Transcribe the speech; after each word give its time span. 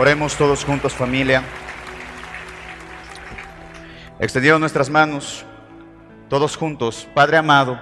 Oremos 0.00 0.34
todos 0.34 0.64
juntos 0.64 0.94
familia. 0.94 1.42
Extendieron 4.18 4.58
nuestras 4.58 4.88
manos, 4.88 5.44
todos 6.30 6.56
juntos. 6.56 7.06
Padre 7.12 7.36
amado, 7.36 7.78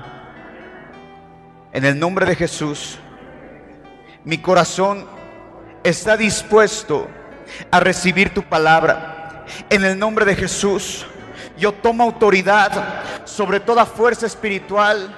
en 1.72 1.84
el 1.84 1.96
nombre 1.96 2.26
de 2.26 2.34
Jesús, 2.34 2.98
mi 4.24 4.38
corazón 4.38 5.06
está 5.84 6.16
dispuesto 6.16 7.06
a 7.70 7.78
recibir 7.78 8.34
tu 8.34 8.42
palabra. 8.42 9.46
En 9.70 9.84
el 9.84 9.96
nombre 9.96 10.24
de 10.24 10.34
Jesús, 10.34 11.06
yo 11.56 11.70
tomo 11.70 12.02
autoridad 12.02 13.26
sobre 13.26 13.60
toda 13.60 13.86
fuerza 13.86 14.26
espiritual 14.26 15.14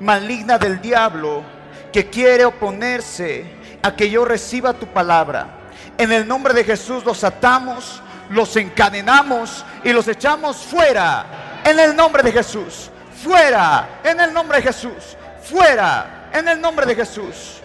maligna 0.00 0.58
del 0.58 0.80
diablo 0.80 1.44
que 1.92 2.10
quiere 2.10 2.44
oponerse 2.44 3.44
a 3.84 3.94
que 3.94 4.10
yo 4.10 4.24
reciba 4.24 4.72
tu 4.72 4.88
palabra. 4.88 5.60
En 5.98 6.12
el 6.12 6.26
nombre 6.26 6.52
de 6.54 6.64
Jesús 6.64 7.04
los 7.04 7.22
atamos, 7.22 8.02
los 8.30 8.56
encadenamos 8.56 9.64
y 9.84 9.92
los 9.92 10.08
echamos 10.08 10.56
fuera. 10.56 11.62
En 11.64 11.78
el 11.78 11.94
nombre 11.94 12.22
de 12.22 12.32
Jesús, 12.32 12.90
fuera. 13.22 14.00
En 14.02 14.20
el 14.20 14.32
nombre 14.32 14.58
de 14.58 14.64
Jesús, 14.64 15.16
fuera. 15.42 16.30
En 16.32 16.48
el 16.48 16.60
nombre 16.60 16.84
de 16.86 16.94
Jesús. 16.94 17.60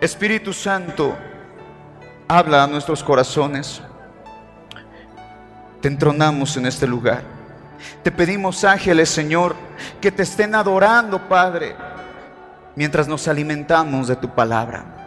Espíritu 0.00 0.52
Santo, 0.52 1.16
habla 2.28 2.64
a 2.64 2.66
nuestros 2.66 3.02
corazones. 3.02 3.80
Te 5.80 5.88
entronamos 5.88 6.56
en 6.56 6.66
este 6.66 6.86
lugar. 6.86 7.22
Te 8.02 8.12
pedimos, 8.12 8.64
ángeles, 8.64 9.08
Señor, 9.08 9.56
que 10.00 10.12
te 10.12 10.22
estén 10.22 10.54
adorando, 10.54 11.26
Padre, 11.28 11.74
mientras 12.76 13.08
nos 13.08 13.26
alimentamos 13.28 14.08
de 14.08 14.16
tu 14.16 14.28
palabra. 14.28 14.99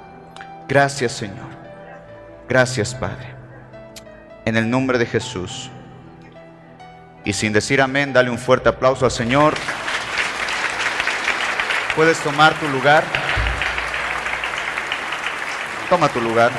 Gracias, 0.68 1.12
Señor. 1.12 1.52
Gracias, 2.48 2.94
Padre. 2.96 3.36
En 4.46 4.58
el 4.58 4.70
nombre 4.70 4.98
de 4.98 5.06
Jesús. 5.06 5.70
Y 7.26 7.34
sin 7.34 7.54
decir 7.54 7.82
amén, 7.82 8.12
dale 8.14 8.30
un 8.30 8.38
fuerte 8.38 8.70
aplauso 8.70 9.06
al 9.06 9.12
Señor. 9.12 9.54
Puedes 11.96 12.20
tomar 12.20 12.54
tu 12.60 12.68
lugar. 12.68 13.04
Toma 15.90 16.10
tu 16.10 16.20
lugar. 16.20 16.52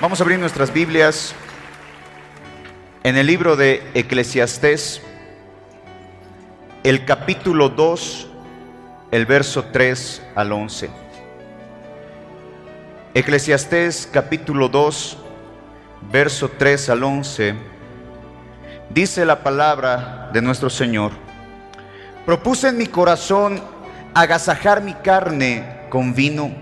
Vamos 0.00 0.20
a 0.20 0.24
abrir 0.24 0.38
nuestras 0.38 0.72
Biblias 0.72 1.34
en 3.04 3.16
el 3.16 3.26
libro 3.26 3.56
de 3.56 3.82
Eclesiastés, 3.94 5.00
el 6.84 7.06
capítulo 7.06 7.70
2, 7.70 8.26
el 9.10 9.24
verso 9.24 9.64
3 9.72 10.22
al 10.34 10.52
11. 10.52 10.90
Eclesiastés 13.14 14.06
capítulo 14.12 14.68
2, 14.68 15.16
verso 16.12 16.50
3 16.50 16.90
al 16.90 17.02
11, 17.02 17.54
dice 18.90 19.24
la 19.24 19.42
palabra 19.42 20.28
de 20.34 20.42
nuestro 20.42 20.68
Señor. 20.68 21.12
Propuse 22.26 22.68
en 22.68 22.76
mi 22.76 22.86
corazón 22.86 23.62
agasajar 24.12 24.82
mi 24.82 24.92
carne 24.92 25.86
con 25.88 26.14
vino 26.14 26.52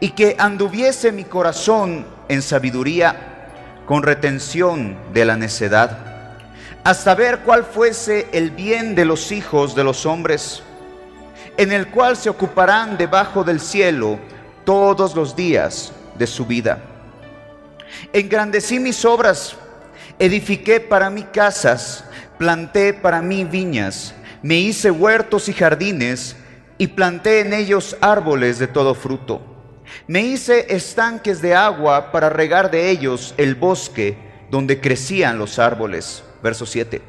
y 0.00 0.10
que 0.10 0.34
anduviese 0.40 1.12
mi 1.12 1.22
corazón 1.22 2.04
en 2.28 2.42
sabiduría 2.42 3.46
con 3.86 4.02
retención 4.02 4.96
de 5.12 5.24
la 5.24 5.36
necedad, 5.36 6.11
hasta 6.84 7.14
ver 7.14 7.40
cuál 7.40 7.64
fuese 7.64 8.28
el 8.32 8.50
bien 8.50 8.94
de 8.94 9.04
los 9.04 9.32
hijos 9.32 9.74
de 9.74 9.84
los 9.84 10.06
hombres, 10.06 10.62
en 11.56 11.72
el 11.72 11.88
cual 11.88 12.16
se 12.16 12.30
ocuparán 12.30 12.96
debajo 12.96 13.44
del 13.44 13.60
cielo 13.60 14.18
todos 14.64 15.14
los 15.14 15.36
días 15.36 15.92
de 16.18 16.26
su 16.26 16.46
vida. 16.46 16.78
Engrandecí 18.12 18.78
mis 18.78 19.04
obras, 19.04 19.54
edifiqué 20.18 20.80
para 20.80 21.10
mí 21.10 21.24
casas, 21.24 22.04
planté 22.38 22.94
para 22.94 23.22
mí 23.22 23.44
viñas, 23.44 24.14
me 24.42 24.56
hice 24.56 24.90
huertos 24.90 25.48
y 25.48 25.52
jardines, 25.52 26.36
y 26.78 26.88
planté 26.88 27.40
en 27.40 27.52
ellos 27.52 27.96
árboles 28.00 28.58
de 28.58 28.66
todo 28.66 28.94
fruto 28.94 29.52
me 30.06 30.20
hice 30.20 30.74
estanques 30.74 31.40
de 31.40 31.54
agua 31.54 32.12
para 32.12 32.28
regar 32.28 32.70
de 32.70 32.90
ellos 32.90 33.34
el 33.36 33.54
bosque 33.54 34.16
donde 34.50 34.80
crecían 34.80 35.38
los 35.38 35.58
árboles. 35.58 36.22
Verso 36.42 36.66
7. 36.66 37.00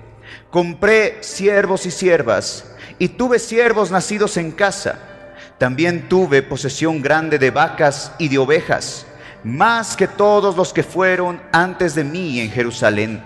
Compré 0.49 1.17
siervos 1.21 1.85
y 1.85 1.91
siervas, 1.91 2.65
y 2.99 3.09
tuve 3.09 3.39
siervos 3.39 3.91
nacidos 3.91 4.37
en 4.37 4.51
casa. 4.51 4.99
También 5.57 6.07
tuve 6.09 6.41
posesión 6.41 7.01
grande 7.01 7.39
de 7.39 7.51
vacas 7.51 8.11
y 8.17 8.27
de 8.29 8.37
ovejas, 8.37 9.05
más 9.43 9.95
que 9.95 10.07
todos 10.07 10.55
los 10.55 10.73
que 10.73 10.83
fueron 10.83 11.41
antes 11.51 11.95
de 11.95 12.03
mí 12.03 12.39
en 12.39 12.51
Jerusalén. 12.51 13.23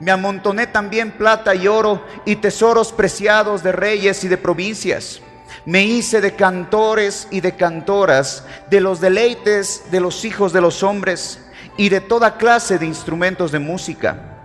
Me 0.00 0.10
amontoné 0.10 0.66
también 0.66 1.12
plata 1.12 1.54
y 1.54 1.68
oro 1.68 2.04
y 2.24 2.36
tesoros 2.36 2.92
preciados 2.92 3.62
de 3.62 3.72
reyes 3.72 4.22
y 4.24 4.28
de 4.28 4.36
provincias 4.36 5.20
me 5.66 5.84
hice 5.84 6.20
de 6.20 6.36
cantores 6.36 7.26
y 7.30 7.40
de 7.40 7.56
cantoras, 7.56 8.44
de 8.70 8.80
los 8.80 9.00
deleites 9.00 9.84
de 9.90 10.00
los 10.00 10.24
hijos 10.24 10.52
de 10.52 10.60
los 10.60 10.82
hombres 10.82 11.40
y 11.76 11.88
de 11.88 12.00
toda 12.00 12.36
clase 12.36 12.78
de 12.78 12.86
instrumentos 12.86 13.50
de 13.50 13.58
música. 13.58 14.35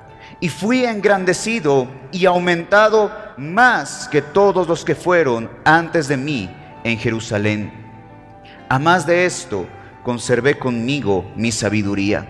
Y 0.42 0.50
fui 0.50 0.84
engrandecido 0.84 1.88
y 2.12 2.26
aumentado 2.26 3.12
más 3.38 4.10
que 4.10 4.22
todos 4.22 4.68
los 4.68 4.84
que 4.84 4.96
fueron 4.96 5.50
antes 5.64 6.08
de 6.08 6.18
mí 6.18 6.50
en 6.84 6.98
Jerusalén. 6.98 7.72
A 8.68 8.80
más 8.80 9.06
de 9.06 9.26
esto, 9.26 9.68
conservé 10.04 10.58
conmigo 10.58 11.32
mi 11.36 11.52
sabiduría. 11.52 12.28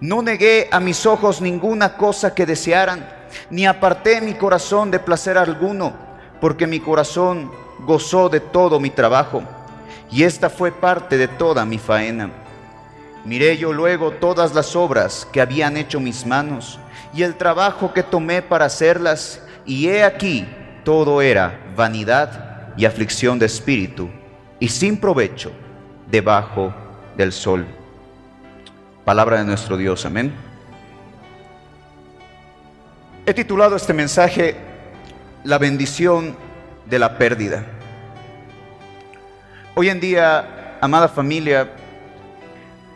No 0.00 0.22
negué 0.22 0.68
a 0.70 0.80
mis 0.80 1.06
ojos 1.06 1.40
ninguna 1.40 1.96
cosa 1.96 2.34
que 2.34 2.46
desearan, 2.46 3.08
ni 3.50 3.66
aparté 3.66 4.20
mi 4.20 4.34
corazón 4.34 4.90
de 4.90 4.98
placer 4.98 5.38
alguno, 5.38 5.94
porque 6.40 6.66
mi 6.66 6.80
corazón 6.80 7.50
gozó 7.80 8.28
de 8.28 8.40
todo 8.40 8.80
mi 8.80 8.90
trabajo, 8.90 9.42
y 10.10 10.24
esta 10.24 10.50
fue 10.50 10.72
parte 10.72 11.16
de 11.16 11.28
toda 11.28 11.64
mi 11.64 11.78
faena. 11.78 12.30
Miré 13.24 13.56
yo 13.56 13.72
luego 13.72 14.12
todas 14.12 14.54
las 14.54 14.74
obras 14.74 15.28
que 15.30 15.40
habían 15.40 15.76
hecho 15.76 16.00
mis 16.00 16.24
manos, 16.24 16.78
y 17.12 17.22
el 17.22 17.34
trabajo 17.34 17.92
que 17.92 18.02
tomé 18.02 18.42
para 18.42 18.66
hacerlas, 18.66 19.42
y 19.66 19.88
he 19.88 20.04
aquí, 20.04 20.46
todo 20.84 21.22
era 21.22 21.60
vanidad 21.76 22.74
y 22.76 22.84
aflicción 22.84 23.38
de 23.38 23.46
espíritu, 23.46 24.08
y 24.58 24.68
sin 24.68 24.96
provecho 24.96 25.52
debajo 26.10 26.74
del 27.16 27.32
sol. 27.32 27.66
Palabra 29.04 29.38
de 29.38 29.44
nuestro 29.44 29.76
Dios, 29.76 30.04
amén. 30.06 30.32
He 33.26 33.34
titulado 33.34 33.76
este 33.76 33.92
mensaje 33.92 34.56
La 35.44 35.58
bendición 35.58 36.36
de 36.86 36.98
la 36.98 37.16
pérdida. 37.18 37.64
Hoy 39.74 39.88
en 39.88 40.00
día, 40.00 40.78
amada 40.80 41.08
familia, 41.08 41.70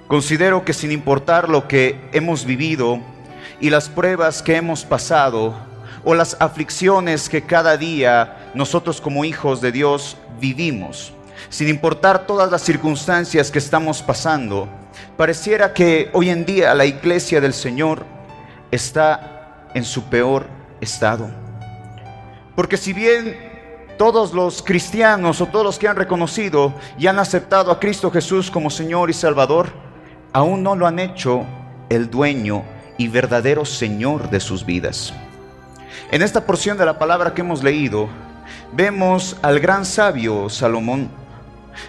considero 0.06 0.64
que 0.64 0.72
sin 0.72 0.92
importar 0.92 1.48
lo 1.48 1.68
que 1.68 2.00
hemos 2.12 2.44
vivido 2.44 3.00
y 3.60 3.70
las 3.70 3.88
pruebas 3.88 4.42
que 4.42 4.56
hemos 4.56 4.84
pasado 4.84 5.54
o 6.04 6.14
las 6.14 6.36
aflicciones 6.40 7.28
que 7.28 7.42
cada 7.42 7.76
día 7.76 8.50
nosotros 8.54 9.00
como 9.00 9.24
hijos 9.24 9.60
de 9.60 9.72
Dios 9.72 10.16
vivimos, 10.40 11.12
sin 11.48 11.68
importar 11.68 12.26
todas 12.26 12.50
las 12.50 12.62
circunstancias 12.62 13.50
que 13.50 13.58
estamos 13.58 14.02
pasando, 14.02 14.68
pareciera 15.16 15.72
que 15.72 16.10
hoy 16.12 16.30
en 16.30 16.44
día 16.44 16.74
la 16.74 16.84
iglesia 16.84 17.40
del 17.40 17.54
Señor 17.54 18.04
está 18.70 19.68
en 19.74 19.84
su 19.84 20.04
peor 20.04 20.46
estado. 20.80 21.30
Porque 22.54 22.76
si 22.76 22.92
bien 22.92 23.36
todos 23.96 24.32
los 24.32 24.62
cristianos 24.62 25.40
o 25.40 25.46
todos 25.46 25.64
los 25.64 25.78
que 25.78 25.88
han 25.88 25.96
reconocido 25.96 26.74
y 26.98 27.06
han 27.06 27.18
aceptado 27.18 27.70
a 27.70 27.80
Cristo 27.80 28.10
Jesús 28.10 28.50
como 28.50 28.70
Señor 28.70 29.10
y 29.10 29.12
Salvador, 29.12 29.72
aún 30.32 30.62
no 30.62 30.76
lo 30.76 30.86
han 30.86 30.98
hecho 30.98 31.44
el 31.88 32.10
dueño 32.10 32.64
y 32.98 33.08
verdadero 33.08 33.64
Señor 33.64 34.30
de 34.30 34.40
sus 34.40 34.64
vidas. 34.64 35.12
En 36.10 36.22
esta 36.22 36.44
porción 36.46 36.78
de 36.78 36.86
la 36.86 36.98
palabra 36.98 37.34
que 37.34 37.40
hemos 37.40 37.62
leído, 37.62 38.08
vemos 38.72 39.36
al 39.42 39.60
gran 39.60 39.84
sabio 39.84 40.48
Salomón. 40.48 41.08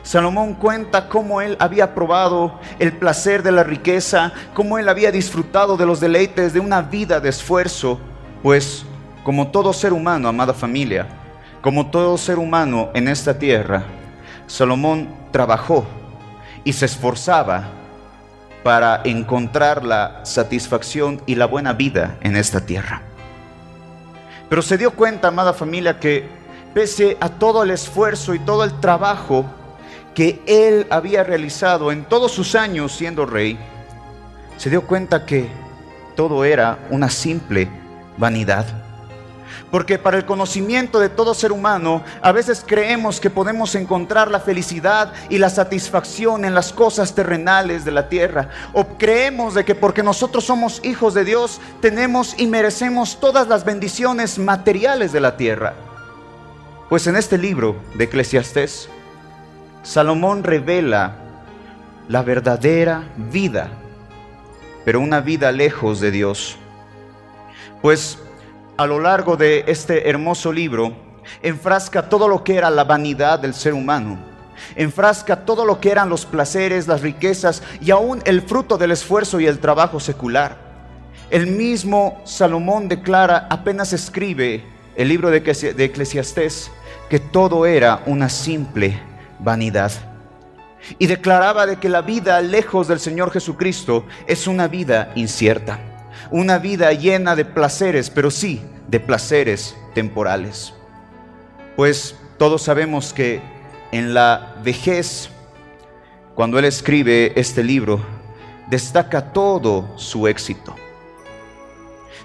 Salomón 0.02 0.56
cuenta 0.56 1.10
cómo 1.10 1.42
él 1.42 1.57
había 1.60 1.94
probado 1.94 2.60
el 2.80 2.94
placer 2.94 3.44
de 3.44 3.52
la 3.52 3.63
riqueza, 3.63 4.34
cómo 4.54 4.80
él 4.80 4.90
había 4.90 5.12
disfrutado 5.12 5.78
de 5.78 5.86
los 5.86 6.00
deleites 6.00 6.54
de 6.54 6.60
una 6.60 6.81
vida 6.81 7.19
de 7.19 7.30
esfuerzo, 7.30 8.00
pues 8.42 8.86
como 9.24 9.50
todo 9.50 9.74
ser 9.74 9.94
humano, 9.94 10.28
amada 10.28 10.54
familia, 10.54 11.08
como 11.62 11.88
todo 11.88 12.18
ser 12.18 12.40
humano 12.40 12.90
en 12.94 13.08
esta 13.08 13.38
tierra, 13.38 13.84
Salomón 14.48 15.08
trabajó 15.31 15.86
y 16.63 16.74
se 16.74 16.86
esforzaba 16.86 17.69
para 18.66 19.02
encontrar 19.04 19.86
la 19.86 20.22
satisfacción 20.24 21.22
y 21.28 21.36
la 21.36 21.46
buena 21.46 21.74
vida 21.74 22.18
en 22.22 22.36
esta 22.36 22.62
tierra. 22.62 23.04
Pero 24.50 24.64
se 24.64 24.76
dio 24.76 24.90
cuenta, 24.90 25.28
amada 25.28 25.54
familia, 25.54 26.00
que 26.00 26.28
pese 26.74 27.16
a 27.20 27.30
todo 27.30 27.62
el 27.62 27.70
esfuerzo 27.70 28.34
y 28.34 28.40
todo 28.40 28.64
el 28.64 28.80
trabajo 28.80 29.46
que 30.16 30.42
él 30.48 30.88
había 30.90 31.24
realizado 31.24 31.92
en 31.92 32.06
todos 32.06 32.32
sus 32.32 32.56
años 32.56 32.92
siendo 32.92 33.28
rey, 33.28 33.56
se 34.58 34.72
dio 34.72 34.82
cuenta 34.82 35.28
que 35.28 35.48
todo 36.16 36.44
era 36.44 36.80
una 36.90 37.12
simple 37.12 37.70
vanidad. 38.18 38.66
Porque 39.75 40.00
para 40.00 40.16
el 40.16 40.25
conocimiento 40.25 41.01
de 41.01 41.10
todo 41.10 41.33
ser 41.33 41.51
humano, 41.51 42.01
a 42.22 42.31
veces 42.31 42.63
creemos 42.66 43.19
que 43.19 43.30
podemos 43.30 43.75
encontrar 43.75 44.31
la 44.31 44.39
felicidad 44.39 45.12
y 45.30 45.38
la 45.38 45.50
satisfacción 45.50 46.45
en 46.45 46.56
las 46.56 46.72
cosas 46.72 47.13
terrenales 47.13 47.83
de 47.83 47.92
la 47.92 48.07
tierra. 48.07 48.48
O 48.72 48.88
creemos 48.98 49.54
de 49.54 49.66
que 49.66 49.75
porque 49.75 50.01
nosotros 50.01 50.45
somos 50.45 50.80
hijos 50.86 51.13
de 51.13 51.25
Dios, 51.25 51.60
tenemos 51.81 52.39
y 52.39 52.48
merecemos 52.48 53.19
todas 53.19 53.50
las 53.50 53.66
bendiciones 53.66 54.39
materiales 54.39 55.12
de 55.12 55.19
la 55.19 55.36
tierra. 55.36 55.74
Pues 56.88 57.06
en 57.07 57.18
este 57.18 57.38
libro 57.38 57.75
de 57.95 58.06
Eclesiastés, 58.06 58.88
Salomón 59.83 60.45
revela 60.45 61.18
la 62.07 62.24
verdadera 62.24 63.04
vida, 63.18 63.68
pero 64.86 65.01
una 65.01 65.19
vida 65.19 65.51
lejos 65.51 66.00
de 66.00 66.12
Dios. 66.12 66.56
Pues 67.81 68.19
a 68.77 68.86
lo 68.86 69.00
largo 69.00 69.38
de 69.38 69.63
este 69.68 70.10
hermoso 70.10 70.51
libro, 70.51 70.94
enfrasca 71.42 72.10
todo 72.10 72.27
lo 72.27 72.44
que 72.44 72.56
era 72.56 72.69
la 72.69 72.83
vanidad 72.83 73.39
del 73.39 73.54
ser 73.54 73.74
humano, 73.74 74.18
enfrasca 74.75 75.45
todo 75.45 75.66
lo 75.66 75.80
que 75.80 75.92
eran 75.92 76.10
los 76.10 76.25
placeres, 76.25 76.88
las 76.88 77.01
riquezas 77.01 77.63
y 77.81 77.92
aún 77.92 78.22
el 78.25 78.42
fruto 78.42 78.77
del 78.77 78.92
esfuerzo 78.92 79.39
y 79.39 79.48
el 79.48 79.60
trabajo 79.60 80.00
secular. 80.00 80.57
El 81.30 81.48
mismo 81.48 82.22
Salomón 82.25 82.88
declara, 82.88 83.48
apenas 83.50 83.94
escribe 83.94 84.63
el 84.95 85.07
libro 85.07 85.31
de 85.31 85.38
Eclesiastés, 85.38 86.72
que 87.10 87.19
todo 87.19 87.66
era 87.66 88.04
una 88.06 88.30
simple 88.30 89.00
vanidad. 89.39 89.92
Y 91.00 91.07
declaraba 91.07 91.66
de 91.66 91.77
que 91.77 91.89
la 91.89 92.01
vida 92.01 92.39
lejos 92.42 92.88
del 92.88 93.00
Señor 93.00 93.31
Jesucristo 93.31 94.06
es 94.27 94.48
una 94.48 94.68
vida 94.68 95.12
incierta 95.16 95.95
una 96.31 96.57
vida 96.57 96.92
llena 96.94 97.36
de 97.36 97.45
placeres, 97.45 98.10
pero 98.10 98.31
sí 98.31 98.62
de 98.88 99.00
placeres 99.00 99.75
temporales. 99.94 100.74
Pues 101.75 102.16
todos 102.38 102.62
sabemos 102.62 103.13
que 103.13 103.42
en 103.92 104.13
la 104.13 104.56
vejez, 104.63 105.30
cuando 106.36 106.60
él 106.60 106.66
escribe 106.66 107.33
este 107.36 107.63
libro, 107.63 108.00
destaca 108.68 109.33
todo 109.33 109.98
su 109.98 110.27
éxito. 110.27 110.75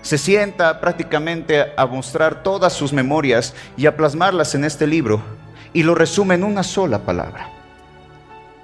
Se 0.02 0.16
sienta 0.16 0.80
prácticamente 0.80 1.72
a 1.76 1.86
mostrar 1.86 2.42
todas 2.42 2.72
sus 2.72 2.92
memorias 2.92 3.54
y 3.76 3.86
a 3.86 3.96
plasmarlas 3.96 4.54
en 4.54 4.64
este 4.64 4.86
libro 4.86 5.22
y 5.72 5.82
lo 5.82 5.94
resume 5.94 6.34
en 6.34 6.44
una 6.44 6.62
sola 6.62 7.00
palabra, 7.00 7.50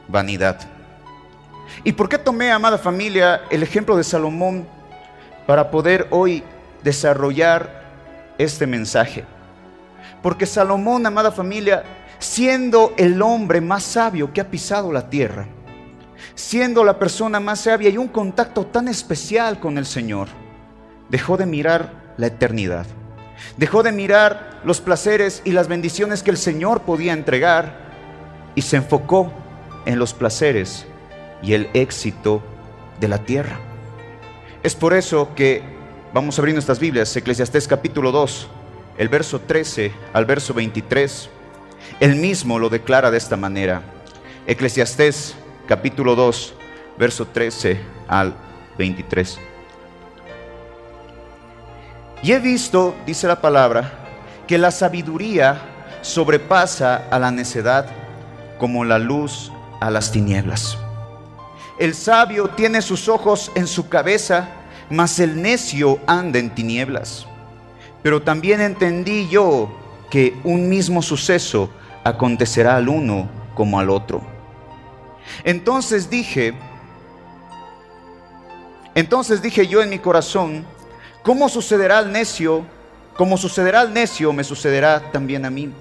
vanidad. 0.09 0.59
¿Y 1.85 1.93
por 1.93 2.09
qué 2.09 2.19
tomé, 2.19 2.51
amada 2.51 2.79
familia, 2.79 3.43
el 3.51 3.63
ejemplo 3.63 3.97
de 3.97 4.05
Salomón 4.05 4.67
para 5.47 5.71
poder 5.71 6.09
hoy 6.11 6.43
desarrollar 6.83 7.85
este 8.39 8.67
mensaje. 8.67 9.25
Porque 10.23 10.47
Salomón, 10.47 11.07
amada 11.07 11.31
familia, 11.31 11.85
siendo 12.19 12.93
el 12.97 13.21
hombre 13.23 13.61
más 13.61 13.85
sabio 13.85 14.33
que 14.33 14.41
ha 14.41 14.51
pisado 14.51 14.93
la 14.93 15.09
tierra, 15.09 15.47
siendo 16.35 16.85
la 16.85 16.99
persona 16.99 17.41
más 17.41 17.61
sabia 17.61 17.91
y 17.91 17.99
un 17.99 18.09
contacto 18.09 18.67
tan 18.67 18.89
especial 18.89 19.61
con 19.61 19.79
el 19.79 19.87
Señor, 19.87 20.29
dejó 21.09 21.37
de 21.37 21.47
mirar 21.47 21.93
la 22.17 22.27
eternidad, 22.27 22.87
dejó 23.57 23.83
de 23.83 23.93
mirar 23.93 24.61
los 24.65 24.81
placeres 24.81 25.43
y 25.45 25.53
las 25.53 25.69
bendiciones 25.69 26.23
que 26.23 26.31
el 26.31 26.37
Señor 26.37 26.83
podía 26.83 27.13
entregar 27.13 27.87
y 28.55 28.63
se 28.63 28.77
enfocó 28.77 29.33
en 29.85 29.99
los 29.99 30.15
placeres 30.15 30.87
y 31.43 31.53
el 31.53 31.69
éxito 31.75 32.43
de 32.99 33.09
la 33.09 33.19
tierra. 33.19 33.59
Es 34.67 34.75
por 34.75 34.95
eso 34.95 35.33
que 35.37 35.63
vamos 36.13 36.37
a 36.37 36.43
abrir 36.43 36.53
nuestras 36.53 36.81
Biblias, 36.81 37.17
Eclesiastés 37.17 37.69
capítulo 37.69 38.11
2, 38.11 38.49
el 38.99 39.09
verso 39.09 39.41
13 39.41 39.93
al 40.13 40.25
verso 40.25 40.55
23. 40.55 41.31
Él 42.01 42.17
mismo 42.17 42.59
lo 42.59 42.69
declara 42.69 43.13
de 43.13 43.17
esta 43.17 43.37
manera. 43.37 43.83
Eclesiastés 44.45 45.37
capítulo 45.69 46.17
2, 46.17 46.55
verso 46.99 47.29
13 47.29 47.79
al 48.09 48.35
23. 48.77 49.39
Y 52.25 52.33
he 52.33 52.41
visto, 52.41 52.97
dice 53.07 53.29
la 53.29 53.41
palabra, 53.41 53.93
que 54.49 54.59
la 54.59 54.73
sabiduría 54.73 55.61
sobrepasa 56.03 57.07
a 57.09 57.21
la 57.21 57.31
necedad 57.31 57.87
como 58.59 58.85
la 58.85 58.99
luz 58.99 59.53
a 59.81 59.91
las 59.93 60.11
tinieblas. 60.11 60.77
El 61.79 61.95
sabio 61.95 62.49
tiene 62.49 62.81
sus 62.81 63.07
ojos 63.07 63.53
en 63.55 63.67
su 63.67 63.91
cabeza, 63.91 64.49
mas 64.91 65.19
el 65.19 65.41
necio 65.41 65.99
anda 66.07 66.39
en 66.39 66.55
tinieblas. 66.55 67.27
Pero 68.03 68.23
también 68.23 68.61
entendí 68.61 69.29
yo 69.29 69.69
que 70.11 70.39
un 70.45 70.69
mismo 70.69 71.03
suceso 71.03 71.71
acontecerá 72.05 72.77
al 72.77 72.89
uno 72.89 73.29
como 73.55 73.81
al 73.81 73.91
otro. 73.91 74.21
Entonces 75.43 76.09
dije, 76.09 76.55
entonces 78.95 79.43
dije 79.43 79.67
yo 79.67 79.83
en 79.83 79.91
mi 79.91 79.99
corazón, 79.99 80.65
¿cómo 81.23 81.49
sucederá 81.49 81.99
al 81.99 82.13
necio? 82.13 82.65
Como 83.17 83.37
sucederá 83.37 83.81
al 83.81 83.93
necio, 83.93 84.33
me 84.33 84.45
sucederá 84.45 85.11
también 85.11 85.45
a 85.45 85.51
mí. 85.51 85.73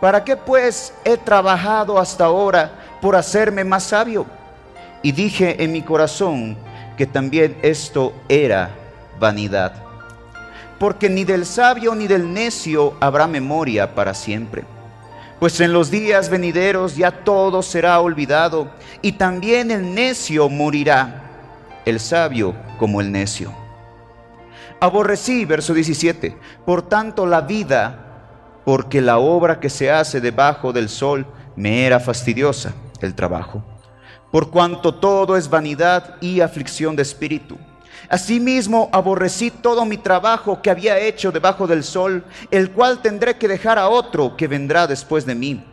¿Para 0.00 0.24
qué 0.24 0.36
pues 0.36 0.92
he 1.04 1.16
trabajado 1.16 1.98
hasta 1.98 2.24
ahora 2.24 2.98
por 3.00 3.14
hacerme 3.14 3.62
más 3.62 3.84
sabio? 3.84 4.26
Y 5.02 5.12
dije 5.12 5.62
en 5.62 5.70
mi 5.70 5.82
corazón 5.82 6.56
que 6.96 7.06
también 7.06 7.56
esto 7.62 8.12
era 8.28 8.70
vanidad. 9.18 9.74
Porque 10.78 11.08
ni 11.08 11.24
del 11.24 11.46
sabio 11.46 11.94
ni 11.94 12.06
del 12.06 12.32
necio 12.32 12.94
habrá 13.00 13.26
memoria 13.26 13.94
para 13.94 14.14
siempre. 14.14 14.64
Pues 15.38 15.60
en 15.60 15.72
los 15.72 15.90
días 15.90 16.28
venideros 16.28 16.96
ya 16.96 17.10
todo 17.10 17.62
será 17.62 18.00
olvidado 18.00 18.70
y 19.00 19.12
también 19.12 19.70
el 19.70 19.94
necio 19.94 20.48
morirá, 20.48 21.22
el 21.84 21.98
sabio 21.98 22.54
como 22.78 23.00
el 23.00 23.10
necio. 23.10 23.52
Aborrecí, 24.80 25.44
verso 25.44 25.74
17, 25.74 26.36
por 26.64 26.82
tanto 26.82 27.26
la 27.26 27.40
vida, 27.40 28.60
porque 28.64 29.00
la 29.00 29.18
obra 29.18 29.60
que 29.60 29.70
se 29.70 29.90
hace 29.90 30.20
debajo 30.20 30.72
del 30.72 30.88
sol 30.88 31.26
me 31.56 31.86
era 31.86 32.00
fastidiosa, 32.00 32.72
el 33.00 33.14
trabajo 33.14 33.64
por 34.32 34.50
cuanto 34.50 34.94
todo 34.94 35.36
es 35.36 35.48
vanidad 35.48 36.16
y 36.20 36.40
aflicción 36.40 36.96
de 36.96 37.02
espíritu. 37.02 37.56
Asimismo, 38.08 38.88
aborrecí 38.92 39.50
todo 39.50 39.84
mi 39.84 39.98
trabajo 39.98 40.60
que 40.60 40.70
había 40.70 40.98
hecho 40.98 41.30
debajo 41.30 41.66
del 41.66 41.84
sol, 41.84 42.24
el 42.50 42.72
cual 42.72 43.00
tendré 43.00 43.36
que 43.38 43.46
dejar 43.46 43.78
a 43.78 43.88
otro 43.88 44.36
que 44.36 44.48
vendrá 44.48 44.86
después 44.86 45.24
de 45.24 45.34
mí. 45.34 45.64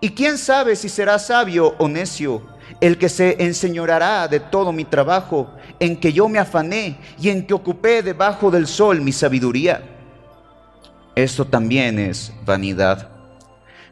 Y 0.00 0.10
quién 0.10 0.38
sabe 0.38 0.76
si 0.76 0.88
será 0.88 1.18
sabio 1.18 1.74
o 1.78 1.88
necio 1.88 2.42
el 2.80 2.96
que 2.98 3.08
se 3.08 3.36
enseñorará 3.44 4.26
de 4.28 4.40
todo 4.40 4.72
mi 4.72 4.84
trabajo, 4.84 5.50
en 5.78 5.96
que 5.96 6.12
yo 6.12 6.28
me 6.28 6.38
afané 6.38 6.98
y 7.20 7.28
en 7.28 7.46
que 7.46 7.54
ocupé 7.54 8.02
debajo 8.02 8.50
del 8.50 8.66
sol 8.66 9.00
mi 9.00 9.12
sabiduría. 9.12 9.82
Esto 11.14 11.44
también 11.44 11.98
es 11.98 12.32
vanidad. 12.44 13.11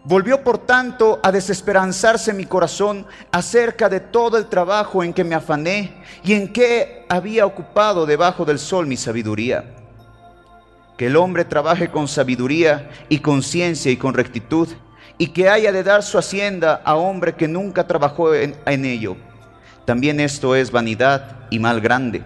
Volvió 0.03 0.43
por 0.43 0.59
tanto 0.59 1.21
a 1.23 1.31
desesperanzarse 1.31 2.33
mi 2.33 2.47
corazón 2.47 3.07
acerca 3.31 3.89
de 3.91 4.01
todo 4.01 4.39
el 4.39 4.47
trabajo 4.47 5.05
en 5.05 5.13
que 5.13 5.25
me 5.25 5.35
afané 5.35 6.03
y 6.25 6.33
en 6.33 6.53
que 6.53 7.05
había 7.09 7.45
ocupado 7.45 8.07
debajo 8.07 8.47
del 8.47 8.59
sol 8.59 8.87
mi 8.87 8.97
sabiduría. 8.97 9.65
Que 10.97 11.07
el 11.07 11.17
hombre 11.17 11.45
trabaje 11.45 11.91
con 11.91 12.09
sabiduría 12.09 12.91
y 13.11 13.19
con 13.19 13.43
ciencia 13.43 13.93
y 13.93 13.99
con 13.99 14.15
rectitud, 14.15 14.69
y 15.21 15.29
que 15.29 15.51
haya 15.51 15.71
de 15.71 15.83
dar 15.83 16.03
su 16.03 16.17
hacienda 16.17 16.81
a 16.83 16.95
hombre 16.95 17.35
que 17.35 17.47
nunca 17.47 17.87
trabajó 17.87 18.35
en, 18.35 18.85
ello. 18.87 19.19
También 19.85 20.19
esto 20.19 20.55
es 20.55 20.71
vanidad 20.71 21.41
y 21.51 21.59
mal 21.59 21.83
grande. 21.83 22.23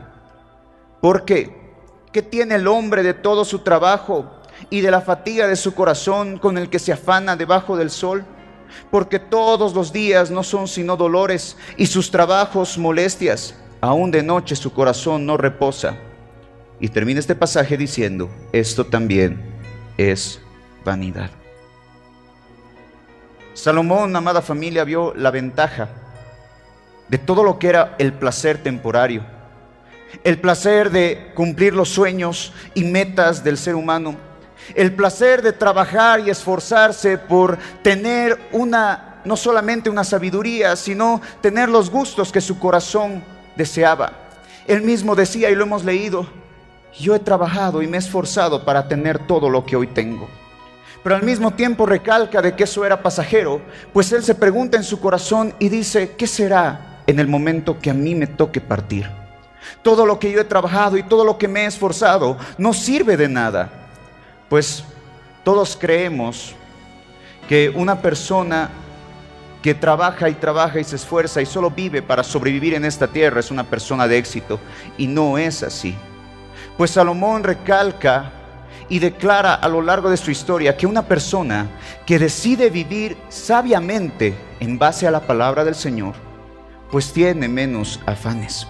Porque, 1.01 1.75
¿qué 2.13 2.23
tiene 2.23 2.55
el 2.55 2.69
hombre 2.69 3.03
de 3.03 3.13
todo 3.13 3.45
su 3.45 3.59
trabajo? 3.61 4.31
Y 4.71 4.81
de 4.81 4.91
la 4.91 5.01
fatiga 5.01 5.47
de 5.47 5.57
su 5.57 5.75
corazón 5.75 6.39
con 6.39 6.59
el 6.59 6.69
que 6.69 6.79
se 6.79 6.93
afana 6.93 7.37
debajo 7.37 7.77
del 7.77 7.91
sol, 7.91 8.25
porque 8.91 9.19
todos 9.19 9.75
los 9.75 9.93
días 9.93 10.31
no 10.31 10.43
son 10.43 10.69
sino 10.69 10.97
dolores 10.97 11.57
y 11.77 11.87
sus 11.87 12.11
trabajos 12.11 12.79
molestias, 12.79 13.55
aún 13.81 14.11
de 14.11 14.23
noche 14.23 14.57
su 14.57 14.73
corazón 14.73 15.27
no 15.27 15.37
reposa. 15.37 15.97
Y 16.81 16.89
termina 16.89 17.21
este 17.21 17.35
pasaje 17.35 17.77
diciendo, 17.77 18.29
esto 18.53 18.85
también 18.85 19.41
es 19.97 20.41
vanidad. 20.85 21.31
Salomón, 23.55 24.15
amada 24.17 24.43
familia, 24.43 24.83
vio 24.83 25.15
la 25.15 25.31
ventaja 25.31 25.89
de 27.09 27.19
todo 27.19 27.45
lo 27.45 27.59
que 27.59 27.69
era 27.69 27.95
el 27.99 28.13
placer 28.13 28.59
temporario, 28.59 29.25
el 30.25 30.41
placer 30.41 30.91
de 30.91 31.33
cumplir 31.35 31.75
los 31.75 31.89
sueños 31.89 32.53
y 32.75 32.85
metas 32.85 33.45
del 33.45 33.57
ser 33.57 33.77
humano 33.77 34.17
El 34.75 34.95
placer 34.95 35.43
de 35.43 35.53
trabajar 35.53 36.21
y 36.21 36.31
esforzarse 36.31 37.19
por 37.19 37.59
tener 37.83 38.39
una, 38.53 39.21
no 39.25 39.37
solamente 39.37 39.91
una 39.91 40.05
sabiduría, 40.05 40.77
sino 40.77 41.21
tener 41.41 41.69
los 41.69 41.91
gustos 41.91 42.33
que 42.33 42.41
su 42.41 42.59
corazón 42.59 43.23
deseaba. 43.57 44.13
Él 44.67 44.83
mismo 44.83 45.15
decía, 45.15 45.51
y 45.51 45.55
lo 45.55 45.65
hemos 45.65 45.85
leído, 45.85 46.27
yo 46.99 47.15
he 47.15 47.19
trabajado 47.19 47.83
y 47.83 47.87
me 47.87 47.97
he 47.97 48.01
esforzado 48.01 48.65
para 48.65 48.89
tener 48.89 49.27
todo 49.27 49.51
lo 49.51 49.65
que 49.67 49.77
hoy 49.77 49.89
tengo. 49.89 50.29
Pero 51.03 51.17
al 51.17 51.23
mismo 51.23 51.51
tiempo 51.51 51.85
recalca 51.85 52.41
de 52.41 52.57
que 52.57 52.65
eso 52.65 52.85
era 52.85 53.03
pasajero, 53.03 53.61
pues 53.93 54.11
él 54.13 54.23
se 54.23 54.35
pregunta 54.35 54.79
en 54.79 54.85
su 54.85 55.01
corazón 55.01 55.55
y 55.59 55.69
dice, 55.69 56.15
¿qué 56.17 56.27
será 56.27 57.03
en 57.07 57.19
el 57.19 57.29
momento 57.29 57.79
que 57.79 57.91
a 57.91 57.95
mí 57.95 58.15
me 58.15 58.27
toque 58.27 58.61
partir? 58.63 59.11
Todo 59.83 60.07
lo 60.07 60.19
que 60.19 60.33
yo 60.33 60.41
he 60.41 60.45
trabajado 60.45 60.97
y 60.97 61.03
todo 61.03 61.25
lo 61.25 61.37
que 61.37 61.47
me 61.47 61.65
he 61.65 61.67
esforzado 61.67 62.39
no 62.57 62.73
sirve 62.73 63.19
de 63.19 63.29
nada. 63.29 63.84
Pues 64.55 64.85
todos 65.43 65.77
creemos 65.77 66.55
que 67.49 67.71
una 67.71 68.01
persona 68.01 68.71
que 69.61 69.75
trabaja 69.75 70.29
y 70.29 70.35
trabaja 70.35 70.79
y 70.79 70.85
se 70.85 70.95
esfuerza 70.95 71.43
y 71.43 71.47
solo 71.47 71.73
vive 71.73 72.03
para 72.03 72.23
sobrevivir 72.23 72.75
en 72.75 72.85
esta 72.85 73.09
tierra 73.09 73.41
es 73.41 73.51
una 73.51 73.65
persona 73.65 74.07
de 74.07 74.17
éxito. 74.17 74.61
Y 74.97 75.09
no 75.09 75.39
es 75.39 75.65
así. 75.65 75.97
Pues 76.79 76.93
Salomón 76.93 77.43
recalca 77.43 78.31
y 78.89 79.01
declara 79.01 79.55
a 79.55 79.69
lo 79.69 79.83
largo 79.83 80.09
de 80.09 80.17
su 80.17 80.31
historia 80.31 80.77
que 80.77 80.87
una 80.87 81.03
persona 81.03 81.67
que 82.07 82.21
decide 82.21 82.71
vivir 82.71 83.17
sabiamente 83.31 84.37
en 84.61 84.79
base 84.79 85.09
a 85.09 85.11
la 85.11 85.27
palabra 85.27 85.65
del 85.65 85.75
Señor, 85.75 86.15
pues 86.93 87.13
tiene 87.13 87.49
menos 87.49 87.99
afanes. 88.07 88.69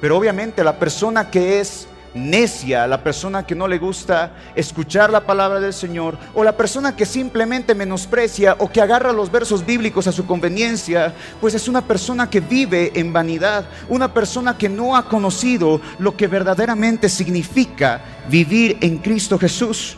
Pero 0.00 0.16
obviamente 0.16 0.64
la 0.64 0.78
persona 0.78 1.30
que 1.30 1.60
es 1.60 1.88
necia, 2.18 2.86
la 2.86 3.02
persona 3.02 3.46
que 3.46 3.54
no 3.54 3.68
le 3.68 3.78
gusta 3.78 4.32
escuchar 4.54 5.10
la 5.10 5.24
palabra 5.24 5.60
del 5.60 5.72
Señor, 5.72 6.18
o 6.34 6.44
la 6.44 6.56
persona 6.56 6.94
que 6.94 7.06
simplemente 7.06 7.74
menosprecia 7.74 8.56
o 8.58 8.70
que 8.70 8.80
agarra 8.80 9.12
los 9.12 9.30
versos 9.30 9.64
bíblicos 9.64 10.06
a 10.06 10.12
su 10.12 10.26
conveniencia, 10.26 11.14
pues 11.40 11.54
es 11.54 11.68
una 11.68 11.82
persona 11.82 12.28
que 12.28 12.40
vive 12.40 12.92
en 12.94 13.12
vanidad, 13.12 13.64
una 13.88 14.12
persona 14.12 14.58
que 14.58 14.68
no 14.68 14.96
ha 14.96 15.08
conocido 15.08 15.80
lo 15.98 16.16
que 16.16 16.26
verdaderamente 16.26 17.08
significa 17.08 18.00
vivir 18.28 18.78
en 18.80 18.98
Cristo 18.98 19.38
Jesús. 19.38 19.96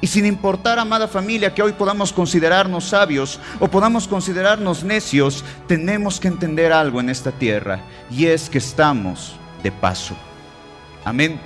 Y 0.00 0.08
sin 0.08 0.26
importar, 0.26 0.80
amada 0.80 1.06
familia, 1.06 1.54
que 1.54 1.62
hoy 1.62 1.72
podamos 1.72 2.12
considerarnos 2.12 2.88
sabios 2.88 3.38
o 3.60 3.68
podamos 3.68 4.08
considerarnos 4.08 4.82
necios, 4.82 5.44
tenemos 5.68 6.18
que 6.18 6.26
entender 6.26 6.72
algo 6.72 6.98
en 6.98 7.08
esta 7.08 7.30
tierra, 7.30 7.78
y 8.10 8.26
es 8.26 8.50
que 8.50 8.58
estamos 8.58 9.36
de 9.62 9.70
paso. 9.70 10.16
Amén. 11.04 11.40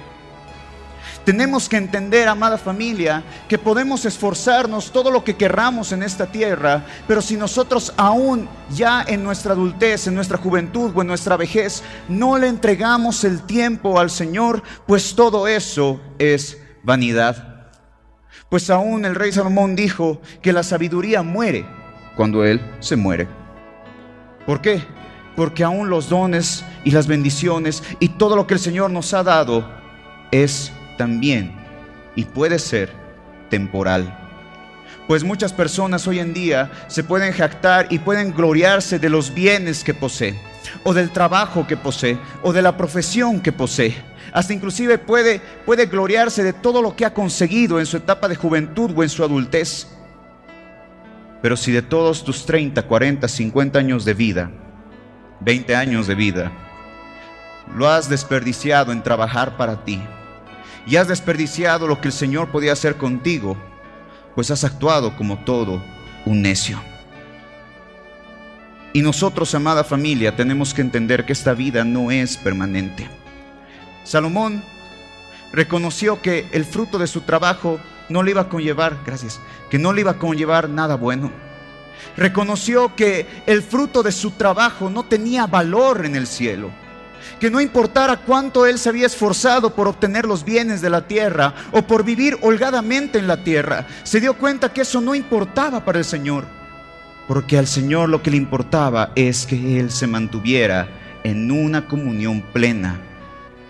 Tenemos 1.25 1.69
que 1.69 1.77
entender, 1.77 2.29
amada 2.29 2.57
familia, 2.57 3.25
que 3.49 3.59
podemos 3.59 4.05
esforzarnos 4.05 4.93
todo 4.93 5.11
lo 5.11 5.25
que 5.25 5.35
querramos 5.35 5.91
en 5.91 6.05
esta 6.05 6.27
tierra, 6.27 6.87
pero 7.09 7.21
si 7.21 7.37
nosotros 7.37 7.93
aún 7.97 8.49
ya 8.71 9.05
en 9.07 9.25
nuestra 9.25 9.53
adultez, 9.53 10.07
en 10.07 10.15
nuestra 10.15 10.39
juventud 10.39 10.93
o 10.95 11.01
en 11.01 11.09
nuestra 11.09 11.37
vejez 11.37 11.83
no 12.09 12.39
le 12.39 12.47
entregamos 12.47 13.25
el 13.25 13.43
tiempo 13.43 13.99
al 13.99 14.11
Señor, 14.11 14.63
pues 14.87 15.17
todo 15.17 15.49
eso 15.49 16.01
es 16.21 16.63
vanidad. 16.85 17.73
Pues 18.49 18.71
aún 18.71 19.05
el 19.05 19.17
rey 19.17 19.33
Salomón 19.33 19.75
dijo 19.75 20.21
que 20.43 20.53
la 20.53 20.63
sabiduría 20.63 21.25
muere 21.25 21.67
cuando 22.15 22.45
Él 22.45 22.61
se 22.79 22.95
muere. 22.95 23.27
¿Por 24.47 24.61
qué? 24.61 24.81
Porque 25.37 25.63
aún 25.63 25.91
los 25.91 26.09
dones 26.09 26.65
y 26.83 26.91
las 26.91 27.07
bendiciones 27.07 27.83
y 28.01 28.09
todo 28.09 28.35
lo 28.35 28.47
que 28.47 28.55
el 28.55 28.61
Señor 28.61 28.91
nos 28.91 29.13
ha 29.15 29.23
dado 29.23 29.71
es 30.33 30.73
también 30.97 31.53
y 32.17 32.25
puede 32.25 32.59
ser 32.59 32.91
temporal. 33.51 34.23
Pues 35.07 35.23
muchas 35.23 35.53
personas 35.53 36.09
hoy 36.09 36.19
en 36.19 36.35
día 36.35 36.73
se 36.89 37.05
pueden 37.05 37.33
jactar 37.33 37.87
y 37.91 38.01
pueden 38.01 38.35
gloriarse 38.35 38.99
de 38.99 39.09
los 39.09 39.33
bienes 39.33 39.85
que 39.85 39.95
posee, 39.95 40.35
o 40.83 40.93
del 40.95 41.11
trabajo 41.11 41.67
que 41.67 41.77
posee, 41.77 42.19
o 42.43 42.53
de 42.53 42.63
la 42.63 42.77
profesión 42.77 43.41
que 43.41 43.53
posee. 43.53 43.95
Hasta 44.33 44.53
inclusive 44.53 44.99
puede, 44.99 45.41
puede 45.65 45.87
gloriarse 45.87 46.43
de 46.43 46.53
todo 46.53 46.83
lo 46.83 46.97
que 46.97 47.05
ha 47.05 47.15
conseguido 47.15 47.79
en 47.79 47.87
su 47.87 47.99
etapa 47.99 48.27
de 48.27 48.35
juventud 48.35 48.91
o 48.97 49.03
en 49.05 49.09
su 49.09 49.23
adultez. 49.23 49.87
Pero 51.41 51.57
si 51.57 51.71
de 51.71 51.83
todos 51.83 52.25
tus 52.25 52.45
30, 52.45 52.83
40, 52.83 53.29
50 53.29 53.79
años 53.79 54.05
de 54.05 54.15
vida 54.15 54.51
20 55.41 55.77
años 55.77 56.07
de 56.07 56.15
vida, 56.15 56.53
lo 57.75 57.89
has 57.89 58.09
desperdiciado 58.09 58.93
en 58.93 59.03
trabajar 59.03 59.57
para 59.57 59.85
ti 59.85 60.01
y 60.87 60.97
has 60.97 61.09
desperdiciado 61.09 61.87
lo 61.87 62.01
que 62.01 62.09
el 62.09 62.13
Señor 62.13 62.49
podía 62.51 62.73
hacer 62.73 62.97
contigo, 62.97 63.57
pues 64.35 64.51
has 64.51 64.65
actuado 64.65 65.17
como 65.17 65.39
todo 65.39 65.83
un 66.25 66.43
necio. 66.43 66.81
Y 68.93 69.03
nosotros, 69.03 69.55
amada 69.55 69.85
familia, 69.85 70.37
tenemos 70.37 70.73
que 70.73 70.81
entender 70.81 71.27
que 71.27 71.33
esta 71.33 71.53
vida 71.53 71.85
no 71.85 72.11
es 72.11 72.37
permanente. 72.37 73.09
Salomón 74.05 74.63
reconoció 75.53 76.23
que 76.23 76.49
el 76.53 76.65
fruto 76.65 76.99
de 76.99 77.07
su 77.07 77.23
trabajo 77.23 77.79
no 78.09 78.23
le 78.23 78.31
iba 78.31 78.43
a 78.43 78.49
conllevar, 78.49 78.97
gracias, 79.05 79.41
que 79.71 79.79
no 79.79 79.93
le 79.93 80.03
iba 80.03 80.13
a 80.13 80.19
conllevar 80.19 80.69
nada 80.71 80.95
bueno 80.95 81.46
reconoció 82.17 82.95
que 82.95 83.27
el 83.47 83.63
fruto 83.63 84.03
de 84.03 84.13
su 84.13 84.33
trabajo 84.33 84.91
no 84.91 85.05
tenía 85.05 85.47
valor 85.47 86.07
en 86.07 86.17
el 86.17 86.27
cielo, 86.27 86.71
que 87.41 87.51
no 87.51 87.61
importara 87.61 88.19
cuánto 88.19 88.67
él 88.67 88.79
se 88.79 88.89
había 88.89 89.07
esforzado 89.07 89.75
por 89.75 89.89
obtener 89.89 90.27
los 90.27 90.45
bienes 90.45 90.81
de 90.81 90.91
la 90.91 91.07
tierra 91.07 91.55
o 91.73 91.83
por 91.83 92.05
vivir 92.05 92.39
holgadamente 92.43 93.19
en 93.19 93.27
la 93.27 93.43
tierra, 93.43 93.87
se 94.05 94.21
dio 94.21 94.35
cuenta 94.35 94.73
que 94.73 94.83
eso 94.83 95.01
no 95.01 95.15
importaba 95.15 95.85
para 95.85 95.99
el 95.99 96.05
Señor, 96.05 96.45
porque 97.29 97.59
al 97.59 97.67
Señor 97.67 98.09
lo 98.09 98.23
que 98.23 98.31
le 98.31 98.37
importaba 98.37 99.11
es 99.15 99.47
que 99.47 99.81
él 99.81 99.91
se 99.91 100.07
mantuviera 100.07 100.89
en 101.25 101.51
una 101.51 101.87
comunión 101.89 102.43
plena 102.53 103.01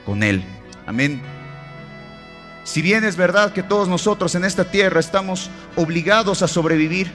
con 0.05 0.23
él. 0.23 0.45
Amén. 0.87 1.21
Si 2.65 2.83
bien 2.83 3.05
es 3.05 3.17
verdad 3.17 3.53
que 3.53 3.63
todos 3.63 3.89
nosotros 3.89 4.35
en 4.35 4.45
esta 4.45 4.65
tierra 4.65 5.01
estamos 5.01 5.51
obligados 5.77 6.43
a 6.43 6.49
sobrevivir, 6.49 7.13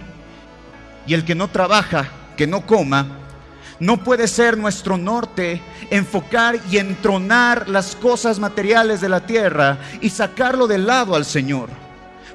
y 1.08 1.14
el 1.14 1.26
que 1.26 1.36
no 1.36 1.48
trabaja, 1.48 2.10
que 2.38 2.48
no 2.48 2.66
coma, 2.66 3.20
no 3.80 3.98
puede 4.04 4.28
ser 4.28 4.58
nuestro 4.58 4.96
norte 4.98 5.60
enfocar 5.90 6.60
y 6.70 6.78
entronar 6.78 7.68
las 7.68 7.96
cosas 7.96 8.38
materiales 8.38 9.02
de 9.02 9.10
la 9.10 9.26
tierra 9.26 9.80
y 10.02 10.10
sacarlo 10.10 10.68
de 10.68 10.78
lado 10.78 11.16
al 11.16 11.26
Señor. 11.26 11.70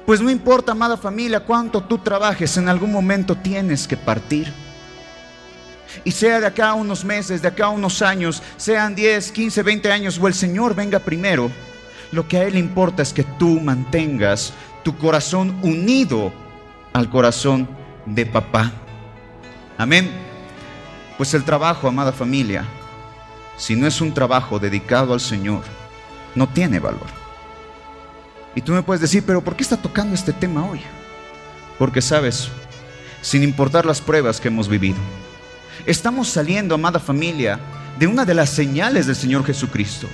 Pues 0.05 0.19
no 0.19 0.29
importa, 0.29 0.73
amada 0.73 0.97
familia, 0.97 1.39
cuánto 1.39 1.81
tú 1.81 1.99
trabajes, 1.99 2.57
en 2.57 2.67
algún 2.67 2.91
momento 2.91 3.35
tienes 3.35 3.87
que 3.87 3.95
partir. 3.95 4.51
Y 6.03 6.11
sea 6.11 6.39
de 6.39 6.47
acá 6.47 6.73
unos 6.73 7.05
meses, 7.05 7.41
de 7.41 7.47
acá 7.47 7.69
unos 7.69 8.01
años, 8.01 8.43
sean 8.57 8.93
10, 8.93 9.31
15, 9.31 9.63
20 9.63 9.91
años 9.91 10.19
o 10.21 10.27
el 10.27 10.33
Señor 10.33 10.75
venga 10.75 10.99
primero, 10.99 11.49
lo 12.11 12.27
que 12.27 12.37
a 12.37 12.43
Él 12.43 12.57
importa 12.57 13.03
es 13.03 13.13
que 13.13 13.23
tú 13.23 13.59
mantengas 13.61 14.53
tu 14.83 14.97
corazón 14.97 15.57
unido 15.61 16.33
al 16.93 17.09
corazón 17.09 17.67
de 18.07 18.25
papá. 18.25 18.71
Amén. 19.77 20.09
Pues 21.17 21.33
el 21.33 21.43
trabajo, 21.43 21.87
amada 21.87 22.11
familia, 22.11 22.65
si 23.57 23.75
no 23.75 23.87
es 23.87 24.01
un 24.01 24.13
trabajo 24.13 24.59
dedicado 24.59 25.13
al 25.13 25.19
Señor, 25.19 25.63
no 26.35 26.47
tiene 26.47 26.79
valor. 26.79 27.07
Y 28.55 28.61
tú 28.61 28.71
me 28.71 28.83
puedes 28.83 29.01
decir, 29.01 29.23
pero 29.25 29.41
¿por 29.41 29.55
qué 29.55 29.63
está 29.63 29.77
tocando 29.77 30.15
este 30.15 30.33
tema 30.33 30.65
hoy? 30.65 30.81
Porque 31.77 32.01
sabes, 32.01 32.49
sin 33.21 33.43
importar 33.43 33.85
las 33.85 34.01
pruebas 34.01 34.39
que 34.39 34.47
hemos 34.47 34.67
vivido, 34.67 34.97
estamos 35.85 36.27
saliendo, 36.29 36.75
amada 36.75 36.99
familia, 36.99 37.59
de 37.99 38.07
una 38.07 38.25
de 38.25 38.33
las 38.33 38.49
señales 38.49 39.07
del 39.07 39.15
Señor 39.15 39.43
Jesucristo. 39.45 40.07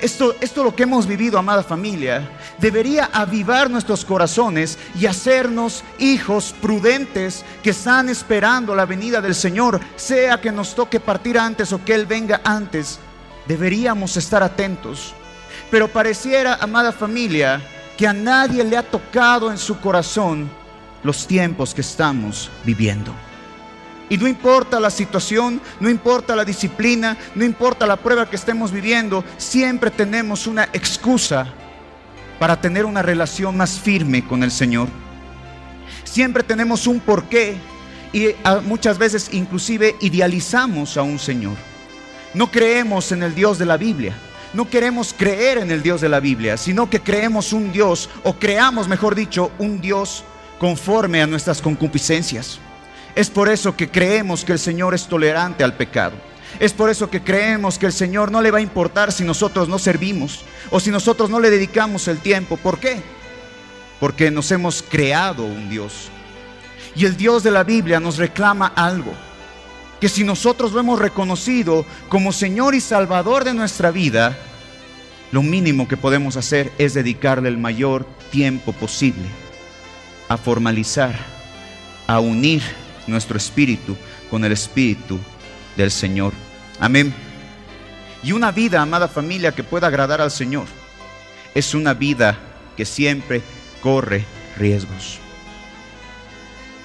Esto, 0.00 0.36
esto 0.40 0.62
lo 0.62 0.74
que 0.74 0.82
hemos 0.82 1.06
vivido, 1.06 1.38
amada 1.38 1.62
familia, 1.62 2.28
debería 2.58 3.10
avivar 3.12 3.70
nuestros 3.70 4.04
corazones 4.04 4.78
y 4.98 5.06
hacernos 5.06 5.84
hijos 5.98 6.54
prudentes 6.60 7.44
que 7.62 7.70
están 7.70 8.08
esperando 8.08 8.74
la 8.74 8.86
venida 8.86 9.20
del 9.20 9.34
Señor, 9.34 9.80
sea 9.96 10.40
que 10.40 10.52
nos 10.52 10.74
toque 10.74 11.00
partir 11.00 11.38
antes 11.38 11.72
o 11.72 11.84
que 11.84 11.94
Él 11.94 12.06
venga 12.06 12.40
antes. 12.44 12.98
Deberíamos 13.46 14.16
estar 14.16 14.42
atentos. 14.42 15.14
Pero 15.70 15.88
pareciera, 15.88 16.58
amada 16.60 16.92
familia, 16.92 17.60
que 17.96 18.06
a 18.06 18.12
nadie 18.12 18.62
le 18.62 18.76
ha 18.76 18.82
tocado 18.82 19.50
en 19.50 19.58
su 19.58 19.80
corazón 19.80 20.48
los 21.02 21.26
tiempos 21.26 21.74
que 21.74 21.80
estamos 21.80 22.50
viviendo. 22.64 23.12
Y 24.08 24.18
no 24.18 24.28
importa 24.28 24.78
la 24.78 24.90
situación, 24.90 25.60
no 25.80 25.90
importa 25.90 26.36
la 26.36 26.44
disciplina, 26.44 27.16
no 27.34 27.44
importa 27.44 27.86
la 27.86 27.96
prueba 27.96 28.30
que 28.30 28.36
estemos 28.36 28.70
viviendo, 28.70 29.24
siempre 29.36 29.90
tenemos 29.90 30.46
una 30.46 30.64
excusa 30.72 31.46
para 32.38 32.60
tener 32.60 32.84
una 32.84 33.02
relación 33.02 33.56
más 33.56 33.80
firme 33.80 34.24
con 34.24 34.42
el 34.42 34.52
Señor. 34.52 34.88
Siempre 36.04 36.42
tenemos 36.42 36.86
un 36.86 37.00
porqué 37.00 37.56
y 38.12 38.28
ah, 38.44 38.60
muchas 38.64 38.96
veces 38.96 39.28
inclusive 39.32 39.96
idealizamos 40.00 40.96
a 40.96 41.02
un 41.02 41.18
Señor. 41.18 41.56
No 42.32 42.50
creemos 42.50 43.10
en 43.12 43.22
el 43.22 43.34
Dios 43.34 43.58
de 43.58 43.66
la 43.66 43.76
Biblia. 43.76 44.16
no 44.52 44.70
queremos 44.70 45.12
creer 45.12 45.58
en 45.58 45.70
el 45.70 45.82
Dios 45.82 46.00
de 46.00 46.08
la 46.08 46.20
Biblia, 46.20 46.56
sino 46.56 46.88
que 46.88 47.00
creemos 47.00 47.52
un 47.52 47.72
Dios, 47.72 48.08
o 48.22 48.34
creamos, 48.34 48.88
mejor 48.88 49.14
dicho, 49.14 49.50
un 49.58 49.82
Dios 49.82 50.24
conforme 50.58 51.20
a 51.20 51.26
nuestras 51.26 51.60
concupiscencias. 51.60 52.58
Es 53.16 53.30
por 53.30 53.48
eso 53.48 53.74
que 53.74 53.88
creemos 53.88 54.44
que 54.44 54.52
el 54.52 54.58
Señor 54.58 54.94
es 54.94 55.08
tolerante 55.08 55.64
al 55.64 55.74
pecado. 55.74 56.12
Es 56.60 56.74
por 56.74 56.90
eso 56.90 57.08
que 57.08 57.22
creemos 57.22 57.78
que 57.78 57.86
el 57.86 57.92
Señor 57.92 58.30
no 58.30 58.42
le 58.42 58.50
va 58.50 58.58
a 58.58 58.62
importar 58.62 59.10
si 59.10 59.24
nosotros 59.24 59.70
no 59.70 59.78
servimos 59.78 60.44
o 60.70 60.78
si 60.80 60.90
nosotros 60.90 61.30
no 61.30 61.40
le 61.40 61.48
dedicamos 61.48 62.08
el 62.08 62.18
tiempo. 62.18 62.58
¿Por 62.58 62.78
qué? 62.78 63.00
Porque 64.00 64.30
nos 64.30 64.52
hemos 64.52 64.82
creado 64.82 65.44
un 65.46 65.70
Dios. 65.70 66.10
Y 66.94 67.06
el 67.06 67.16
Dios 67.16 67.42
de 67.42 67.50
la 67.50 67.64
Biblia 67.64 68.00
nos 68.00 68.18
reclama 68.18 68.66
algo. 68.76 69.14
Que 69.98 70.10
si 70.10 70.22
nosotros 70.22 70.72
lo 70.72 70.80
hemos 70.80 70.98
reconocido 70.98 71.86
como 72.10 72.32
Señor 72.32 72.74
y 72.74 72.82
Salvador 72.82 73.44
de 73.44 73.54
nuestra 73.54 73.90
vida, 73.90 74.36
lo 75.32 75.42
mínimo 75.42 75.88
que 75.88 75.96
podemos 75.96 76.36
hacer 76.36 76.70
es 76.76 76.92
dedicarle 76.92 77.48
el 77.48 77.56
mayor 77.56 78.06
tiempo 78.30 78.74
posible 78.74 79.24
a 80.28 80.36
formalizar, 80.36 81.14
a 82.06 82.20
unir 82.20 82.62
nuestro 83.06 83.36
espíritu 83.36 83.96
con 84.30 84.44
el 84.44 84.52
espíritu 84.52 85.18
del 85.76 85.90
Señor. 85.90 86.32
Amén. 86.80 87.14
Y 88.22 88.32
una 88.32 88.50
vida, 88.50 88.82
amada 88.82 89.08
familia, 89.08 89.52
que 89.52 89.62
pueda 89.62 89.86
agradar 89.86 90.20
al 90.20 90.30
Señor, 90.30 90.66
es 91.54 91.74
una 91.74 91.94
vida 91.94 92.38
que 92.76 92.84
siempre 92.84 93.42
corre 93.80 94.24
riesgos. 94.58 95.18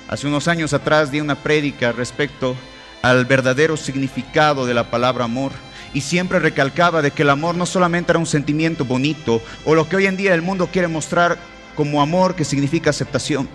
Hace 0.07 0.27
unos 0.27 0.47
años 0.47 0.73
atrás 0.73 1.11
di 1.11 1.21
una 1.21 1.35
prédica 1.35 1.91
respecto 1.93 2.55
al 3.01 3.25
verdadero 3.25 3.77
significado 3.77 4.65
de 4.65 4.73
la 4.73 4.91
palabra 4.91 5.25
amor 5.25 5.51
y 5.93 6.01
siempre 6.01 6.39
recalcaba 6.39 7.01
de 7.01 7.11
que 7.11 7.23
el 7.23 7.29
amor 7.29 7.55
no 7.55 7.65
solamente 7.65 8.11
era 8.11 8.19
un 8.19 8.25
sentimiento 8.25 8.85
bonito 8.85 9.41
o 9.65 9.75
lo 9.75 9.87
que 9.89 9.95
hoy 9.95 10.05
en 10.05 10.17
día 10.17 10.33
el 10.33 10.41
mundo 10.41 10.69
quiere 10.71 10.87
mostrar 10.87 11.37
como 11.75 12.01
amor 12.01 12.35
que 12.35 12.45
significa 12.45 12.89
aceptación. 12.89 13.49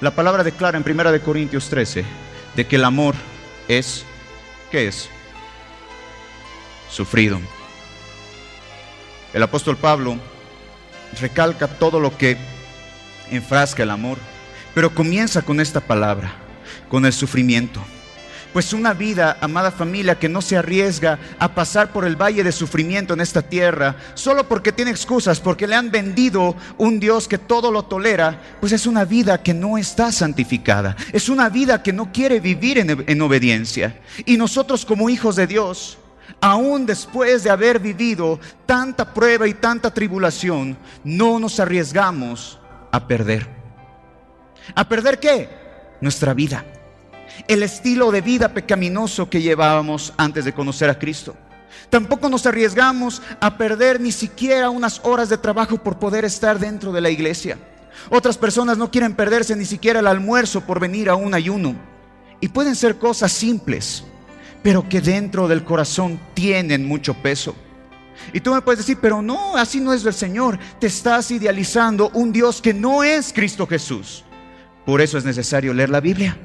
La 0.00 0.10
palabra 0.10 0.44
declara 0.44 0.76
en 0.76 0.84
1 0.86 1.20
Corintios 1.22 1.70
13 1.70 2.04
de 2.54 2.66
que 2.66 2.76
el 2.76 2.84
amor 2.84 3.14
es, 3.66 4.04
¿qué 4.70 4.88
es? 4.88 5.08
Sufrido. 6.90 7.40
El 9.32 9.42
apóstol 9.42 9.76
Pablo 9.76 10.18
recalca 11.20 11.66
todo 11.66 11.98
lo 11.98 12.16
que 12.16 12.36
enfrasca 13.30 13.82
el 13.82 13.90
amor, 13.90 14.18
pero 14.74 14.94
comienza 14.94 15.42
con 15.42 15.60
esta 15.60 15.80
palabra, 15.80 16.34
con 16.88 17.06
el 17.06 17.12
sufrimiento. 17.12 17.82
Pues 18.56 18.72
una 18.72 18.94
vida, 18.94 19.36
amada 19.42 19.70
familia, 19.70 20.18
que 20.18 20.30
no 20.30 20.40
se 20.40 20.56
arriesga 20.56 21.18
a 21.38 21.54
pasar 21.54 21.92
por 21.92 22.06
el 22.06 22.16
valle 22.16 22.42
de 22.42 22.52
sufrimiento 22.52 23.12
en 23.12 23.20
esta 23.20 23.42
tierra, 23.42 23.96
solo 24.14 24.48
porque 24.48 24.72
tiene 24.72 24.90
excusas, 24.90 25.40
porque 25.40 25.66
le 25.66 25.74
han 25.74 25.90
vendido 25.90 26.56
un 26.78 26.98
Dios 26.98 27.28
que 27.28 27.36
todo 27.36 27.70
lo 27.70 27.82
tolera, 27.82 28.40
pues 28.58 28.72
es 28.72 28.86
una 28.86 29.04
vida 29.04 29.42
que 29.42 29.52
no 29.52 29.76
está 29.76 30.10
santificada. 30.10 30.96
Es 31.12 31.28
una 31.28 31.50
vida 31.50 31.82
que 31.82 31.92
no 31.92 32.10
quiere 32.10 32.40
vivir 32.40 32.78
en, 32.78 33.04
en 33.06 33.20
obediencia. 33.20 34.00
Y 34.24 34.38
nosotros 34.38 34.86
como 34.86 35.10
hijos 35.10 35.36
de 35.36 35.46
Dios, 35.46 35.98
aún 36.40 36.86
después 36.86 37.44
de 37.44 37.50
haber 37.50 37.78
vivido 37.78 38.40
tanta 38.64 39.12
prueba 39.12 39.46
y 39.46 39.52
tanta 39.52 39.92
tribulación, 39.92 40.78
no 41.04 41.38
nos 41.38 41.60
arriesgamos 41.60 42.58
a 42.90 43.06
perder. 43.06 43.46
¿A 44.74 44.88
perder 44.88 45.20
qué? 45.20 45.50
Nuestra 46.00 46.32
vida 46.32 46.64
el 47.48 47.62
estilo 47.62 48.10
de 48.10 48.20
vida 48.20 48.52
pecaminoso 48.52 49.28
que 49.30 49.42
llevábamos 49.42 50.12
antes 50.16 50.44
de 50.44 50.52
conocer 50.52 50.90
a 50.90 50.98
Cristo. 50.98 51.36
Tampoco 51.90 52.28
nos 52.28 52.46
arriesgamos 52.46 53.22
a 53.40 53.56
perder 53.56 54.00
ni 54.00 54.12
siquiera 54.12 54.70
unas 54.70 55.00
horas 55.04 55.28
de 55.28 55.38
trabajo 55.38 55.78
por 55.78 55.98
poder 55.98 56.24
estar 56.24 56.58
dentro 56.58 56.92
de 56.92 57.00
la 57.00 57.10
iglesia. 57.10 57.58
Otras 58.10 58.36
personas 58.36 58.76
no 58.76 58.90
quieren 58.90 59.14
perderse 59.14 59.56
ni 59.56 59.64
siquiera 59.64 60.00
el 60.00 60.06
almuerzo 60.06 60.62
por 60.62 60.80
venir 60.80 61.08
a 61.08 61.14
un 61.14 61.34
ayuno. 61.34 61.74
Y 62.40 62.48
pueden 62.48 62.76
ser 62.76 62.98
cosas 62.98 63.32
simples, 63.32 64.04
pero 64.62 64.88
que 64.88 65.00
dentro 65.00 65.48
del 65.48 65.64
corazón 65.64 66.20
tienen 66.34 66.86
mucho 66.86 67.14
peso. 67.14 67.54
Y 68.32 68.40
tú 68.40 68.52
me 68.52 68.62
puedes 68.62 68.78
decir, 68.78 68.98
pero 69.00 69.22
no, 69.22 69.56
así 69.56 69.80
no 69.80 69.92
es 69.92 70.04
el 70.04 70.14
Señor. 70.14 70.58
Te 70.80 70.88
estás 70.88 71.30
idealizando 71.30 72.10
un 72.14 72.32
Dios 72.32 72.60
que 72.60 72.74
no 72.74 73.04
es 73.04 73.32
Cristo 73.32 73.66
Jesús. 73.66 74.24
Por 74.84 75.00
eso 75.00 75.18
es 75.18 75.24
necesario 75.24 75.72
leer 75.72 75.90
la 75.90 76.00
Biblia. 76.00 76.36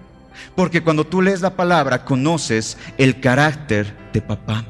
Porque 0.55 0.83
cuando 0.83 1.05
tú 1.05 1.21
lees 1.21 1.41
la 1.41 1.55
palabra, 1.55 2.05
conoces 2.05 2.77
el 2.97 3.19
carácter 3.19 3.95
de 4.13 4.21
papá. 4.21 4.65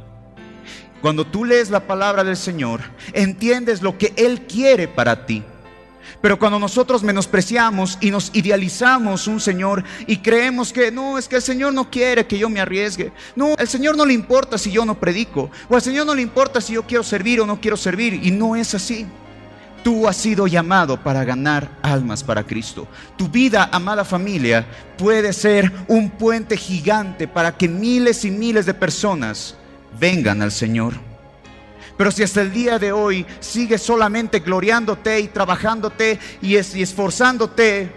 Cuando 1.01 1.25
tú 1.25 1.45
lees 1.45 1.71
la 1.71 1.87
palabra 1.87 2.23
del 2.23 2.37
Señor, 2.37 2.81
entiendes 3.13 3.81
lo 3.81 3.97
que 3.97 4.13
Él 4.15 4.41
quiere 4.41 4.87
para 4.87 5.25
ti. 5.25 5.43
Pero 6.21 6.37
cuando 6.37 6.59
nosotros 6.59 7.01
menospreciamos 7.01 7.97
y 7.99 8.11
nos 8.11 8.29
idealizamos 8.33 9.25
un 9.25 9.39
Señor 9.39 9.83
y 10.05 10.17
creemos 10.17 10.71
que 10.71 10.91
no, 10.91 11.17
es 11.17 11.27
que 11.27 11.37
el 11.37 11.41
Señor 11.41 11.73
no 11.73 11.89
quiere 11.89 12.27
que 12.27 12.37
yo 12.37 12.47
me 12.47 12.61
arriesgue. 12.61 13.11
No, 13.35 13.55
el 13.57 13.67
Señor 13.67 13.97
no 13.97 14.05
le 14.05 14.13
importa 14.13 14.59
si 14.59 14.71
yo 14.71 14.85
no 14.85 14.99
predico. 14.99 15.49
O 15.67 15.75
al 15.75 15.81
Señor 15.81 16.05
no 16.05 16.13
le 16.13 16.21
importa 16.21 16.61
si 16.61 16.73
yo 16.73 16.83
quiero 16.83 17.03
servir 17.03 17.41
o 17.41 17.47
no 17.47 17.59
quiero 17.59 17.75
servir. 17.75 18.13
Y 18.23 18.29
no 18.29 18.55
es 18.55 18.75
así. 18.75 19.07
Tú 19.83 20.07
has 20.07 20.17
sido 20.17 20.45
llamado 20.45 21.01
para 21.01 21.23
ganar 21.23 21.79
almas 21.81 22.23
para 22.23 22.43
Cristo. 22.43 22.87
Tu 23.17 23.27
vida, 23.27 23.69
amada 23.71 24.05
familia, 24.05 24.65
puede 24.97 25.33
ser 25.33 25.71
un 25.87 26.11
puente 26.11 26.55
gigante 26.55 27.27
para 27.27 27.57
que 27.57 27.67
miles 27.67 28.23
y 28.25 28.31
miles 28.31 28.65
de 28.65 28.75
personas 28.75 29.55
vengan 29.99 30.41
al 30.41 30.51
Señor. 30.51 30.93
Pero 31.97 32.11
si 32.11 32.23
hasta 32.23 32.41
el 32.41 32.51
día 32.51 32.79
de 32.79 32.91
hoy 32.91 33.25
sigues 33.39 33.81
solamente 33.81 34.39
gloriándote 34.39 35.19
y 35.19 35.27
trabajándote 35.27 36.19
y, 36.41 36.55
esforzándote 36.55 37.91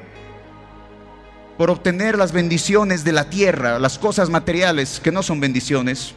por 1.56 1.70
obtener 1.70 2.18
las 2.18 2.32
bendiciones 2.32 3.04
de 3.04 3.12
la 3.12 3.30
tierra, 3.30 3.78
las 3.78 3.98
cosas 3.98 4.28
materiales 4.28 5.00
que 5.00 5.12
no 5.12 5.22
son 5.22 5.40
bendiciones, 5.40 6.14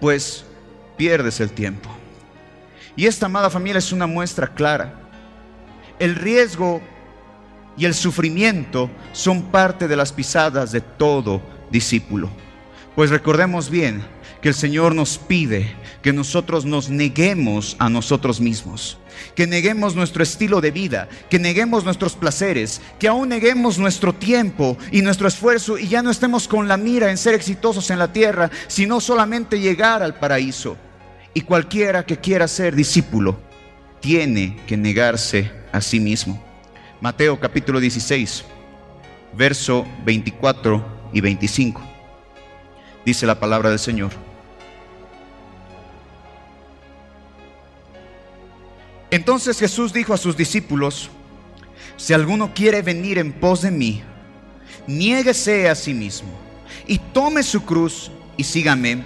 pues 0.00 0.44
pierdes 0.96 1.40
el 1.40 1.50
tiempo. 1.50 1.97
Y 2.98 3.06
esta 3.06 3.26
amada 3.26 3.48
familia 3.48 3.78
es 3.78 3.92
una 3.92 4.08
muestra 4.08 4.48
clara. 4.48 4.92
El 6.00 6.16
riesgo 6.16 6.82
y 7.76 7.84
el 7.84 7.94
sufrimiento 7.94 8.90
son 9.12 9.52
parte 9.52 9.86
de 9.86 9.94
las 9.94 10.12
pisadas 10.12 10.72
de 10.72 10.80
todo 10.80 11.40
discípulo. 11.70 12.28
Pues 12.96 13.10
recordemos 13.10 13.70
bien 13.70 14.02
que 14.42 14.48
el 14.48 14.54
Señor 14.56 14.96
nos 14.96 15.16
pide 15.16 15.76
que 16.02 16.12
nosotros 16.12 16.64
nos 16.64 16.90
neguemos 16.90 17.76
a 17.78 17.88
nosotros 17.88 18.40
mismos, 18.40 18.98
que 19.36 19.46
neguemos 19.46 19.94
nuestro 19.94 20.24
estilo 20.24 20.60
de 20.60 20.72
vida, 20.72 21.08
que 21.30 21.38
neguemos 21.38 21.84
nuestros 21.84 22.16
placeres, 22.16 22.80
que 22.98 23.06
aún 23.06 23.28
neguemos 23.28 23.78
nuestro 23.78 24.12
tiempo 24.12 24.76
y 24.90 25.02
nuestro 25.02 25.28
esfuerzo 25.28 25.78
y 25.78 25.86
ya 25.86 26.02
no 26.02 26.10
estemos 26.10 26.48
con 26.48 26.66
la 26.66 26.76
mira 26.76 27.12
en 27.12 27.16
ser 27.16 27.34
exitosos 27.34 27.90
en 27.90 28.00
la 28.00 28.12
tierra, 28.12 28.50
sino 28.66 29.00
solamente 29.00 29.60
llegar 29.60 30.02
al 30.02 30.18
paraíso. 30.18 30.76
Y 31.38 31.42
cualquiera 31.42 32.04
que 32.04 32.16
quiera 32.16 32.48
ser 32.48 32.74
discípulo 32.74 33.38
tiene 34.00 34.56
que 34.66 34.76
negarse 34.76 35.48
a 35.70 35.80
sí 35.80 36.00
mismo. 36.00 36.42
Mateo 37.00 37.38
capítulo 37.38 37.78
16, 37.78 38.44
verso 39.34 39.86
24 40.04 41.10
y 41.12 41.20
25. 41.20 41.80
Dice 43.06 43.24
la 43.24 43.38
palabra 43.38 43.70
del 43.70 43.78
Señor. 43.78 44.10
Entonces 49.12 49.60
Jesús 49.60 49.92
dijo 49.92 50.14
a 50.14 50.18
sus 50.18 50.36
discípulos, 50.36 51.08
si 51.96 52.14
alguno 52.14 52.52
quiere 52.52 52.82
venir 52.82 53.16
en 53.16 53.32
pos 53.32 53.62
de 53.62 53.70
mí, 53.70 54.02
niéguese 54.88 55.68
a 55.68 55.76
sí 55.76 55.94
mismo 55.94 56.36
y 56.88 56.98
tome 56.98 57.44
su 57.44 57.64
cruz 57.64 58.10
y 58.36 58.42
sígame 58.42 59.04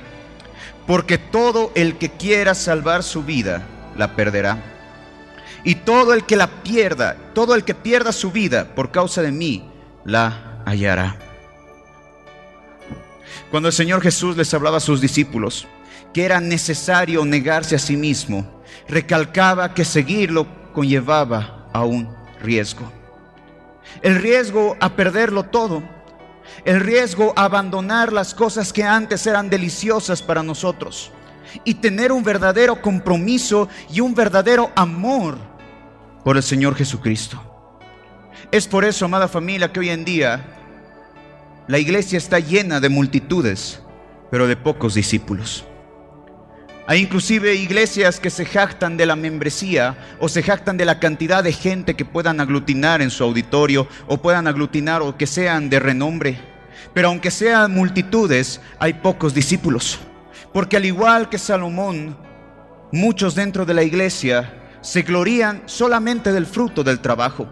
porque 0.87 1.19
todo 1.19 1.71
el 1.75 1.99
que 1.99 2.11
quiera 2.11 2.55
salvar 2.55 3.03
su 3.03 3.23
vida, 3.23 3.63
la 3.97 4.17
perderá. 4.17 4.59
Y 5.65 5.77
todo 5.77 6.13
el 6.13 6.25
que 6.25 6.37
la 6.37 6.63
pierda, 6.63 7.17
todo 7.35 7.55
el 7.55 7.65
que 7.65 7.75
pierda 7.75 8.13
su 8.13 8.33
vida 8.33 8.75
por 8.75 8.91
causa 8.91 9.23
de 9.23 9.31
mí, 9.31 9.71
la 10.05 10.63
hallará. 10.67 11.17
Cuando 13.51 13.69
el 13.69 13.73
Señor 13.73 14.03
Jesús 14.03 14.37
les 14.37 14.53
hablaba 14.55 14.79
a 14.79 14.81
sus 14.81 15.01
discípulos 15.01 15.69
que 16.13 16.25
era 16.25 16.41
necesario 16.41 17.25
negarse 17.25 17.77
a 17.77 17.79
sí 17.79 17.97
mismo, 17.97 18.63
recalcaba 18.89 19.73
que 19.73 19.85
seguirlo 19.85 20.47
conllevaba 20.73 21.69
a 21.73 21.85
un 21.85 22.15
riesgo. 22.43 22.91
El 24.03 24.17
riesgo 24.17 24.77
a 24.81 24.91
perderlo 24.91 25.45
todo 25.45 25.83
el 26.65 26.81
riesgo 26.81 27.33
a 27.37 27.45
abandonar 27.45 28.13
las 28.13 28.35
cosas 28.35 28.73
que 28.73 28.85
antes 28.85 29.27
eran 29.27 29.51
deliciosas 29.51 30.23
para 30.23 30.43
nosotros 30.43 31.11
y 31.65 31.75
tener 31.75 32.13
un 32.13 32.23
verdadero 32.23 32.81
compromiso 32.81 33.69
y 33.93 34.01
un 34.01 34.15
verdadero 34.15 34.71
amor 34.75 35.37
por 36.25 36.37
el 36.37 36.43
Señor 36.43 36.75
Jesucristo. 36.75 37.41
Es 38.51 38.67
por 38.67 38.85
eso, 38.85 39.05
amada 39.05 39.29
familia, 39.29 39.73
que 39.73 39.81
hoy 39.81 39.91
en 39.91 40.05
día 40.05 40.45
la 41.67 41.79
iglesia 41.79 42.19
está 42.19 42.39
llena 42.39 42.81
de 42.81 42.89
multitudes, 42.89 43.81
pero 44.31 44.47
de 44.47 44.57
pocos 44.57 44.95
discípulos. 44.95 45.65
Hay 46.93 47.01
inclusive 47.01 47.55
iglesias 47.55 48.21
que 48.21 48.29
se 48.29 48.45
jactan 48.45 48.99
de 48.99 49.07
la 49.07 49.17
membresía 49.17 49.97
o 50.21 50.29
se 50.29 50.43
jactan 50.43 50.77
de 50.77 50.85
la 50.85 51.01
cantidad 51.01 51.43
de 51.43 51.55
gente 51.55 51.95
que 51.95 52.05
puedan 52.05 52.39
aglutinar 52.39 53.01
en 53.01 53.09
su 53.09 53.25
auditorio 53.25 53.89
o 54.09 54.19
puedan 54.19 54.47
aglutinar 54.47 55.01
o 55.01 55.17
que 55.17 55.27
sean 55.27 55.71
de 55.71 55.81
renombre. 55.81 56.39
Pero 56.93 57.09
aunque 57.09 57.31
sean 57.31 57.73
multitudes, 57.73 58.61
hay 58.79 58.93
pocos 58.93 59.33
discípulos. 59.33 60.01
Porque 60.53 60.77
al 60.77 60.85
igual 60.85 61.31
que 61.31 61.39
Salomón, 61.39 62.15
muchos 62.93 63.35
dentro 63.35 63.65
de 63.65 63.73
la 63.73 63.85
iglesia 63.85 64.53
se 64.83 65.01
glorían 65.01 65.63
solamente 65.65 66.31
del 66.31 66.45
fruto 66.45 66.85
del 66.85 67.01
trabajo. 67.01 67.49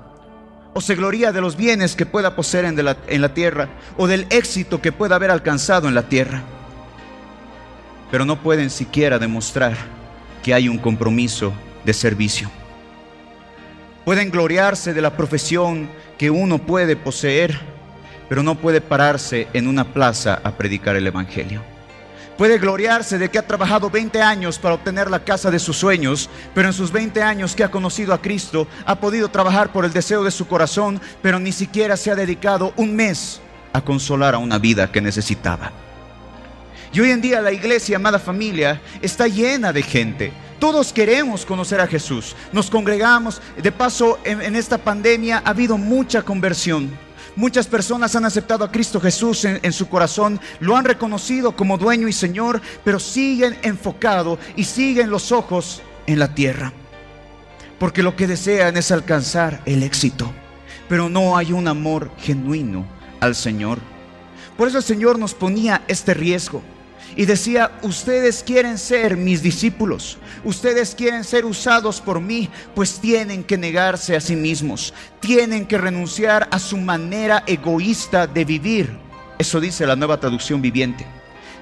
O 0.75 0.83
se 0.83 0.97
gloría 0.97 1.33
de 1.33 1.41
los 1.41 1.57
bienes 1.57 1.97
que 1.97 2.05
pueda 2.05 2.37
poseer 2.37 2.67
en 2.67 2.85
la, 2.85 2.95
en 3.07 3.23
la 3.23 3.33
tierra 3.33 3.71
o 3.97 4.07
del 4.07 4.27
éxito 4.29 4.83
que 4.83 4.93
pueda 4.93 5.17
haber 5.17 5.31
alcanzado 5.31 5.89
en 5.89 5.95
la 5.95 6.03
tierra 6.03 6.43
pero 8.11 8.25
no 8.25 8.41
pueden 8.41 8.71
siquiera 8.71 9.19
demostrar 9.19 9.77
que 10.43 10.55
hay 10.55 10.69
un 10.69 10.79
compromiso 10.79 11.53
de 11.85 11.93
servicio. 11.93 12.51
Pueden 14.05 14.31
gloriarse 14.31 14.93
de 14.95 15.03
la 15.03 15.17
profesión 15.17 15.89
que 16.19 16.31
uno 16.31 16.59
puede 16.59 16.97
poseer, 16.97 17.59
pero 18.29 18.43
no 18.43 18.55
puede 18.57 18.81
pararse 18.81 19.49
en 19.53 19.67
una 19.67 19.93
plaza 19.93 20.41
a 20.43 20.53
predicar 20.53 20.97
el 20.97 21.07
Evangelio. 21.07 21.63
Puede 22.39 22.59
gloriarse 22.59 23.19
de 23.19 23.29
que 23.29 23.39
ha 23.39 23.47
trabajado 23.47 23.91
20 23.91 24.23
años 24.23 24.59
para 24.59 24.75
obtener 24.75 25.11
la 25.11 25.23
casa 25.23 25.51
de 25.51 25.59
sus 25.59 25.77
sueños, 25.77 26.31
pero 26.55 26.69
en 26.69 26.73
sus 26.73 26.91
20 26.91 27.23
años 27.23 27.55
que 27.55 27.65
ha 27.65 27.71
conocido 27.71 28.15
a 28.15 28.23
Cristo 28.23 28.67
ha 28.87 28.99
podido 28.99 29.29
trabajar 29.29 29.71
por 29.73 29.85
el 29.85 29.93
deseo 29.93 30.25
de 30.25 30.31
su 30.31 30.49
corazón, 30.49 31.03
pero 31.21 31.39
ni 31.39 31.53
siquiera 31.53 31.99
se 31.99 32.11
ha 32.11 32.15
dedicado 32.15 32.73
un 32.77 32.97
mes 32.97 33.43
a 33.75 33.83
consolar 33.83 34.35
a 34.35 34.39
una 34.39 34.59
vida 34.59 34.91
que 34.91 35.03
necesitaba. 35.03 35.90
Y 36.93 37.01
hoy 37.01 37.11
en 37.11 37.21
día 37.21 37.41
la 37.41 37.53
iglesia, 37.53 37.97
amada 37.97 38.19
familia, 38.19 38.81
está 39.01 39.29
llena 39.29 39.73
de 39.73 39.83
gente. 39.83 40.33
Todos 40.59 40.93
queremos 40.93 41.47
conocer 41.47 41.81
a 41.81 41.87
Jesús. 41.87 42.35
Nos 42.53 42.69
congregamos. 42.69 43.41
De 43.57 43.71
paso, 43.71 44.19
en, 44.25 44.57
esta 44.57 44.77
pandemia 44.77 45.43
ha 45.45 45.51
habido 45.51 45.79
mucha 45.79 46.23
conversión. 46.23 46.91
Muchas 47.37 47.69
personas 47.69 48.17
han 48.17 48.25
aceptado 48.25 48.65
a 48.65 48.73
Cristo 48.73 49.01
Jesús 49.01 49.45
en, 49.45 49.61
en, 49.63 49.73
su 49.73 49.89
corazón, 49.89 50.41
lo 50.59 50.77
han 50.77 50.85
reconocido 50.85 51.55
como 51.55 51.79
dueño 51.79 52.09
y 52.09 52.13
Señor, 52.13 52.61
pero 52.85 52.99
siguen 52.99 53.57
enfocados 53.63 54.41
y 54.57 54.65
siguen 54.65 55.11
los 55.11 55.31
ojos 55.31 55.81
en 56.07 56.19
la 56.19 56.35
tierra. 56.35 56.73
Porque 57.79 58.03
lo 58.03 58.17
que 58.17 58.27
desean 58.27 58.77
es 58.77 58.91
alcanzar 58.91 59.63
el 59.65 59.85
éxito, 59.85 60.31
pero 60.89 61.09
no 61.09 61.37
hay 61.37 61.53
un 61.53 61.69
amor 61.69 62.11
genuino 62.19 62.85
al 63.21 63.37
Señor. 63.37 63.79
Por 64.59 64.67
eso 64.67 64.79
el 64.79 64.85
Señor 64.85 65.19
nos 65.19 65.33
ponía 65.33 65.83
este 65.87 66.15
riesgo 66.15 66.63
y 67.21 67.27
decía, 67.27 67.73
ustedes 67.83 68.43
quieren 68.43 68.79
ser 68.79 69.15
mis 69.15 69.43
discípulos, 69.43 70.17
ustedes 70.43 70.95
quieren 70.95 71.23
ser 71.23 71.45
usados 71.45 72.01
por 72.01 72.19
mí, 72.19 72.49
pues 72.75 72.99
tienen 72.99 73.45
que 73.45 73.59
negarse 73.59 74.17
a 74.17 74.23
sí 74.23 74.37
mismos, 74.37 74.95
tienen 75.21 75.67
que 75.67 75.77
renunciar 75.77 76.49
a 76.51 76.59
su 76.59 76.79
manera 76.79 77.45
egoísta 77.47 78.27
de 78.27 78.47
vivir. 78.47 78.97
Eso 79.39 79.61
dice 79.61 79.87
la 79.87 79.97
nueva 79.97 80.19
traducción 80.19 80.63
viviente. 80.63 81.07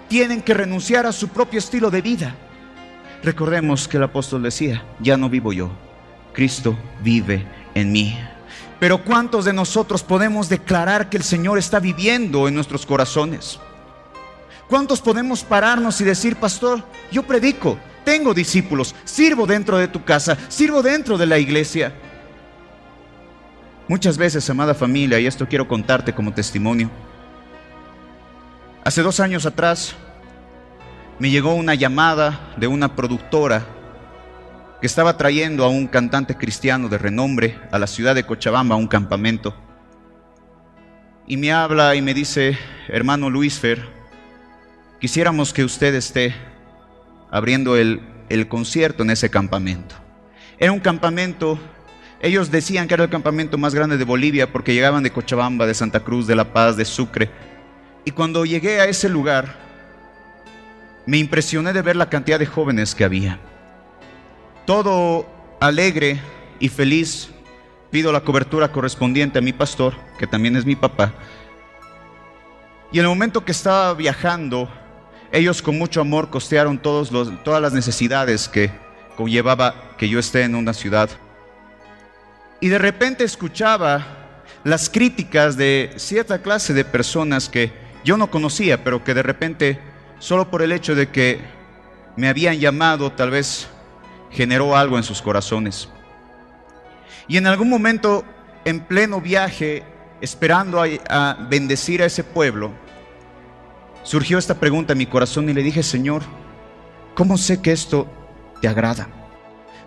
Tienen 0.06 0.42
que 0.42 0.54
renunciar 0.54 1.06
a 1.06 1.12
su 1.12 1.26
propio 1.26 1.58
estilo 1.58 1.90
de 1.90 2.02
vida. 2.02 2.36
Recordemos 3.24 3.88
que 3.88 3.96
el 3.96 4.04
apóstol 4.04 4.44
decía, 4.44 4.84
ya 5.00 5.16
no 5.16 5.28
vivo 5.28 5.52
yo, 5.52 5.72
Cristo 6.34 6.78
vive 7.02 7.44
en 7.74 7.90
mí. 7.90 8.16
Pero 8.78 9.02
¿cuántos 9.02 9.44
de 9.44 9.52
nosotros 9.52 10.04
podemos 10.04 10.48
declarar 10.48 11.10
que 11.10 11.16
el 11.16 11.24
Señor 11.24 11.58
está 11.58 11.80
viviendo 11.80 12.46
en 12.46 12.54
nuestros 12.54 12.86
corazones? 12.86 13.58
¿Cuántos 14.68 15.00
podemos 15.00 15.42
pararnos 15.42 15.98
y 16.00 16.04
decir, 16.04 16.36
pastor, 16.36 16.84
yo 17.10 17.22
predico, 17.22 17.78
tengo 18.04 18.34
discípulos, 18.34 18.94
sirvo 19.04 19.46
dentro 19.46 19.78
de 19.78 19.88
tu 19.88 20.04
casa, 20.04 20.36
sirvo 20.48 20.82
dentro 20.82 21.16
de 21.16 21.24
la 21.24 21.38
iglesia? 21.38 21.94
Muchas 23.88 24.18
veces, 24.18 24.48
amada 24.50 24.74
familia, 24.74 25.18
y 25.18 25.26
esto 25.26 25.48
quiero 25.48 25.66
contarte 25.66 26.14
como 26.14 26.34
testimonio, 26.34 26.90
hace 28.84 29.02
dos 29.02 29.20
años 29.20 29.46
atrás 29.46 29.94
me 31.18 31.30
llegó 31.30 31.54
una 31.54 31.74
llamada 31.74 32.52
de 32.58 32.66
una 32.66 32.94
productora 32.94 33.64
que 34.82 34.86
estaba 34.86 35.16
trayendo 35.16 35.64
a 35.64 35.68
un 35.68 35.86
cantante 35.86 36.36
cristiano 36.36 36.90
de 36.90 36.98
renombre 36.98 37.58
a 37.72 37.78
la 37.78 37.86
ciudad 37.86 38.14
de 38.14 38.24
Cochabamba 38.24 38.74
a 38.74 38.78
un 38.78 38.86
campamento. 38.86 39.56
Y 41.26 41.38
me 41.38 41.52
habla 41.52 41.94
y 41.96 42.02
me 42.02 42.14
dice, 42.14 42.56
hermano 42.88 43.28
Luis 43.30 43.58
Fer, 43.58 43.97
Quisiéramos 45.00 45.52
que 45.52 45.62
usted 45.62 45.94
esté 45.94 46.34
abriendo 47.30 47.76
el, 47.76 48.00
concierto 48.48 49.04
en 49.04 49.10
ese 49.10 49.30
campamento. 49.30 49.94
Era 50.58 50.72
un 50.72 50.80
campamento, 50.80 51.56
ellos 52.20 52.50
decían 52.50 52.88
que 52.88 52.94
era 52.94 53.04
el 53.04 53.10
campamento 53.10 53.56
más 53.58 53.76
grande 53.76 53.96
de 53.96 54.04
Bolivia 54.04 54.50
porque 54.50 54.74
llegaban 54.74 55.04
de 55.04 55.12
Cochabamba, 55.12 55.66
de 55.66 55.74
Santa 55.74 56.00
Cruz, 56.00 56.26
de 56.26 56.34
La 56.34 56.52
Paz, 56.52 56.76
de 56.76 56.84
Sucre. 56.84 57.30
Y 58.04 58.10
cuando 58.10 58.44
llegué 58.44 58.80
a 58.80 58.86
ese 58.86 59.08
lugar, 59.08 59.54
me 61.06 61.18
impresioné 61.18 61.72
de 61.72 61.82
ver 61.82 61.94
la 61.94 62.10
cantidad 62.10 62.40
de 62.40 62.46
jóvenes 62.46 62.96
que 62.96 63.04
había. 63.04 63.38
Todo 64.66 65.28
alegre 65.60 66.20
y 66.58 66.70
feliz, 66.70 67.30
pido 67.92 68.10
la 68.10 68.22
cobertura 68.22 68.72
correspondiente 68.72 69.38
a 69.38 69.42
mi 69.42 69.52
pastor, 69.52 69.94
que 70.18 70.26
también 70.26 70.56
es 70.56 70.66
mi 70.66 70.74
papá. 70.74 71.14
Y 72.90 72.98
en 72.98 73.04
el 73.04 73.10
momento 73.10 73.44
que 73.44 73.52
estaba 73.52 73.94
viajando 73.94 74.68
ellos 75.32 75.60
con 75.60 75.76
mucho 75.76 76.00
amor 76.00 76.30
costearon 76.30 76.78
todas 76.78 77.62
las 77.62 77.72
necesidades 77.72 78.48
que 78.48 78.70
conllevaba 79.16 79.96
que 79.98 80.08
yo 80.08 80.18
esté 80.18 80.42
en 80.42 80.54
una 80.54 80.72
ciudad. 80.72 81.10
Y 82.60 82.68
de 82.68 82.78
repente 82.78 83.24
escuchaba 83.24 84.06
las 84.64 84.88
críticas 84.88 85.56
de 85.56 85.92
cierta 85.96 86.40
clase 86.40 86.72
de 86.72 86.84
personas 86.84 87.48
que 87.48 87.72
yo 88.04 88.16
no 88.16 88.30
conocía, 88.30 88.82
pero 88.82 89.04
que 89.04 89.14
de 89.14 89.22
repente, 89.22 89.80
solo 90.18 90.50
por 90.50 90.62
el 90.62 90.72
hecho 90.72 90.94
de 90.94 91.10
que 91.10 91.40
me 92.16 92.28
habían 92.28 92.58
llamado, 92.58 93.12
tal 93.12 93.30
vez 93.30 93.68
generó 94.30 94.76
algo 94.76 94.96
en 94.96 95.04
sus 95.04 95.20
corazones. 95.20 95.88
Y 97.28 97.36
en 97.36 97.46
algún 97.46 97.68
momento, 97.68 98.24
en 98.64 98.80
pleno 98.80 99.20
viaje, 99.20 99.84
esperando 100.20 100.82
a 100.82 101.34
bendecir 101.48 102.02
a 102.02 102.06
ese 102.06 102.24
pueblo, 102.24 102.72
surgió 104.08 104.38
esta 104.38 104.54
pregunta 104.54 104.94
en 104.94 104.98
mi 104.98 105.04
corazón 105.04 105.50
y 105.50 105.52
le 105.52 105.62
dije, 105.62 105.82
Señor, 105.82 106.22
¿cómo 107.14 107.36
sé 107.36 107.60
que 107.60 107.72
esto 107.72 108.06
te 108.62 108.66
agrada? 108.66 109.06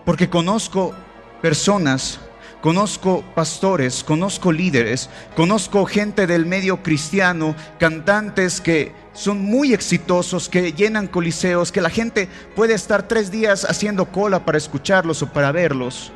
Porque 0.05 0.29
conozco 0.29 0.93
personas, 1.41 2.19
conozco 2.61 3.23
pastores, 3.33 4.03
conozco 4.03 4.51
líderes, 4.51 5.09
conozco 5.35 5.87
gente 5.87 6.27
del 6.27 6.45
medio 6.45 6.83
cristiano, 6.83 7.55
cantantes 7.79 8.61
que 8.61 8.91
son 9.13 9.43
muy 9.43 9.73
exitosos, 9.73 10.49
que 10.49 10.71
llenan 10.71 11.07
coliseos, 11.07 11.71
que 11.71 11.81
la 11.81 11.89
gente 11.89 12.29
puede 12.55 12.75
estar 12.75 13.07
tres 13.07 13.31
días 13.31 13.65
haciendo 13.67 14.11
cola 14.11 14.45
para 14.45 14.59
escucharlos 14.59 15.23
o 15.23 15.33
para 15.33 15.51
verlos, 15.51 16.11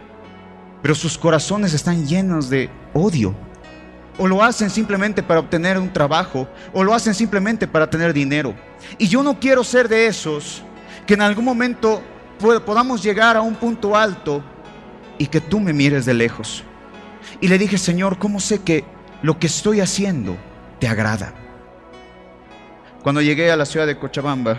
pero 0.84 0.94
sus 0.94 1.18
corazones 1.18 1.74
están 1.74 2.06
llenos 2.06 2.52
de 2.52 2.70
odio 2.94 3.34
o 4.18 4.28
lo 4.28 4.44
hacen 4.44 4.70
simplemente 4.70 5.22
para 5.22 5.40
obtener 5.40 5.78
un 5.78 5.92
trabajo, 5.92 6.48
o 6.74 6.84
lo 6.84 6.94
hacen 6.94 7.14
simplemente 7.14 7.68
para 7.68 7.90
tener 7.90 8.14
dinero. 8.14 8.54
Y 8.98 9.08
yo 9.08 9.24
no 9.24 9.40
quiero 9.40 9.64
ser 9.64 9.88
de 9.88 10.08
esos 10.08 10.64
que 11.06 11.16
en 11.16 11.22
algún 11.22 11.46
momento 11.46 12.02
podamos 12.66 13.04
llegar 13.04 13.38
a 13.38 13.42
un 13.42 13.56
punto 13.56 13.96
alto 13.96 14.44
y 15.18 15.28
que 15.28 15.42
tú 15.42 15.60
me 15.60 15.74
mires 15.74 16.06
de 16.06 16.14
lejos. 16.14 16.64
Y 17.42 17.48
le 17.48 17.58
dije, 17.58 17.78
Señor, 17.78 18.18
¿cómo 18.18 18.40
sé 18.40 18.62
que 18.62 18.84
lo 19.22 19.40
que 19.40 19.48
estoy 19.48 19.82
haciendo 19.82 20.38
te 20.80 20.88
agrada? 20.88 21.34
Cuando 23.04 23.22
llegué 23.22 23.52
a 23.52 23.56
la 23.56 23.66
ciudad 23.66 23.86
de 23.86 23.98
Cochabamba, 23.98 24.58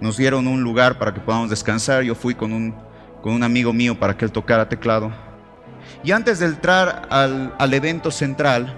nos 0.00 0.16
dieron 0.16 0.46
un 0.46 0.62
lugar 0.62 0.98
para 0.98 1.12
que 1.12 1.20
podamos 1.20 1.50
descansar. 1.50 2.02
Yo 2.02 2.14
fui 2.14 2.34
con 2.34 2.52
un, 2.52 2.74
con 3.22 3.32
un 3.32 3.42
amigo 3.42 3.72
mío 3.72 3.98
para 3.98 4.16
que 4.16 4.24
él 4.24 4.32
tocara 4.32 4.68
teclado. 4.68 5.12
Y 6.02 6.12
antes 6.12 6.38
de 6.38 6.46
entrar 6.46 7.08
al, 7.10 7.74
evento 7.74 8.10
central, 8.10 8.72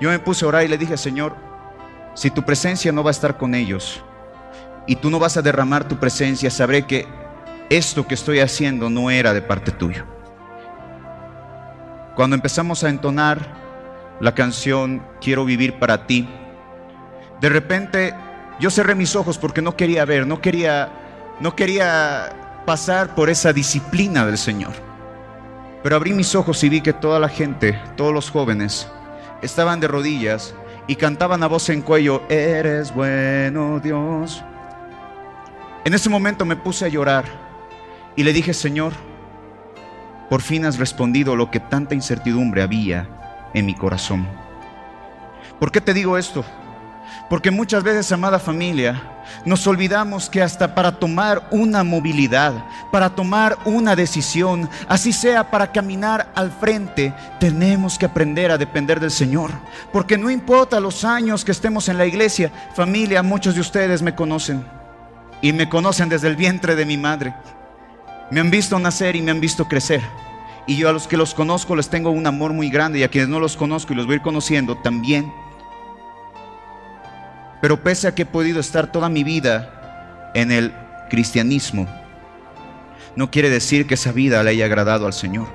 yo 0.00 0.10
me 0.10 0.18
puse 0.18 0.44
a 0.44 0.48
orar 0.48 0.64
y 0.64 0.68
le 0.68 0.78
dije, 0.78 0.96
Señor, 0.96 1.36
si 2.14 2.30
tu 2.30 2.42
presencia 2.42 2.90
no 2.92 3.04
va 3.04 3.10
a 3.10 3.12
estar 3.12 3.36
con 3.36 3.54
ellos 3.54 4.02
y 4.86 4.96
tú 4.96 5.10
no 5.10 5.18
vas 5.18 5.36
a 5.36 5.42
derramar 5.42 5.86
tu 5.86 5.96
presencia, 5.96 6.50
sabré 6.50 6.86
que 6.86 7.06
esto 7.70 8.06
que 8.06 8.14
estoy 8.14 8.40
haciendo 8.40 8.90
no 8.90 9.10
era 9.10 9.32
de 9.32 9.42
parte 9.42 9.70
tuya. 9.70 10.04
Cuando 12.16 12.34
empezamos 12.34 12.82
a 12.82 12.88
entonar 12.88 13.56
la 14.20 14.34
canción 14.34 15.02
Quiero 15.20 15.44
vivir 15.44 15.78
para 15.78 16.06
ti, 16.06 16.28
de 17.40 17.48
repente 17.48 18.14
yo 18.58 18.70
cerré 18.70 18.96
mis 18.96 19.14
ojos 19.14 19.38
porque 19.38 19.62
no 19.62 19.76
quería 19.76 20.04
ver, 20.04 20.26
no 20.26 20.40
quería 20.40 20.90
no 21.40 21.54
quería 21.54 22.62
pasar 22.66 23.14
por 23.14 23.30
esa 23.30 23.52
disciplina 23.52 24.26
del 24.26 24.38
Señor. 24.38 24.87
Pero 25.82 25.96
abrí 25.96 26.12
mis 26.12 26.34
ojos 26.34 26.62
y 26.64 26.68
vi 26.68 26.80
que 26.80 26.92
toda 26.92 27.18
la 27.20 27.28
gente, 27.28 27.80
todos 27.96 28.12
los 28.12 28.30
jóvenes, 28.30 28.88
estaban 29.42 29.80
de 29.80 29.88
rodillas 29.88 30.54
y 30.86 30.96
cantaban 30.96 31.42
a 31.42 31.46
voz 31.46 31.68
en 31.68 31.82
cuello, 31.82 32.22
eres 32.28 32.92
bueno 32.92 33.80
Dios. 33.80 34.42
En 35.84 35.94
ese 35.94 36.10
momento 36.10 36.44
me 36.44 36.56
puse 36.56 36.84
a 36.84 36.88
llorar 36.88 37.24
y 38.16 38.24
le 38.24 38.32
dije, 38.32 38.52
Señor, 38.52 38.92
por 40.28 40.42
fin 40.42 40.64
has 40.64 40.78
respondido 40.78 41.36
lo 41.36 41.50
que 41.50 41.60
tanta 41.60 41.94
incertidumbre 41.94 42.62
había 42.62 43.08
en 43.54 43.64
mi 43.64 43.74
corazón. 43.74 44.26
¿Por 45.58 45.72
qué 45.72 45.80
te 45.80 45.94
digo 45.94 46.18
esto? 46.18 46.44
Porque 47.28 47.50
muchas 47.50 47.82
veces, 47.82 48.10
amada 48.10 48.38
familia, 48.38 49.02
nos 49.44 49.66
olvidamos 49.66 50.30
que 50.30 50.40
hasta 50.40 50.74
para 50.74 50.92
tomar 50.92 51.46
una 51.50 51.84
movilidad, 51.84 52.64
para 52.90 53.10
tomar 53.10 53.58
una 53.66 53.94
decisión, 53.94 54.68
así 54.88 55.12
sea 55.12 55.50
para 55.50 55.70
caminar 55.70 56.32
al 56.34 56.50
frente, 56.50 57.12
tenemos 57.38 57.98
que 57.98 58.06
aprender 58.06 58.50
a 58.50 58.56
depender 58.56 58.98
del 58.98 59.10
Señor. 59.10 59.50
Porque 59.92 60.16
no 60.16 60.30
importa 60.30 60.80
los 60.80 61.04
años 61.04 61.44
que 61.44 61.52
estemos 61.52 61.90
en 61.90 61.98
la 61.98 62.06
iglesia, 62.06 62.50
familia, 62.74 63.22
muchos 63.22 63.54
de 63.54 63.60
ustedes 63.60 64.00
me 64.00 64.14
conocen 64.14 64.64
y 65.42 65.52
me 65.52 65.68
conocen 65.68 66.08
desde 66.08 66.28
el 66.28 66.36
vientre 66.36 66.76
de 66.76 66.86
mi 66.86 66.96
madre. 66.96 67.34
Me 68.30 68.40
han 68.40 68.50
visto 68.50 68.78
nacer 68.78 69.16
y 69.16 69.22
me 69.22 69.32
han 69.32 69.40
visto 69.40 69.68
crecer. 69.68 70.00
Y 70.66 70.76
yo 70.76 70.88
a 70.88 70.92
los 70.92 71.06
que 71.06 71.18
los 71.18 71.34
conozco 71.34 71.76
les 71.76 71.90
tengo 71.90 72.10
un 72.10 72.26
amor 72.26 72.54
muy 72.54 72.70
grande 72.70 72.98
y 72.98 73.02
a 73.02 73.08
quienes 73.08 73.28
no 73.28 73.38
los 73.38 73.56
conozco 73.56 73.92
y 73.92 73.96
los 73.96 74.06
voy 74.06 74.14
a 74.14 74.16
ir 74.16 74.22
conociendo 74.22 74.76
también 74.76 75.30
pero 77.60 77.82
pese 77.82 78.08
a 78.08 78.14
que 78.14 78.22
he 78.22 78.26
podido 78.26 78.60
estar 78.60 78.90
toda 78.92 79.08
mi 79.08 79.24
vida 79.24 80.30
en 80.34 80.52
el 80.52 80.72
cristianismo, 81.10 81.86
no 83.16 83.30
quiere 83.30 83.50
decir 83.50 83.86
que 83.86 83.94
esa 83.94 84.12
vida 84.12 84.42
le 84.42 84.50
haya 84.50 84.66
agradado 84.66 85.06
al 85.06 85.12
Señor. 85.12 85.48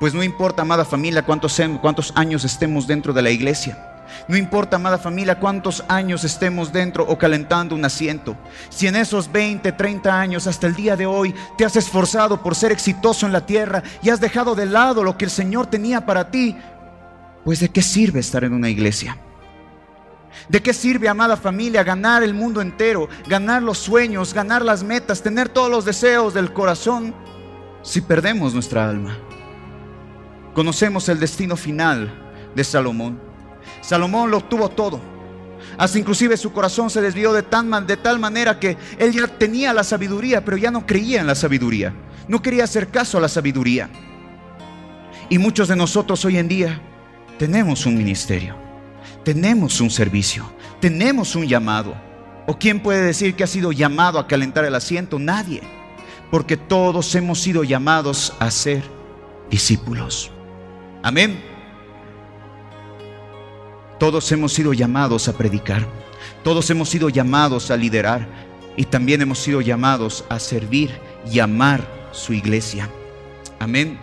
Pues 0.00 0.12
no 0.14 0.22
importa, 0.22 0.62
amada 0.62 0.84
familia, 0.84 1.22
cuántos, 1.22 1.60
cuántos 1.80 2.12
años 2.16 2.44
estemos 2.44 2.86
dentro 2.86 3.12
de 3.12 3.22
la 3.22 3.30
iglesia. 3.30 3.78
No 4.28 4.36
importa, 4.36 4.76
amada 4.76 4.98
familia, 4.98 5.38
cuántos 5.38 5.84
años 5.88 6.24
estemos 6.24 6.72
dentro 6.72 7.04
o 7.06 7.16
calentando 7.16 7.74
un 7.74 7.84
asiento. 7.84 8.36
Si 8.68 8.86
en 8.86 8.96
esos 8.96 9.30
20, 9.30 9.72
30 9.72 10.20
años 10.20 10.46
hasta 10.46 10.66
el 10.66 10.74
día 10.74 10.96
de 10.96 11.06
hoy 11.06 11.34
te 11.56 11.64
has 11.64 11.76
esforzado 11.76 12.42
por 12.42 12.54
ser 12.54 12.72
exitoso 12.72 13.26
en 13.26 13.32
la 13.32 13.46
tierra 13.46 13.82
y 14.02 14.10
has 14.10 14.20
dejado 14.20 14.54
de 14.54 14.66
lado 14.66 15.02
lo 15.02 15.16
que 15.16 15.24
el 15.24 15.30
Señor 15.30 15.66
tenía 15.66 16.04
para 16.04 16.30
ti, 16.30 16.56
pues 17.44 17.60
de 17.60 17.68
qué 17.68 17.82
sirve 17.82 18.20
estar 18.20 18.44
en 18.44 18.52
una 18.52 18.68
iglesia? 18.68 19.16
¿De 20.48 20.62
qué 20.62 20.72
sirve, 20.72 21.08
amada 21.08 21.36
familia, 21.36 21.82
ganar 21.82 22.22
el 22.22 22.34
mundo 22.34 22.60
entero, 22.60 23.08
ganar 23.26 23.62
los 23.62 23.78
sueños, 23.78 24.32
ganar 24.32 24.62
las 24.62 24.82
metas, 24.82 25.22
tener 25.22 25.48
todos 25.48 25.70
los 25.70 25.84
deseos 25.84 26.34
del 26.34 26.52
corazón 26.52 27.14
si 27.82 28.00
perdemos 28.00 28.54
nuestra 28.54 28.88
alma? 28.88 29.18
Conocemos 30.54 31.08
el 31.08 31.18
destino 31.18 31.56
final 31.56 32.12
de 32.54 32.64
Salomón. 32.64 33.20
Salomón 33.80 34.30
lo 34.30 34.40
tuvo 34.40 34.68
todo. 34.68 35.00
Hasta 35.78 35.98
inclusive 35.98 36.36
su 36.36 36.52
corazón 36.52 36.90
se 36.90 37.02
desvió 37.02 37.32
de, 37.32 37.42
tan, 37.42 37.86
de 37.86 37.96
tal 37.96 38.18
manera 38.18 38.58
que 38.58 38.76
él 38.98 39.12
ya 39.12 39.26
tenía 39.26 39.72
la 39.72 39.84
sabiduría, 39.84 40.44
pero 40.44 40.56
ya 40.56 40.70
no 40.70 40.86
creía 40.86 41.20
en 41.20 41.26
la 41.26 41.34
sabiduría. 41.34 41.92
No 42.28 42.40
quería 42.40 42.64
hacer 42.64 42.88
caso 42.88 43.18
a 43.18 43.20
la 43.20 43.28
sabiduría. 43.28 43.90
Y 45.28 45.38
muchos 45.38 45.68
de 45.68 45.76
nosotros 45.76 46.24
hoy 46.24 46.38
en 46.38 46.48
día 46.48 46.80
tenemos 47.38 47.84
un 47.84 47.96
ministerio 47.98 48.65
tenemos 49.26 49.80
un 49.80 49.90
servicio, 49.90 50.48
tenemos 50.80 51.34
un 51.34 51.48
llamado. 51.48 51.96
¿O 52.46 52.56
quién 52.56 52.78
puede 52.78 53.02
decir 53.02 53.34
que 53.34 53.42
ha 53.42 53.48
sido 53.48 53.72
llamado 53.72 54.20
a 54.20 54.28
calentar 54.28 54.64
el 54.64 54.76
asiento? 54.76 55.18
Nadie. 55.18 55.62
Porque 56.30 56.56
todos 56.56 57.12
hemos 57.16 57.40
sido 57.40 57.64
llamados 57.64 58.34
a 58.38 58.52
ser 58.52 58.84
discípulos. 59.50 60.30
Amén. 61.02 61.42
Todos 63.98 64.30
hemos 64.30 64.52
sido 64.52 64.72
llamados 64.72 65.26
a 65.26 65.36
predicar. 65.36 65.84
Todos 66.44 66.70
hemos 66.70 66.88
sido 66.88 67.08
llamados 67.08 67.72
a 67.72 67.76
liderar. 67.76 68.28
Y 68.76 68.84
también 68.84 69.22
hemos 69.22 69.40
sido 69.40 69.60
llamados 69.60 70.24
a 70.28 70.38
servir 70.38 71.00
y 71.32 71.40
amar 71.40 71.84
su 72.12 72.32
iglesia. 72.32 72.88
Amén. 73.58 73.98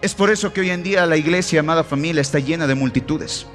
Es 0.00 0.14
por 0.14 0.30
eso 0.30 0.54
que 0.54 0.62
hoy 0.62 0.70
en 0.70 0.82
día 0.82 1.04
la 1.04 1.18
iglesia, 1.18 1.60
amada 1.60 1.84
familia, 1.84 2.22
está 2.22 2.38
llena 2.38 2.66
de 2.66 2.74
multitudes 2.74 3.46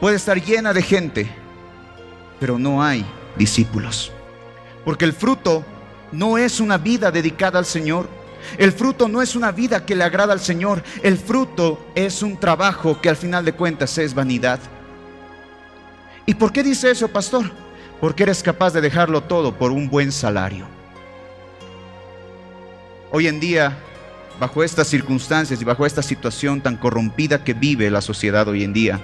puede 0.00 0.16
estar 0.16 0.42
llena 0.42 0.72
de 0.72 0.82
gente, 0.82 1.28
pero 2.40 2.58
no 2.58 2.82
hay 2.82 3.04
discípulos. 3.36 4.12
Porque 4.84 5.04
el 5.04 5.12
fruto 5.12 5.64
no 6.12 6.38
es 6.38 6.60
una 6.60 6.78
vida 6.78 7.10
dedicada 7.10 7.58
al 7.58 7.64
Señor. 7.64 8.08
El 8.58 8.72
fruto 8.72 9.08
no 9.08 9.22
es 9.22 9.34
una 9.34 9.50
vida 9.50 9.86
que 9.86 9.94
le 9.94 10.04
agrada 10.04 10.32
al 10.32 10.40
Señor. 10.40 10.82
El 11.02 11.16
fruto 11.16 11.84
es 11.94 12.22
un 12.22 12.38
trabajo 12.38 13.00
que 13.00 13.08
al 13.08 13.16
final 13.16 13.44
de 13.44 13.54
cuentas 13.54 13.96
es 13.98 14.14
vanidad. 14.14 14.60
¿Y 16.26 16.34
por 16.34 16.52
qué 16.52 16.62
dice 16.62 16.90
eso, 16.90 17.08
pastor? 17.08 17.50
Porque 18.00 18.22
eres 18.22 18.42
capaz 18.42 18.72
de 18.72 18.80
dejarlo 18.80 19.22
todo 19.22 19.56
por 19.56 19.72
un 19.72 19.88
buen 19.88 20.12
salario. 20.12 20.66
Hoy 23.10 23.28
en 23.28 23.40
día, 23.40 23.76
bajo 24.40 24.64
estas 24.64 24.88
circunstancias 24.88 25.60
y 25.60 25.64
bajo 25.64 25.86
esta 25.86 26.02
situación 26.02 26.60
tan 26.60 26.76
corrompida 26.76 27.44
que 27.44 27.54
vive 27.54 27.90
la 27.90 28.00
sociedad 28.00 28.48
hoy 28.48 28.64
en 28.64 28.72
día, 28.72 29.00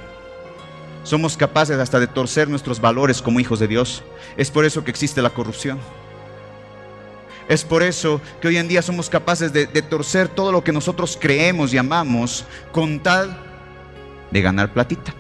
somos 1.03 1.37
capaces 1.37 1.79
hasta 1.79 1.99
de 1.99 2.07
torcer 2.07 2.49
nuestros 2.49 2.81
valores 2.81 3.23
como 3.23 3.41
hijos 3.41 3.59
de 3.59 3.69
Dios. 3.69 4.03
Es 4.37 4.51
por 4.51 4.65
eso 4.65 4.85
que 4.85 4.91
existe 4.91 5.23
la 5.23 5.31
corrupción. 5.31 5.79
Es 7.49 7.65
por 7.65 7.83
eso 7.83 8.21
que 8.41 8.49
hoy 8.49 8.59
en 8.59 8.69
día 8.69 8.81
somos 8.81 9.11
capaces 9.11 9.53
de, 9.53 9.67
torcer 9.67 10.29
todo 10.29 10.53
lo 10.53 10.63
que 10.63 10.73
nosotros 10.73 11.19
creemos 11.21 11.75
y 11.75 11.79
amamos 11.79 12.45
con 12.71 13.01
tal 13.01 13.37
de 14.31 14.41
ganar 14.41 14.73
platita, 14.73 15.13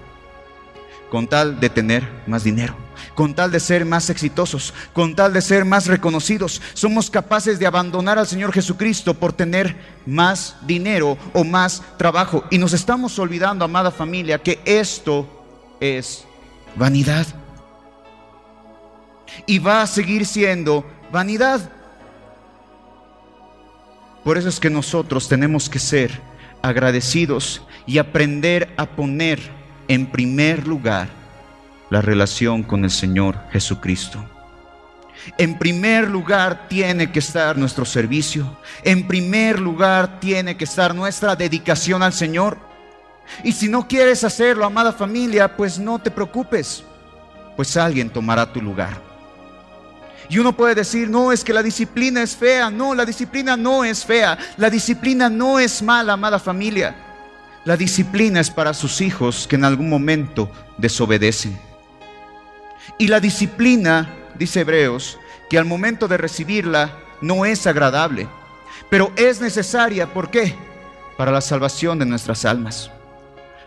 con 1.10 1.26
tal 1.26 1.58
de 1.58 1.68
tener 1.70 2.08
más 2.28 2.44
dinero, 2.44 2.76
con 3.16 3.34
tal 3.34 3.50
de 3.50 3.58
ser 3.58 3.84
más 3.84 4.10
exitosos, 4.10 4.72
con 4.92 5.16
tal 5.16 5.32
de 5.32 5.42
ser 5.42 5.64
más 5.64 5.88
reconocidos. 5.88 6.62
Somos 6.72 7.10
capaces 7.10 7.58
de 7.58 7.66
abandonar 7.66 8.16
al 8.16 8.28
Señor 8.28 8.52
Jesucristo 8.52 9.14
por 9.14 9.32
tener 9.32 9.76
más 10.06 10.54
dinero 10.62 11.18
o 11.32 11.42
más 11.42 11.82
trabajo. 11.96 12.44
Y 12.48 12.58
nos 12.58 12.74
estamos 12.74 13.18
olvidando, 13.18 13.64
amada 13.64 13.90
familia, 13.90 14.40
que 14.40 14.60
esto 14.64 15.39
es 15.80 16.24
vanidad. 16.76 17.26
Y 19.46 19.58
va 19.58 19.82
a 19.82 19.86
seguir 19.86 20.26
siendo 20.26 20.84
vanidad. 21.10 21.70
Por 24.24 24.36
eso 24.36 24.48
es 24.48 24.60
que 24.60 24.70
nosotros 24.70 25.28
tenemos 25.28 25.68
que 25.68 25.78
ser 25.78 26.20
agradecidos 26.62 27.62
y 27.86 27.98
aprender 27.98 28.72
a 28.76 28.86
poner 28.86 29.40
en 29.88 30.06
primer 30.06 30.66
lugar 30.66 31.08
la 31.88 32.00
relación 32.00 32.62
con 32.62 32.84
el 32.84 32.90
Señor 32.90 33.38
Jesucristo. 33.50 34.24
En 35.36 35.58
primer 35.58 36.08
lugar 36.08 36.68
tiene 36.68 37.10
que 37.10 37.18
estar 37.18 37.56
nuestro 37.58 37.84
servicio. 37.84 38.56
En 38.84 39.06
primer 39.06 39.58
lugar 39.58 40.20
tiene 40.20 40.56
que 40.56 40.64
estar 40.64 40.94
nuestra 40.94 41.36
dedicación 41.36 42.02
al 42.02 42.12
Señor. 42.12 42.69
Y 43.42 43.52
si 43.52 43.68
no 43.68 43.86
quieres 43.86 44.24
hacerlo, 44.24 44.64
amada 44.64 44.92
familia, 44.92 45.56
pues 45.56 45.78
no 45.78 45.98
te 45.98 46.10
preocupes, 46.10 46.84
pues 47.56 47.76
alguien 47.76 48.10
tomará 48.10 48.52
tu 48.52 48.60
lugar. 48.60 49.10
Y 50.30 50.38
uno 50.38 50.56
puede 50.56 50.76
decir, 50.76 51.10
no, 51.10 51.32
es 51.32 51.42
que 51.42 51.52
la 51.52 51.62
disciplina 51.62 52.22
es 52.22 52.36
fea. 52.36 52.70
No, 52.70 52.94
la 52.94 53.04
disciplina 53.04 53.56
no 53.56 53.84
es 53.84 54.04
fea. 54.04 54.38
La 54.56 54.70
disciplina 54.70 55.28
no 55.28 55.58
es 55.58 55.82
mala, 55.82 56.12
amada 56.12 56.38
familia. 56.38 56.94
La 57.64 57.76
disciplina 57.76 58.38
es 58.38 58.48
para 58.48 58.72
sus 58.72 59.00
hijos 59.00 59.48
que 59.48 59.56
en 59.56 59.64
algún 59.64 59.90
momento 59.90 60.48
desobedecen. 60.78 61.58
Y 62.96 63.08
la 63.08 63.18
disciplina, 63.18 64.08
dice 64.38 64.60
Hebreos, 64.60 65.18
que 65.50 65.58
al 65.58 65.64
momento 65.64 66.06
de 66.06 66.16
recibirla 66.16 66.96
no 67.20 67.44
es 67.44 67.66
agradable, 67.66 68.28
pero 68.88 69.12
es 69.16 69.40
necesaria. 69.40 70.06
¿Por 70.14 70.30
qué? 70.30 70.54
Para 71.16 71.32
la 71.32 71.40
salvación 71.40 71.98
de 71.98 72.06
nuestras 72.06 72.44
almas. 72.44 72.90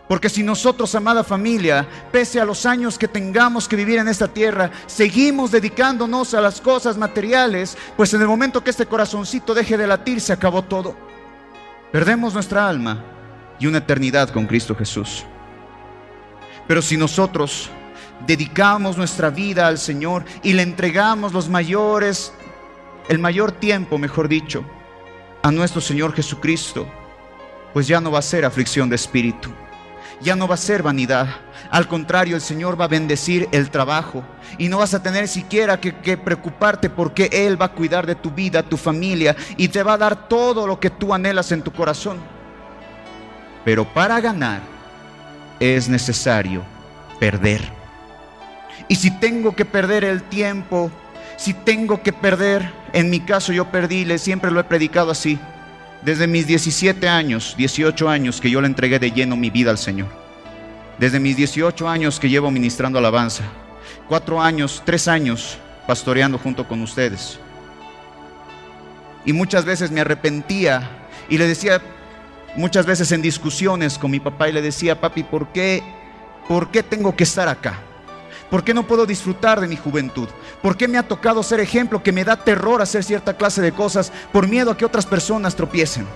Porque 0.08 0.28
si 0.28 0.42
nosotros, 0.42 0.94
amada 0.94 1.24
familia, 1.24 1.86
pese 2.12 2.38
a 2.38 2.44
los 2.44 2.66
años 2.66 2.98
que 2.98 3.08
tengamos 3.08 3.66
que 3.66 3.76
vivir 3.76 3.98
en 3.98 4.08
esta 4.08 4.28
tierra, 4.28 4.70
seguimos 4.86 5.50
dedicándonos 5.50 6.34
a 6.34 6.42
las 6.42 6.60
cosas 6.60 6.98
materiales, 6.98 7.76
pues 7.96 8.12
en 8.12 8.20
el 8.20 8.28
momento 8.28 8.62
que 8.62 8.70
este 8.70 8.86
corazoncito 8.86 9.54
deje 9.54 9.78
de 9.78 9.86
latir, 9.86 10.20
se 10.20 10.34
acabó 10.34 10.62
todo. 10.62 10.94
Perdemos 11.90 12.34
nuestra 12.34 12.68
alma 12.68 13.02
y 13.58 13.66
una 13.66 13.78
eternidad 13.78 14.28
con 14.28 14.46
Cristo 14.46 14.74
Jesús. 14.74 15.24
Pero 16.68 16.82
si 16.82 16.98
nosotros 16.98 17.70
dedicamos 18.26 18.98
nuestra 18.98 19.30
vida 19.30 19.66
al 19.66 19.78
Señor 19.78 20.24
y 20.42 20.52
le 20.52 20.62
entregamos 20.62 21.32
los 21.32 21.48
mayores, 21.48 22.32
el 23.08 23.18
mayor 23.18 23.52
tiempo, 23.52 23.96
mejor 23.96 24.28
dicho, 24.28 24.66
a 25.42 25.50
nuestro 25.50 25.80
Señor 25.80 26.12
Jesucristo, 26.12 26.86
pues 27.72 27.86
ya 27.86 28.02
no 28.02 28.10
va 28.10 28.18
a 28.18 28.22
ser 28.22 28.44
aflicción 28.44 28.90
de 28.90 28.96
espíritu 28.96 29.50
ya 30.24 30.34
no 30.34 30.48
va 30.48 30.54
a 30.54 30.58
ser 30.58 30.82
vanidad. 30.82 31.28
Al 31.70 31.86
contrario, 31.86 32.34
el 32.34 32.42
Señor 32.42 32.80
va 32.80 32.86
a 32.86 32.88
bendecir 32.88 33.48
el 33.52 33.70
trabajo 33.70 34.24
y 34.58 34.68
no 34.68 34.78
vas 34.78 34.94
a 34.94 35.02
tener 35.02 35.28
siquiera 35.28 35.78
que, 35.78 35.92
preocuparte 36.16 36.90
porque 36.90 37.28
Él 37.32 37.60
va 37.60 37.66
a 37.66 37.72
cuidar 37.72 38.06
de 38.06 38.16
tu 38.16 38.30
vida, 38.30 38.62
tu 38.62 38.76
familia 38.76 39.36
y 39.56 39.68
te 39.68 39.82
va 39.82 39.92
a 39.92 39.98
dar 39.98 40.28
todo 40.28 40.66
lo 40.66 40.80
que 40.80 40.90
tú 40.90 41.14
anhelas 41.14 41.52
en 41.52 41.62
tu 41.62 41.70
corazón. 41.70 42.18
Pero 43.64 43.84
para 43.84 44.20
ganar 44.20 44.60
es 45.60 45.88
necesario 45.88 46.64
perder. 47.20 47.62
Y 48.88 48.96
si 48.96 49.10
tengo 49.20 49.54
que 49.54 49.64
perder 49.64 50.04
el 50.04 50.22
tiempo 50.24 50.90
si 51.36 51.52
tengo 51.52 52.02
que 52.02 52.12
perder, 52.12 52.70
en 52.92 53.10
mi 53.10 53.20
caso 53.20 53.52
yo 53.52 53.70
perdí, 53.70 54.06
siempre 54.18 54.50
lo 54.50 54.60
he 54.60 54.64
predicado 54.64 55.10
así, 55.10 55.38
desde 56.04 56.26
mis 56.26 56.46
17 56.46 57.08
años, 57.08 57.54
18 57.56 58.08
años 58.08 58.40
que 58.40 58.50
yo 58.50 58.60
le 58.60 58.66
entregué 58.66 58.98
de 58.98 59.10
lleno 59.10 59.36
mi 59.36 59.48
vida 59.48 59.70
al 59.70 59.78
Señor. 59.78 60.08
Desde 60.98 61.18
mis 61.18 61.36
18 61.36 61.88
años 61.88 62.20
que 62.20 62.28
llevo 62.28 62.50
ministrando 62.50 62.98
alabanza. 62.98 63.44
Cuatro 64.08 64.40
años, 64.40 64.82
tres 64.84 65.08
años 65.08 65.58
pastoreando 65.86 66.38
junto 66.38 66.68
con 66.68 66.82
ustedes. 66.82 67.38
Y 69.24 69.32
muchas 69.32 69.64
veces 69.64 69.90
me 69.90 70.02
arrepentía 70.02 70.90
y 71.30 71.38
le 71.38 71.48
decía, 71.48 71.80
muchas 72.54 72.84
veces 72.84 73.10
en 73.12 73.22
discusiones 73.22 73.98
con 73.98 74.10
mi 74.10 74.20
papá 74.20 74.50
y 74.50 74.52
le 74.52 74.60
decía, 74.60 75.00
papi, 75.00 75.22
¿por 75.22 75.48
qué, 75.52 75.82
por 76.46 76.70
qué 76.70 76.82
tengo 76.82 77.16
que 77.16 77.24
estar 77.24 77.48
acá? 77.48 77.80
¿Por 78.54 78.62
qué 78.62 78.72
no 78.72 78.86
puedo 78.86 79.04
disfrutar 79.04 79.60
de 79.60 79.66
mi 79.66 79.76
juventud? 79.76 80.28
¿Por 80.62 80.76
qué 80.76 80.86
me 80.86 80.96
ha 80.96 81.08
tocado 81.08 81.42
ser 81.42 81.58
ejemplo 81.58 82.04
que 82.04 82.12
me 82.12 82.22
da 82.22 82.36
terror 82.36 82.80
hacer 82.80 83.02
cierta 83.02 83.36
clase 83.36 83.60
de 83.60 83.72
cosas 83.72 84.12
por 84.32 84.46
miedo 84.46 84.70
a 84.70 84.76
que 84.76 84.84
otras 84.84 85.06
personas 85.06 85.56
tropiecen? 85.56 86.06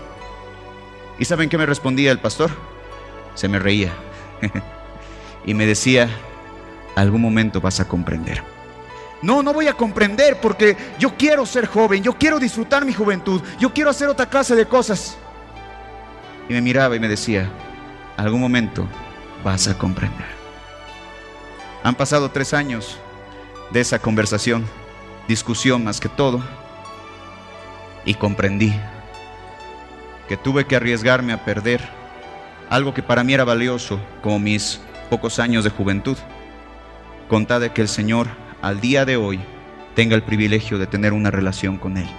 ¿Y 1.18 1.24
saben 1.24 1.48
qué 1.48 1.59
me 1.59 1.66
respondía 1.66 2.12
el 2.12 2.20
pastor? 2.20 2.53
Se 3.35 3.48
me 3.48 3.59
reía 3.59 3.92
y 5.46 5.53
me 5.53 5.66
decía, 5.66 6.09
algún 6.94 7.22
momento 7.22 7.61
vas 7.61 7.81
a 7.81 7.88
comprender. 7.88 8.40
No, 9.20 9.42
no 9.42 9.53
voy 9.53 9.66
a 9.66 9.74
comprender 9.74 10.38
porque 10.40 10.77
yo 10.96 11.16
quiero 11.16 11.44
ser 11.44 11.66
joven, 11.66 12.05
yo 12.05 12.12
quiero 12.12 12.38
disfrutar 12.38 12.85
mi 12.85 12.92
juventud, 12.92 13.42
yo 13.59 13.74
quiero 13.74 13.90
hacer 13.90 14.07
otra 14.07 14.27
clase 14.27 14.55
de 14.55 14.66
cosas. 14.66 15.18
Y 16.48 16.53
me 16.53 16.61
miraba 16.61 16.94
y 16.94 17.01
me 17.01 17.09
decía, 17.09 17.51
algún 18.16 18.40
momento 18.40 18.87
vas 19.42 19.66
a 19.66 19.77
comprender. 19.77 20.38
Han 21.88 21.94
pasado 21.94 22.31
tres 22.31 22.53
años 22.53 22.98
de 23.70 23.81
esa 23.81 23.98
conversación, 23.98 24.66
discusión 25.27 25.85
más 25.85 26.01
que 26.01 26.11
todo, 26.11 26.42
y 28.05 28.12
comprendí 28.12 28.74
que 30.29 30.37
tuve 30.37 30.66
que 30.66 30.77
arriesgarme 30.77 31.33
a 31.33 31.46
perder 31.46 31.81
algo 32.68 32.92
que 32.92 33.03
para 33.03 33.24
mí 33.24 33.33
era 33.33 33.44
valioso, 33.44 33.98
como 34.20 34.38
mis 34.38 34.83
pocos 35.09 35.38
años 35.38 35.64
de 35.64 35.70
juventud, 35.70 36.18
con 37.27 37.46
de 37.46 37.72
que 37.72 37.81
el 37.81 37.88
Señor 37.88 38.29
al 38.61 38.83
día 38.83 39.07
de 39.07 39.16
hoy 39.16 39.40
tenga 39.94 40.14
el 40.14 40.22
privilegio 40.22 40.77
de 40.79 40.87
tener 40.87 41.14
una 41.14 41.31
relación 41.31 41.79
con 41.79 41.96
Él. 41.96 42.11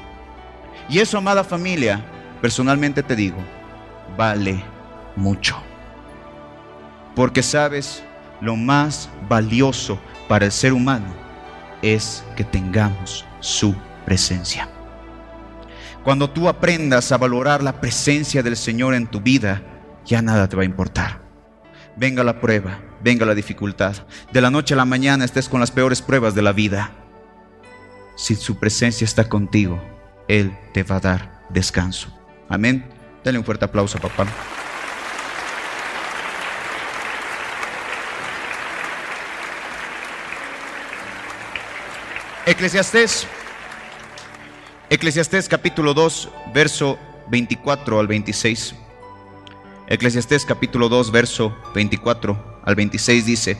Y 0.89 0.97
eso, 0.97 1.19
amada 1.19 1.43
familia, 1.43 2.03
personalmente 2.41 3.03
te 3.03 3.15
digo, 3.15 3.37
vale 4.17 4.63
mucho. 5.15 5.61
Porque 7.13 7.43
sabes, 7.43 8.01
lo 8.41 8.55
más 8.55 9.09
valioso 9.27 9.99
para 10.27 10.45
el 10.45 10.51
ser 10.51 10.73
humano 10.73 11.13
es 11.81 12.23
que 12.35 12.43
tengamos 12.43 13.25
su 13.39 13.75
presencia. 14.05 14.69
Cuando 16.03 16.29
tú 16.29 16.47
aprendas 16.47 17.11
a 17.11 17.17
valorar 17.17 17.61
la 17.61 17.81
presencia 17.81 18.41
del 18.41 18.55
Señor 18.55 18.93
en 18.93 19.07
tu 19.07 19.21
vida, 19.21 19.61
ya 20.05 20.21
nada 20.21 20.47
te 20.47 20.55
va 20.55 20.63
a 20.63 20.65
importar. 20.65 21.21
Venga 21.95 22.23
la 22.23 22.39
prueba, 22.39 22.79
venga 23.03 23.25
la 23.25 23.35
dificultad. 23.35 23.95
De 24.31 24.41
la 24.41 24.49
noche 24.49 24.73
a 24.73 24.77
la 24.77 24.85
mañana 24.85 25.25
estés 25.25 25.49
con 25.49 25.59
las 25.59 25.71
peores 25.71 26.01
pruebas 26.01 26.35
de 26.35 26.41
la 26.41 26.53
vida. 26.53 26.91
Si 28.15 28.35
su 28.35 28.57
presencia 28.59 29.05
está 29.05 29.27
contigo, 29.27 29.81
Él 30.27 30.57
te 30.73 30.83
va 30.83 30.97
a 30.97 31.01
dar 31.01 31.41
descanso. 31.49 32.17
Amén. 32.47 32.85
Dale 33.23 33.37
un 33.37 33.45
fuerte 33.45 33.65
aplauso, 33.65 33.99
papá. 33.99 34.25
Eclesiastés, 42.49 43.27
Eclesiastés 44.89 45.47
capítulo 45.47 45.93
2, 45.93 46.29
verso 46.51 46.97
24 47.29 47.99
al 47.99 48.07
26. 48.07 48.73
Eclesiastés 49.87 50.45
capítulo 50.45 50.89
2, 50.89 51.11
verso 51.11 51.55
24 51.75 52.61
al 52.65 52.73
26 52.73 53.25
dice, 53.27 53.57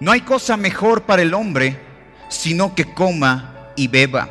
No 0.00 0.12
hay 0.12 0.20
cosa 0.20 0.58
mejor 0.58 1.04
para 1.04 1.22
el 1.22 1.32
hombre 1.32 1.80
sino 2.28 2.74
que 2.74 2.92
coma 2.92 3.70
y 3.74 3.88
beba, 3.88 4.28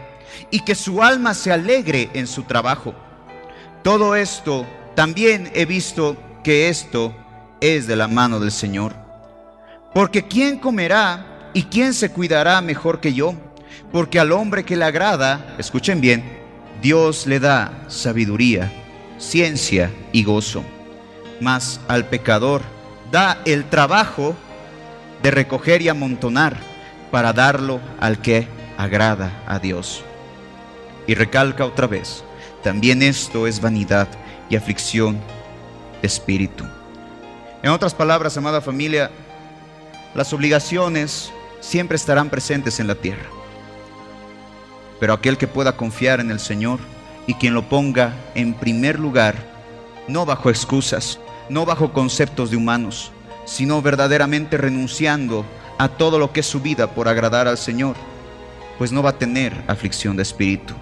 y 0.51 0.60
que 0.60 0.75
su 0.75 1.01
alma 1.01 1.34
se 1.34 1.51
alegre 1.51 2.12
en 2.13 2.27
su 2.27 2.43
trabajo. 2.43 2.93
Todo 3.82 4.15
esto 4.15 4.67
también 4.93 5.51
he 5.56 5.65
visto 5.65 6.15
que 6.43 6.69
esto 6.69 7.15
es 7.60 7.88
de 7.88 7.95
la 7.95 8.08
mano 8.08 8.39
del 8.39 8.51
Señor. 8.51 8.93
Porque 9.95 10.27
¿quién 10.27 10.60
comerá 10.60 11.31
¿Y 11.53 11.63
quién 11.63 11.93
se 11.93 12.11
cuidará 12.11 12.61
mejor 12.61 12.99
que 13.01 13.13
yo? 13.13 13.33
Porque 13.91 14.19
al 14.19 14.31
hombre 14.31 14.63
que 14.63 14.77
le 14.77 14.85
agrada, 14.85 15.55
escuchen 15.57 15.99
bien, 15.99 16.23
Dios 16.81 17.27
le 17.27 17.39
da 17.39 17.83
sabiduría, 17.87 18.71
ciencia 19.17 19.91
y 20.13 20.23
gozo. 20.23 20.63
Mas 21.41 21.81
al 21.89 22.05
pecador 22.05 22.61
da 23.11 23.41
el 23.45 23.65
trabajo 23.65 24.35
de 25.21 25.31
recoger 25.31 25.81
y 25.81 25.89
amontonar 25.89 26.55
para 27.11 27.33
darlo 27.33 27.81
al 27.99 28.21
que 28.21 28.47
agrada 28.77 29.43
a 29.45 29.59
Dios. 29.59 30.03
Y 31.05 31.15
recalca 31.15 31.65
otra 31.65 31.87
vez, 31.87 32.23
también 32.63 33.01
esto 33.01 33.45
es 33.45 33.59
vanidad 33.59 34.07
y 34.49 34.55
aflicción 34.55 35.19
de 36.01 36.07
espíritu. 36.07 36.63
En 37.61 37.71
otras 37.71 37.93
palabras, 37.93 38.37
amada 38.37 38.61
familia, 38.61 39.11
las 40.15 40.31
obligaciones 40.31 41.31
siempre 41.62 41.95
estarán 41.95 42.30
presentes 42.30 42.82
en 42.82 42.88
la 42.88 42.95
tierra. 42.95 43.30
Pero 45.00 45.13
aquel 45.13 45.38
que 45.38 45.47
pueda 45.47 45.78
confiar 45.78 46.19
en 46.19 46.30
el 46.30 46.39
Señor 46.39 46.80
y 47.28 47.36
quien 47.36 47.54
lo 47.54 47.69
ponga 47.69 48.13
en 48.36 48.54
primer 48.54 49.00
lugar, 49.00 49.36
no 50.08 50.26
bajo 50.26 50.50
excusas, 50.50 51.19
no 51.50 51.65
bajo 51.65 51.93
conceptos 51.93 52.52
de 52.52 52.58
humanos, 52.58 53.12
sino 53.45 53.82
verdaderamente 53.82 54.58
renunciando 54.58 55.45
a 55.78 55.88
todo 55.88 56.19
lo 56.19 56.34
que 56.34 56.41
es 56.41 56.45
su 56.45 56.60
vida 56.60 56.88
por 56.91 57.08
agradar 57.08 57.47
al 57.47 57.58
Señor, 57.58 57.95
pues 58.78 58.91
no 58.91 59.02
va 59.02 59.12
a 59.12 59.17
tener 59.17 59.54
aflicción 59.67 60.15
de 60.17 60.24
espíritu. 60.24 60.74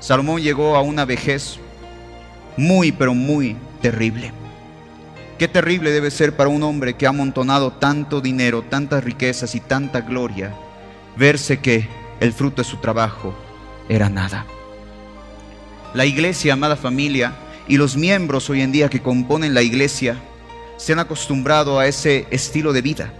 Salomón 0.00 0.42
llegó 0.42 0.76
a 0.76 0.82
una 0.82 1.04
vejez 1.04 1.58
muy, 2.56 2.92
pero 2.92 3.14
muy 3.14 3.56
terrible. 3.80 4.32
Qué 5.38 5.48
terrible 5.48 5.90
debe 5.90 6.12
ser 6.12 6.36
para 6.36 6.48
un 6.48 6.62
hombre 6.62 6.94
que 6.94 7.06
ha 7.06 7.08
amontonado 7.08 7.72
tanto 7.72 8.20
dinero, 8.20 8.62
tantas 8.62 9.02
riquezas 9.02 9.56
y 9.56 9.60
tanta 9.60 10.00
gloria, 10.00 10.54
verse 11.16 11.58
que 11.58 11.88
el 12.20 12.32
fruto 12.32 12.62
de 12.62 12.68
su 12.68 12.76
trabajo 12.76 13.34
era 13.88 14.08
nada. 14.08 14.46
La 15.92 16.06
iglesia, 16.06 16.52
amada 16.52 16.76
familia, 16.76 17.32
y 17.66 17.78
los 17.78 17.96
miembros 17.96 18.48
hoy 18.48 18.60
en 18.60 18.70
día 18.70 18.88
que 18.88 19.02
componen 19.02 19.54
la 19.54 19.62
iglesia 19.62 20.16
se 20.76 20.92
han 20.92 20.98
acostumbrado 21.00 21.78
a 21.78 21.86
ese 21.86 22.26
estilo 22.30 22.72
de 22.72 22.82
vida, 22.82 23.12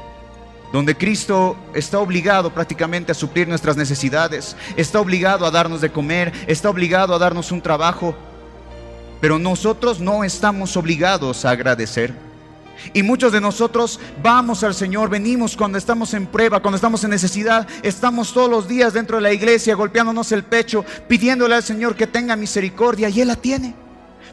donde 0.72 0.96
Cristo 0.96 1.56
está 1.74 1.98
obligado 1.98 2.52
prácticamente 2.52 3.12
a 3.12 3.14
suplir 3.14 3.48
nuestras 3.48 3.76
necesidades, 3.76 4.56
está 4.76 5.00
obligado 5.00 5.46
a 5.46 5.50
darnos 5.50 5.80
de 5.80 5.90
comer, 5.90 6.32
está 6.46 6.70
obligado 6.70 7.14
a 7.14 7.18
darnos 7.18 7.52
un 7.52 7.60
trabajo, 7.60 8.14
pero 9.24 9.38
nosotros 9.38 10.00
no 10.00 10.22
estamos 10.22 10.76
obligados 10.76 11.46
a 11.46 11.50
agradecer. 11.52 12.12
Y 12.92 13.02
muchos 13.02 13.32
de 13.32 13.40
nosotros 13.40 13.98
vamos 14.22 14.62
al 14.62 14.74
Señor, 14.74 15.08
venimos 15.08 15.56
cuando 15.56 15.78
estamos 15.78 16.12
en 16.12 16.26
prueba, 16.26 16.60
cuando 16.60 16.76
estamos 16.76 17.02
en 17.04 17.08
necesidad, 17.08 17.66
estamos 17.82 18.34
todos 18.34 18.50
los 18.50 18.68
días 18.68 18.92
dentro 18.92 19.16
de 19.16 19.22
la 19.22 19.32
iglesia 19.32 19.76
golpeándonos 19.76 20.30
el 20.32 20.44
pecho, 20.44 20.84
pidiéndole 21.08 21.54
al 21.54 21.62
Señor 21.62 21.96
que 21.96 22.06
tenga 22.06 22.36
misericordia 22.36 23.08
y 23.08 23.22
Él 23.22 23.28
la 23.28 23.36
tiene. 23.36 23.74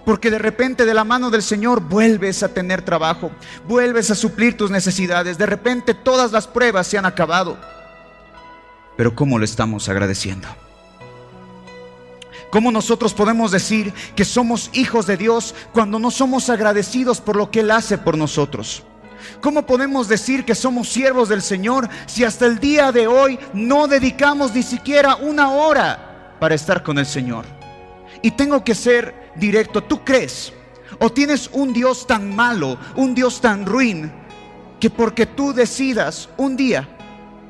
Porque 0.04 0.30
de 0.30 0.40
repente 0.40 0.86
de 0.86 0.94
la 0.94 1.06
mano 1.06 1.30
del 1.30 1.42
Señor 1.42 1.80
vuelves 1.80 2.44
a 2.44 2.50
tener 2.50 2.82
trabajo, 2.82 3.32
vuelves 3.70 4.12
a 4.12 4.16
suplir 4.16 4.58
tus 4.58 4.72
necesidades, 4.72 5.38
de 5.38 5.46
repente 5.46 5.94
todas 5.94 6.34
las 6.34 6.48
pruebas 6.48 6.86
se 6.86 6.98
han 6.98 7.06
acabado. 7.06 7.58
Pero 8.98 9.16
¿cómo 9.16 9.40
lo 9.40 9.46
estamos 9.46 9.88
agradeciendo? 9.88 10.50
¿Cómo 12.52 12.70
nosotros 12.70 13.14
podemos 13.14 13.52
decir 13.52 13.94
que 14.14 14.26
somos 14.26 14.70
hijos 14.74 15.08
de 15.08 15.16
Dios 15.16 15.56
cuando 15.72 16.00
no 16.00 16.12
somos 16.12 16.50
agradecidos 16.50 17.22
por 17.22 17.38
lo 17.38 17.50
que 17.50 17.62
Él 17.62 17.72
hace 17.72 17.98
por 17.98 18.18
nosotros? 18.18 18.84
¿Cómo 19.40 19.66
podemos 19.66 20.10
decir 20.10 20.44
que 20.44 20.54
somos 20.54 20.90
siervos 20.90 21.30
del 21.30 21.42
Señor 21.42 21.88
si 22.08 22.26
hasta 22.26 22.46
el 22.46 22.60
día 22.60 22.92
de 22.92 23.08
hoy 23.08 23.40
no 23.54 23.88
dedicamos 23.88 24.54
ni 24.54 24.64
siquiera 24.64 25.16
una 25.16 25.52
hora 25.52 26.36
para 26.42 26.54
estar 26.54 26.84
con 26.84 26.98
el 26.98 27.06
Señor? 27.06 27.46
Y 28.22 28.32
tengo 28.32 28.66
que 28.66 28.76
ser 28.76 29.32
directo, 29.38 29.82
¿tú 29.82 30.04
crees? 30.04 30.52
¿O 31.00 31.10
tienes 31.10 31.50
un 31.54 31.72
Dios 31.72 32.06
tan 32.06 32.36
malo, 32.36 32.78
un 32.98 33.16
Dios 33.16 33.40
tan 33.40 33.66
ruin, 33.66 34.12
que 34.78 34.90
porque 34.90 35.26
tú 35.26 35.54
decidas 35.54 36.28
un 36.36 36.58
día 36.58 36.90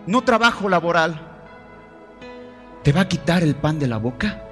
no 0.06 0.22
trabajo 0.22 0.70
laboral, 0.70 1.28
te 2.84 2.92
va 2.92 3.02
a 3.02 3.08
quitar 3.08 3.42
el 3.42 3.56
pan 3.56 3.80
de 3.80 3.88
la 3.88 3.98
boca? 3.98 4.51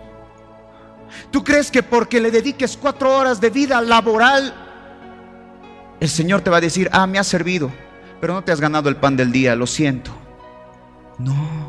¿Tú 1.31 1.43
crees 1.43 1.71
que 1.71 1.83
porque 1.83 2.19
le 2.19 2.31
dediques 2.31 2.77
cuatro 2.77 3.15
horas 3.15 3.39
de 3.39 3.49
vida 3.49 3.81
laboral, 3.81 4.53
el 5.99 6.09
Señor 6.09 6.41
te 6.41 6.49
va 6.49 6.57
a 6.57 6.61
decir, 6.61 6.89
ah, 6.91 7.07
me 7.07 7.19
has 7.19 7.27
servido, 7.27 7.71
pero 8.21 8.33
no 8.33 8.43
te 8.43 8.51
has 8.51 8.61
ganado 8.61 8.89
el 8.89 8.95
pan 8.95 9.15
del 9.15 9.31
día, 9.31 9.55
lo 9.55 9.67
siento? 9.67 10.11
No, 11.17 11.67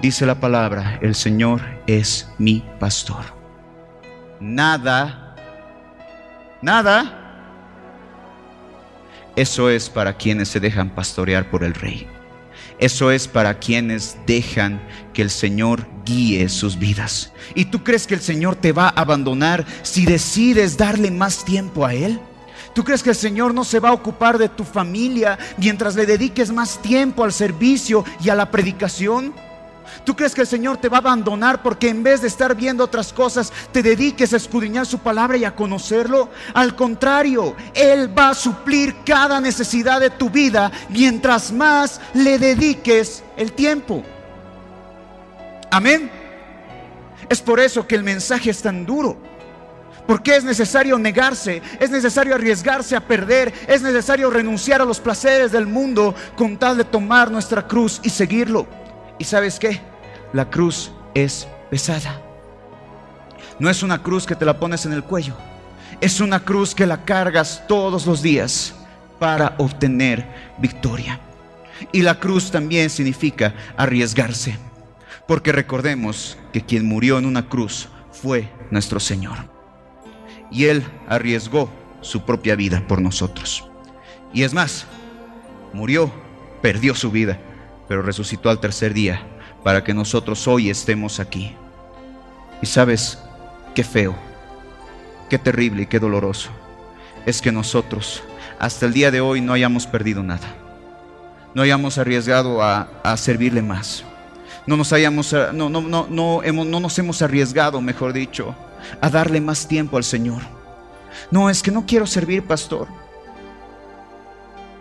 dice 0.00 0.26
la 0.26 0.34
palabra, 0.34 0.98
el 1.00 1.14
Señor 1.14 1.62
es 1.86 2.28
mi 2.38 2.64
pastor. 2.78 3.24
Nada, 4.40 5.34
nada. 6.62 7.16
Eso 9.36 9.70
es 9.70 9.88
para 9.88 10.16
quienes 10.16 10.48
se 10.48 10.60
dejan 10.60 10.90
pastorear 10.90 11.48
por 11.50 11.64
el 11.64 11.74
rey. 11.74 12.08
Eso 12.80 13.10
es 13.10 13.28
para 13.28 13.58
quienes 13.58 14.16
dejan 14.26 14.80
que 15.12 15.20
el 15.20 15.28
Señor 15.28 15.86
guíe 16.06 16.48
sus 16.48 16.78
vidas. 16.78 17.30
¿Y 17.54 17.66
tú 17.66 17.84
crees 17.84 18.06
que 18.06 18.14
el 18.14 18.22
Señor 18.22 18.56
te 18.56 18.72
va 18.72 18.86
a 18.86 19.02
abandonar 19.02 19.66
si 19.82 20.06
decides 20.06 20.78
darle 20.78 21.10
más 21.10 21.44
tiempo 21.44 21.84
a 21.84 21.92
Él? 21.92 22.18
¿Tú 22.74 22.82
crees 22.82 23.02
que 23.02 23.10
el 23.10 23.16
Señor 23.16 23.52
no 23.52 23.64
se 23.64 23.80
va 23.80 23.90
a 23.90 23.92
ocupar 23.92 24.38
de 24.38 24.48
tu 24.48 24.64
familia 24.64 25.38
mientras 25.58 25.94
le 25.94 26.06
dediques 26.06 26.50
más 26.50 26.80
tiempo 26.80 27.22
al 27.22 27.34
servicio 27.34 28.02
y 28.24 28.30
a 28.30 28.34
la 28.34 28.50
predicación? 28.50 29.34
¿Tú 30.04 30.16
crees 30.16 30.34
que 30.34 30.42
el 30.42 30.46
Señor 30.46 30.76
te 30.78 30.88
va 30.88 30.98
a 30.98 31.00
abandonar 31.00 31.62
porque 31.62 31.88
en 31.88 32.02
vez 32.02 32.22
de 32.22 32.28
estar 32.28 32.54
viendo 32.54 32.84
otras 32.84 33.12
cosas, 33.12 33.52
te 33.72 33.82
dediques 33.82 34.32
a 34.32 34.36
escudriñar 34.36 34.86
su 34.86 34.98
palabra 34.98 35.36
y 35.36 35.44
a 35.44 35.54
conocerlo? 35.54 36.30
Al 36.54 36.74
contrario, 36.74 37.54
Él 37.74 38.16
va 38.16 38.30
a 38.30 38.34
suplir 38.34 38.96
cada 39.04 39.40
necesidad 39.40 40.00
de 40.00 40.10
tu 40.10 40.30
vida 40.30 40.70
mientras 40.88 41.52
más 41.52 42.00
le 42.14 42.38
dediques 42.38 43.22
el 43.36 43.52
tiempo. 43.52 44.02
Amén. 45.70 46.10
Es 47.28 47.40
por 47.40 47.60
eso 47.60 47.86
que 47.86 47.94
el 47.94 48.02
mensaje 48.02 48.50
es 48.50 48.60
tan 48.60 48.84
duro. 48.84 49.16
Porque 50.06 50.34
es 50.34 50.42
necesario 50.42 50.98
negarse, 50.98 51.62
es 51.78 51.90
necesario 51.90 52.34
arriesgarse 52.34 52.96
a 52.96 53.06
perder, 53.06 53.52
es 53.68 53.82
necesario 53.82 54.28
renunciar 54.28 54.80
a 54.80 54.84
los 54.84 54.98
placeres 54.98 55.52
del 55.52 55.66
mundo 55.66 56.16
con 56.36 56.56
tal 56.56 56.76
de 56.76 56.84
tomar 56.84 57.30
nuestra 57.30 57.68
cruz 57.68 58.00
y 58.02 58.10
seguirlo. 58.10 58.66
¿Y 59.20 59.24
sabes 59.24 59.58
qué? 59.58 59.78
La 60.32 60.48
cruz 60.48 60.90
es 61.12 61.46
pesada. 61.68 62.22
No 63.58 63.68
es 63.68 63.82
una 63.82 64.02
cruz 64.02 64.24
que 64.24 64.34
te 64.34 64.46
la 64.46 64.58
pones 64.58 64.86
en 64.86 64.94
el 64.94 65.04
cuello. 65.04 65.36
Es 66.00 66.20
una 66.20 66.40
cruz 66.40 66.74
que 66.74 66.86
la 66.86 67.04
cargas 67.04 67.62
todos 67.68 68.06
los 68.06 68.22
días 68.22 68.74
para 69.18 69.56
obtener 69.58 70.26
victoria. 70.56 71.20
Y 71.92 72.00
la 72.00 72.18
cruz 72.18 72.50
también 72.50 72.88
significa 72.88 73.54
arriesgarse. 73.76 74.56
Porque 75.28 75.52
recordemos 75.52 76.38
que 76.50 76.64
quien 76.64 76.86
murió 76.86 77.18
en 77.18 77.26
una 77.26 77.46
cruz 77.46 77.90
fue 78.12 78.48
nuestro 78.70 79.00
Señor. 79.00 79.36
Y 80.50 80.64
Él 80.64 80.82
arriesgó 81.06 81.70
su 82.00 82.24
propia 82.24 82.56
vida 82.56 82.82
por 82.88 83.02
nosotros. 83.02 83.68
Y 84.32 84.44
es 84.44 84.54
más, 84.54 84.86
murió, 85.74 86.10
perdió 86.62 86.94
su 86.94 87.10
vida 87.10 87.38
pero 87.90 88.02
resucitó 88.02 88.50
al 88.50 88.60
tercer 88.60 88.94
día 88.94 89.20
para 89.64 89.82
que 89.82 89.92
nosotros 89.92 90.46
hoy 90.46 90.70
estemos 90.70 91.18
aquí. 91.18 91.56
Y 92.62 92.66
sabes, 92.66 93.18
qué 93.74 93.82
feo, 93.82 94.14
qué 95.28 95.40
terrible 95.40 95.82
y 95.82 95.86
qué 95.86 95.98
doloroso 95.98 96.50
es 97.26 97.42
que 97.42 97.50
nosotros 97.50 98.22
hasta 98.60 98.86
el 98.86 98.92
día 98.92 99.10
de 99.10 99.20
hoy 99.20 99.40
no 99.40 99.52
hayamos 99.52 99.88
perdido 99.88 100.22
nada. 100.22 100.54
No 101.52 101.62
hayamos 101.62 101.98
arriesgado 101.98 102.62
a, 102.62 102.86
servirle 103.16 103.60
más. 103.60 104.04
No 104.68 104.76
nos 104.76 104.92
hayamos, 104.92 105.34
no, 105.52 105.68
no, 105.68 105.80
no, 105.80 106.06
no, 106.08 106.44
hemos, 106.44 106.68
no 106.68 106.78
nos 106.78 106.96
hemos 106.96 107.22
arriesgado, 107.22 107.80
mejor 107.80 108.12
dicho, 108.12 108.54
a 109.00 109.10
darle 109.10 109.40
más 109.40 109.66
tiempo 109.66 109.96
al 109.96 110.04
Señor. 110.04 110.42
No, 111.32 111.50
es 111.50 111.60
que 111.60 111.72
no 111.72 111.84
quiero 111.86 112.06
servir, 112.06 112.44
pastor. 112.44 112.86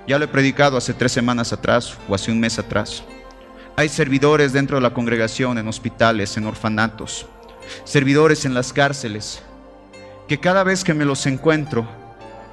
Ya 0.10 0.18
lo 0.18 0.26
he 0.26 0.28
predicado 0.28 0.76
hace 0.76 0.96
tres 0.96 1.12
semanas 1.12 1.54
atrás 1.54 1.96
o 2.08 2.16
hace 2.16 2.32
un 2.32 2.40
mes 2.40 2.58
atrás. 2.58 3.04
Hay 3.76 3.90
servidores 3.90 4.52
dentro 4.52 4.78
de 4.78 4.82
la 4.82 4.92
congregación, 4.92 5.60
en 5.60 5.68
hospitales, 5.68 6.36
en 6.36 6.48
orfanatos, 6.48 7.28
servidores 7.84 8.44
en 8.44 8.56
las 8.56 8.74
cárceles, 8.74 9.44
que 10.28 10.40
cada 10.40 10.64
vez 10.64 10.84
que 10.84 10.96
me 10.96 11.06
los 11.06 11.28
encuentro, 11.28 11.88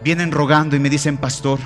vienen 0.04 0.32
rogando 0.32 0.76
y 0.76 0.80
me 0.80 0.90
dicen, 0.90 1.16
pastor, 1.16 1.58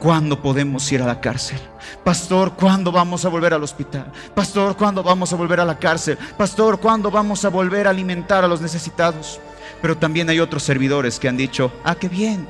¿cuándo 0.00 0.42
podemos 0.42 0.90
ir 0.90 1.00
a 1.00 1.06
la 1.06 1.20
cárcel? 1.20 1.60
Pastor, 2.02 2.54
¿cuándo 2.54 2.90
vamos 2.90 3.24
a 3.24 3.28
volver 3.28 3.54
al 3.54 3.62
hospital? 3.62 4.10
Pastor, 4.34 4.76
¿cuándo 4.76 5.00
vamos 5.00 5.32
a 5.32 5.36
volver 5.36 5.60
a 5.60 5.64
la 5.64 5.78
cárcel? 5.78 6.18
Pastor, 6.36 6.80
¿cuándo 6.80 7.08
vamos 7.08 7.44
a 7.44 7.50
volver 7.50 7.86
a 7.86 7.90
alimentar 7.90 8.42
a 8.42 8.48
los 8.48 8.60
necesitados? 8.60 9.38
Pero 9.80 9.96
también 9.96 10.28
hay 10.28 10.40
otros 10.40 10.64
servidores 10.64 11.20
que 11.20 11.28
han 11.28 11.36
dicho, 11.36 11.70
ah, 11.84 11.94
qué 11.94 12.08
bien, 12.08 12.48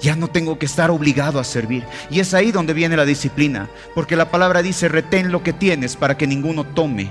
ya 0.00 0.16
no 0.16 0.28
tengo 0.28 0.58
que 0.58 0.66
estar 0.66 0.90
obligado 0.90 1.38
a 1.38 1.44
servir. 1.44 1.84
Y 2.10 2.20
es 2.20 2.34
ahí 2.34 2.52
donde 2.52 2.74
viene 2.74 2.96
la 2.96 3.04
disciplina, 3.04 3.68
porque 3.94 4.16
la 4.16 4.30
palabra 4.30 4.62
dice, 4.62 4.88
retén 4.88 5.30
lo 5.30 5.42
que 5.42 5.52
tienes 5.52 5.96
para 5.96 6.16
que 6.16 6.26
ninguno 6.26 6.64
tome 6.64 7.10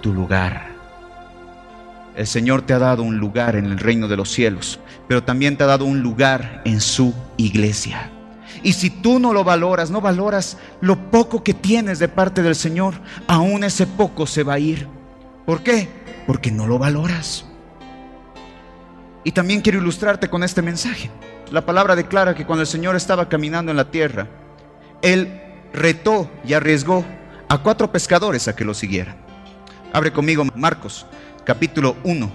tu 0.00 0.12
lugar. 0.12 0.74
El 2.16 2.26
Señor 2.26 2.62
te 2.62 2.72
ha 2.72 2.78
dado 2.78 3.02
un 3.02 3.18
lugar 3.18 3.56
en 3.56 3.66
el 3.66 3.78
reino 3.78 4.06
de 4.06 4.16
los 4.16 4.30
cielos, 4.30 4.78
pero 5.08 5.24
también 5.24 5.56
te 5.56 5.64
ha 5.64 5.68
dado 5.68 5.84
un 5.84 6.00
lugar 6.00 6.62
en 6.64 6.80
su 6.80 7.12
iglesia. 7.36 8.10
Y 8.62 8.72
si 8.72 8.88
tú 8.88 9.18
no 9.18 9.32
lo 9.32 9.42
valoras, 9.42 9.90
no 9.90 10.00
valoras 10.00 10.56
lo 10.80 11.10
poco 11.10 11.42
que 11.42 11.54
tienes 11.54 11.98
de 11.98 12.08
parte 12.08 12.42
del 12.42 12.54
Señor, 12.54 12.94
aún 13.26 13.64
ese 13.64 13.86
poco 13.86 14.26
se 14.26 14.42
va 14.42 14.54
a 14.54 14.58
ir. 14.58 14.86
¿Por 15.44 15.62
qué? 15.62 15.88
Porque 16.26 16.50
no 16.50 16.66
lo 16.66 16.78
valoras. 16.78 17.44
Y 19.24 19.32
también 19.32 19.60
quiero 19.60 19.78
ilustrarte 19.78 20.28
con 20.28 20.44
este 20.44 20.62
mensaje. 20.62 21.10
La 21.54 21.64
palabra 21.64 21.94
declara 21.94 22.34
que 22.34 22.44
cuando 22.44 22.62
el 22.62 22.66
Señor 22.66 22.96
estaba 22.96 23.28
caminando 23.28 23.70
en 23.70 23.76
la 23.76 23.88
tierra, 23.88 24.26
Él 25.02 25.40
retó 25.72 26.28
y 26.44 26.52
arriesgó 26.52 27.04
a 27.48 27.58
cuatro 27.58 27.92
pescadores 27.92 28.48
a 28.48 28.56
que 28.56 28.64
lo 28.64 28.74
siguieran. 28.74 29.14
Abre 29.92 30.12
conmigo 30.12 30.44
Marcos 30.56 31.06
capítulo 31.44 31.94
1, 32.02 32.28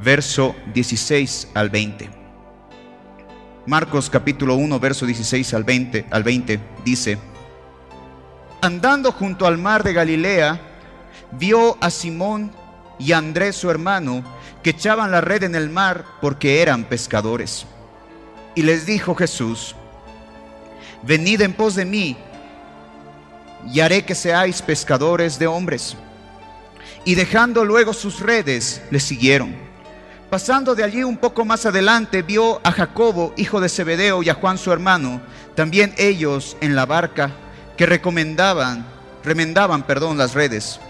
verso 0.00 0.54
16 0.72 1.50
al 1.54 1.68
20. 1.68 2.08
Marcos 3.66 4.08
capítulo 4.08 4.54
1, 4.54 4.78
verso 4.78 5.04
16 5.04 5.52
al 5.52 5.64
20, 5.64 6.06
al 6.08 6.22
20 6.22 6.60
dice, 6.84 7.18
andando 8.62 9.10
junto 9.10 9.48
al 9.48 9.58
mar 9.58 9.82
de 9.82 9.94
Galilea, 9.94 10.60
vio 11.32 11.76
a 11.80 11.90
Simón 11.90 12.52
y 13.00 13.10
a 13.10 13.18
Andrés 13.18 13.56
su 13.56 13.68
hermano, 13.68 14.22
que 14.62 14.70
echaban 14.70 15.10
la 15.10 15.20
red 15.20 15.42
en 15.42 15.56
el 15.56 15.70
mar 15.70 16.04
porque 16.20 16.62
eran 16.62 16.84
pescadores. 16.84 17.66
Y 18.54 18.62
les 18.62 18.86
dijo 18.86 19.14
Jesús, 19.14 19.74
venid 21.02 21.40
en 21.40 21.52
pos 21.52 21.74
de 21.74 21.84
mí 21.84 22.16
y 23.72 23.80
haré 23.80 24.04
que 24.04 24.14
seáis 24.14 24.62
pescadores 24.62 25.38
de 25.38 25.46
hombres. 25.46 25.96
Y 27.04 27.14
dejando 27.14 27.64
luego 27.64 27.92
sus 27.92 28.20
redes, 28.20 28.80
le 28.90 29.00
siguieron. 29.00 29.54
Pasando 30.30 30.74
de 30.74 30.84
allí 30.84 31.04
un 31.04 31.16
poco 31.16 31.44
más 31.44 31.66
adelante, 31.66 32.22
vio 32.22 32.60
a 32.64 32.72
Jacobo, 32.72 33.34
hijo 33.36 33.60
de 33.60 33.68
Zebedeo, 33.68 34.22
y 34.22 34.30
a 34.30 34.34
Juan 34.34 34.58
su 34.58 34.72
hermano, 34.72 35.20
también 35.54 35.94
ellos 35.96 36.56
en 36.60 36.74
la 36.74 36.86
barca, 36.86 37.30
que 37.76 37.86
recomendaban, 37.86 38.86
remendaban, 39.22 39.82
perdón, 39.84 40.18
las 40.18 40.34
redes. 40.34 40.80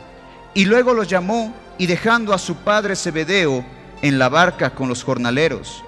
Y 0.55 0.67
luego 0.67 0.95
los 0.95 1.09
llamó 1.09 1.55
y 1.79 1.87
dejando 1.87 2.33
a 2.33 2.39
su 2.39 2.57
padre 2.57 2.95
Zebedeo 2.97 3.65
en 4.03 4.19
la 4.19 4.29
barca 4.29 4.71
con 4.71 4.89
los 4.89 5.03
jornaleros, 5.03 5.83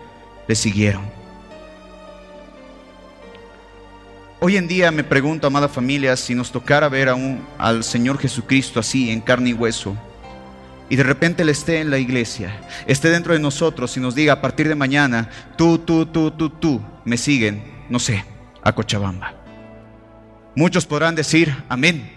le 0.48 0.54
siguieron. 0.54 1.15
Hoy 4.38 4.58
en 4.58 4.68
día 4.68 4.90
me 4.90 5.02
pregunto, 5.02 5.46
amada 5.46 5.66
familia, 5.66 6.14
si 6.14 6.34
nos 6.34 6.52
tocara 6.52 6.90
ver 6.90 7.08
a 7.08 7.14
un, 7.14 7.42
al 7.56 7.82
Señor 7.82 8.18
Jesucristo 8.18 8.78
así, 8.78 9.10
en 9.10 9.22
carne 9.22 9.50
y 9.50 9.54
hueso, 9.54 9.96
y 10.90 10.96
de 10.96 11.02
repente 11.04 11.42
Él 11.42 11.48
esté 11.48 11.80
en 11.80 11.90
la 11.90 11.96
iglesia, 11.96 12.54
esté 12.86 13.08
dentro 13.08 13.32
de 13.32 13.38
nosotros 13.38 13.96
y 13.96 14.00
nos 14.00 14.14
diga 14.14 14.34
a 14.34 14.40
partir 14.42 14.68
de 14.68 14.74
mañana, 14.74 15.30
tú, 15.56 15.78
tú, 15.78 16.04
tú, 16.04 16.30
tú, 16.32 16.50
tú, 16.50 16.82
me 17.06 17.16
siguen, 17.16 17.62
no 17.88 17.98
sé, 17.98 18.26
a 18.62 18.74
Cochabamba. 18.74 19.32
Muchos 20.54 20.84
podrán 20.84 21.14
decir, 21.14 21.64
amén. 21.70 22.12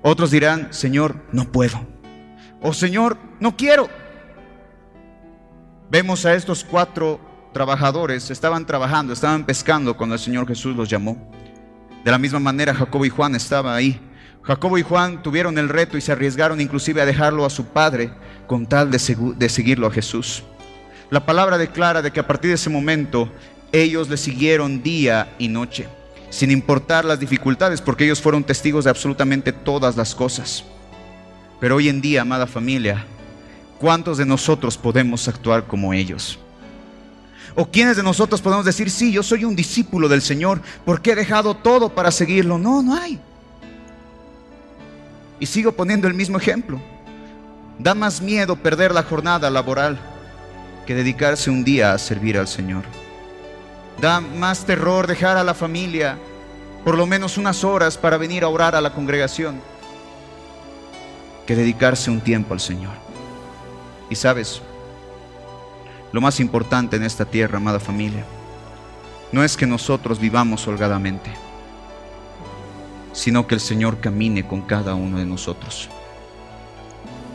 Otros 0.00 0.30
dirán, 0.30 0.72
Señor, 0.72 1.16
no 1.32 1.52
puedo. 1.52 1.86
O 2.62 2.72
Señor, 2.72 3.18
no 3.40 3.58
quiero. 3.58 3.90
Vemos 5.90 6.24
a 6.24 6.32
estos 6.32 6.64
cuatro 6.64 7.20
trabajadores, 7.52 8.30
estaban 8.30 8.66
trabajando, 8.66 9.12
estaban 9.12 9.44
pescando 9.44 9.96
cuando 9.96 10.14
el 10.14 10.20
Señor 10.20 10.46
Jesús 10.46 10.76
los 10.76 10.88
llamó. 10.88 11.16
De 12.04 12.10
la 12.10 12.18
misma 12.18 12.38
manera 12.38 12.74
Jacobo 12.74 13.04
y 13.04 13.10
Juan 13.10 13.34
estaban 13.34 13.74
ahí. 13.74 14.00
Jacobo 14.42 14.78
y 14.78 14.82
Juan 14.82 15.22
tuvieron 15.22 15.58
el 15.58 15.68
reto 15.68 15.98
y 15.98 16.00
se 16.00 16.12
arriesgaron 16.12 16.60
inclusive 16.60 17.02
a 17.02 17.06
dejarlo 17.06 17.44
a 17.44 17.50
su 17.50 17.66
padre 17.66 18.10
con 18.46 18.66
tal 18.66 18.90
de, 18.90 19.16
de 19.36 19.48
seguirlo 19.48 19.86
a 19.86 19.92
Jesús. 19.92 20.42
La 21.10 21.26
palabra 21.26 21.58
declara 21.58 22.02
de 22.02 22.10
que 22.10 22.20
a 22.20 22.26
partir 22.26 22.48
de 22.50 22.54
ese 22.54 22.70
momento 22.70 23.28
ellos 23.72 24.08
le 24.08 24.16
siguieron 24.16 24.82
día 24.82 25.34
y 25.38 25.48
noche, 25.48 25.86
sin 26.30 26.50
importar 26.50 27.04
las 27.04 27.20
dificultades, 27.20 27.80
porque 27.80 28.04
ellos 28.04 28.20
fueron 28.20 28.44
testigos 28.44 28.84
de 28.84 28.90
absolutamente 28.90 29.52
todas 29.52 29.96
las 29.96 30.14
cosas. 30.14 30.64
Pero 31.60 31.76
hoy 31.76 31.88
en 31.88 32.00
día, 32.00 32.22
amada 32.22 32.46
familia, 32.46 33.04
¿cuántos 33.78 34.18
de 34.18 34.26
nosotros 34.26 34.78
podemos 34.78 35.28
actuar 35.28 35.66
como 35.66 35.92
ellos? 35.92 36.38
¿O 37.54 37.66
quiénes 37.66 37.96
de 37.96 38.02
nosotros 38.02 38.40
podemos 38.40 38.64
decir, 38.64 38.90
sí, 38.90 39.12
yo 39.12 39.22
soy 39.22 39.44
un 39.44 39.56
discípulo 39.56 40.08
del 40.08 40.22
Señor 40.22 40.60
porque 40.84 41.12
he 41.12 41.14
dejado 41.14 41.54
todo 41.54 41.88
para 41.94 42.10
seguirlo? 42.10 42.58
No, 42.58 42.82
no 42.82 42.94
hay. 42.94 43.20
Y 45.38 45.46
sigo 45.46 45.72
poniendo 45.72 46.06
el 46.06 46.14
mismo 46.14 46.38
ejemplo. 46.38 46.80
Da 47.78 47.94
más 47.94 48.20
miedo 48.20 48.56
perder 48.56 48.92
la 48.92 49.02
jornada 49.02 49.50
laboral 49.50 49.98
que 50.86 50.94
dedicarse 50.94 51.50
un 51.50 51.64
día 51.64 51.92
a 51.92 51.98
servir 51.98 52.38
al 52.38 52.46
Señor. 52.46 52.84
Da 54.00 54.20
más 54.20 54.64
terror 54.64 55.06
dejar 55.06 55.36
a 55.36 55.44
la 55.44 55.54
familia 55.54 56.18
por 56.84 56.96
lo 56.96 57.06
menos 57.06 57.36
unas 57.36 57.64
horas 57.64 57.98
para 57.98 58.16
venir 58.16 58.44
a 58.44 58.48
orar 58.48 58.74
a 58.74 58.80
la 58.80 58.92
congregación 58.92 59.60
que 61.46 61.56
dedicarse 61.56 62.10
un 62.10 62.20
tiempo 62.20 62.54
al 62.54 62.60
Señor. 62.60 62.92
Y 64.08 64.14
sabes, 64.14 64.62
lo 66.12 66.20
más 66.20 66.40
importante 66.40 66.96
en 66.96 67.02
esta 67.02 67.24
tierra, 67.24 67.58
amada 67.58 67.80
familia, 67.80 68.24
no 69.32 69.44
es 69.44 69.56
que 69.56 69.66
nosotros 69.66 70.18
vivamos 70.18 70.66
holgadamente, 70.66 71.30
sino 73.12 73.46
que 73.46 73.54
el 73.54 73.60
Señor 73.60 74.00
camine 74.00 74.46
con 74.46 74.62
cada 74.62 74.94
uno 74.94 75.18
de 75.18 75.26
nosotros. 75.26 75.88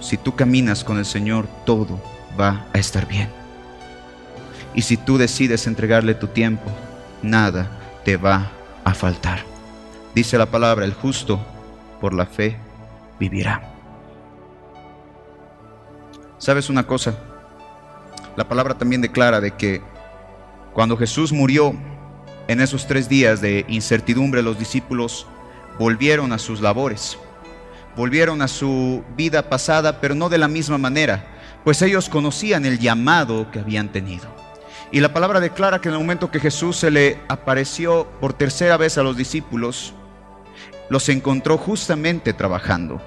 Si 0.02 0.18
tú 0.18 0.36
caminas 0.36 0.84
con 0.84 0.98
el 0.98 1.06
Señor, 1.06 1.48
todo 1.66 2.00
va 2.40 2.68
a 2.74 2.78
estar 2.78 3.08
bien. 3.08 3.30
Y 4.74 4.82
si 4.82 4.98
tú 4.98 5.18
decides 5.18 5.68
entregarle 5.68 6.16
tu 6.16 6.28
tiempo, 6.28 6.70
nada 7.22 7.72
te 8.04 8.18
va 8.18 8.52
a 8.84 8.94
faltar. 8.94 9.40
Dice 10.14 10.38
la 10.38 10.46
palabra, 10.46 10.86
el 10.86 10.94
justo 10.94 11.40
por 12.02 12.14
la 12.14 12.26
fe 12.26 12.58
vivirá. 13.20 13.72
¿Sabes 16.38 16.70
una 16.70 16.86
cosa? 16.86 17.16
La 18.36 18.48
palabra 18.48 18.78
también 18.78 19.02
declara 19.02 19.40
de 19.40 19.52
que 19.52 19.82
cuando 20.74 20.98
Jesús 20.98 21.32
murió 21.32 21.74
en 22.48 22.60
esos 22.60 22.86
tres 22.86 23.08
días 23.08 23.40
de 23.40 23.66
incertidumbre, 23.70 24.44
los 24.44 24.60
discípulos 24.60 25.26
volvieron 25.80 26.34
a 26.34 26.38
sus 26.38 26.60
labores, 26.60 27.18
volvieron 27.96 28.42
a 28.42 28.50
su 28.50 29.04
vida 29.16 29.50
pasada, 29.50 30.02
pero 30.02 30.16
no 30.16 30.28
de 30.28 30.38
la 30.38 30.50
misma 30.50 30.78
manera, 30.78 31.28
pues 31.64 31.82
ellos 31.82 32.10
conocían 32.10 32.66
el 32.66 32.78
llamado 32.80 33.50
que 33.52 33.60
habían 33.60 33.90
tenido. 33.90 34.26
Y 34.92 35.00
la 35.00 35.14
palabra 35.14 35.40
declara 35.40 35.80
que 35.80 35.88
en 35.88 35.94
el 35.94 36.02
momento 36.02 36.30
que 36.30 36.40
Jesús 36.40 36.78
se 36.78 36.92
le 36.92 37.20
apareció 37.30 38.06
por 38.20 38.34
tercera 38.34 38.76
vez 38.76 38.98
a 38.98 39.04
los 39.04 39.16
discípulos, 39.16 39.94
los 40.90 41.08
encontró 41.10 41.58
justamente 41.58 42.34
trabajando. 42.34 43.02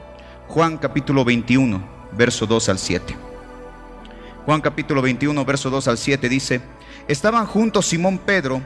Juan 0.49 0.79
capítulo 0.79 1.25
21, 1.25 1.83
verso 2.17 2.47
2 2.47 2.69
al 2.71 2.79
7. 2.79 3.28
Juan 4.49 4.63
capítulo 4.63 5.03
21, 5.03 5.45
verso 5.45 5.69
2 5.69 5.89
al 5.89 5.99
7 5.99 6.27
dice, 6.27 6.63
estaban 7.07 7.45
juntos 7.45 7.85
Simón 7.85 8.17
Pedro, 8.17 8.63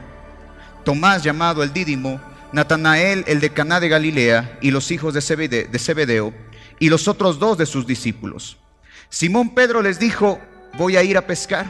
Tomás 0.85 1.23
llamado 1.23 1.61
el 1.61 1.73
Dídimo, 1.73 2.21
Natanael 2.53 3.25
el 3.27 3.41
de 3.41 3.49
Caná 3.49 3.81
de 3.81 3.89
Galilea 3.89 4.59
y 4.61 4.71
los 4.71 4.91
hijos 4.91 5.13
de 5.13 5.19
Zebedeo 5.21 6.33
y 6.79 6.87
los 6.87 7.09
otros 7.09 7.37
dos 7.37 7.57
de 7.57 7.65
sus 7.65 7.85
discípulos. 7.85 8.55
Simón 9.09 9.53
Pedro 9.53 9.81
les 9.81 9.99
dijo, 9.99 10.39
voy 10.77 10.95
a 10.95 11.03
ir 11.03 11.17
a 11.17 11.27
pescar. 11.27 11.65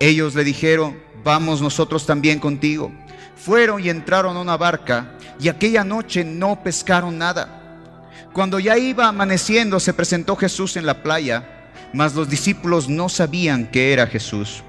Ellos 0.00 0.34
le 0.34 0.42
dijeron, 0.42 0.98
vamos 1.22 1.60
nosotros 1.60 2.06
también 2.06 2.38
contigo. 2.40 2.90
Fueron 3.36 3.84
y 3.84 3.90
entraron 3.90 4.34
a 4.34 4.40
una 4.40 4.56
barca 4.56 5.18
y 5.38 5.48
aquella 5.48 5.84
noche 5.84 6.24
no 6.24 6.62
pescaron 6.62 7.18
nada. 7.18 7.90
Cuando 8.32 8.58
ya 8.58 8.78
iba 8.78 9.06
amaneciendo 9.06 9.78
se 9.78 9.92
presentó 9.92 10.36
Jesús 10.36 10.78
en 10.78 10.86
la 10.86 11.02
playa, 11.02 11.53
mas 11.94 12.14
los 12.14 12.28
discípulos 12.28 12.88
no 12.88 13.08
sabían 13.08 13.70
que 13.70 13.92
era 13.92 14.06
Jesús. 14.06 14.62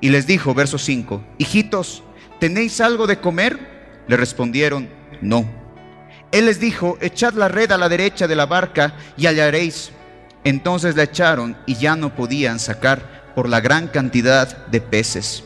Y 0.00 0.08
les 0.08 0.26
dijo, 0.26 0.54
verso 0.54 0.78
5, 0.78 1.22
hijitos, 1.36 2.02
¿tenéis 2.40 2.80
algo 2.80 3.06
de 3.06 3.20
comer? 3.20 4.02
Le 4.08 4.16
respondieron, 4.16 4.88
no. 5.20 5.44
Él 6.32 6.46
les 6.46 6.58
dijo, 6.58 6.96
echad 7.00 7.34
la 7.34 7.48
red 7.48 7.70
a 7.70 7.78
la 7.78 7.88
derecha 7.88 8.26
de 8.26 8.36
la 8.36 8.46
barca 8.46 8.94
y 9.16 9.26
hallaréis. 9.26 9.90
Entonces 10.44 10.96
la 10.96 11.02
echaron 11.04 11.56
y 11.66 11.74
ya 11.74 11.96
no 11.96 12.14
podían 12.14 12.58
sacar 12.58 13.32
por 13.34 13.48
la 13.48 13.60
gran 13.60 13.88
cantidad 13.88 14.66
de 14.68 14.80
peces. 14.80 15.44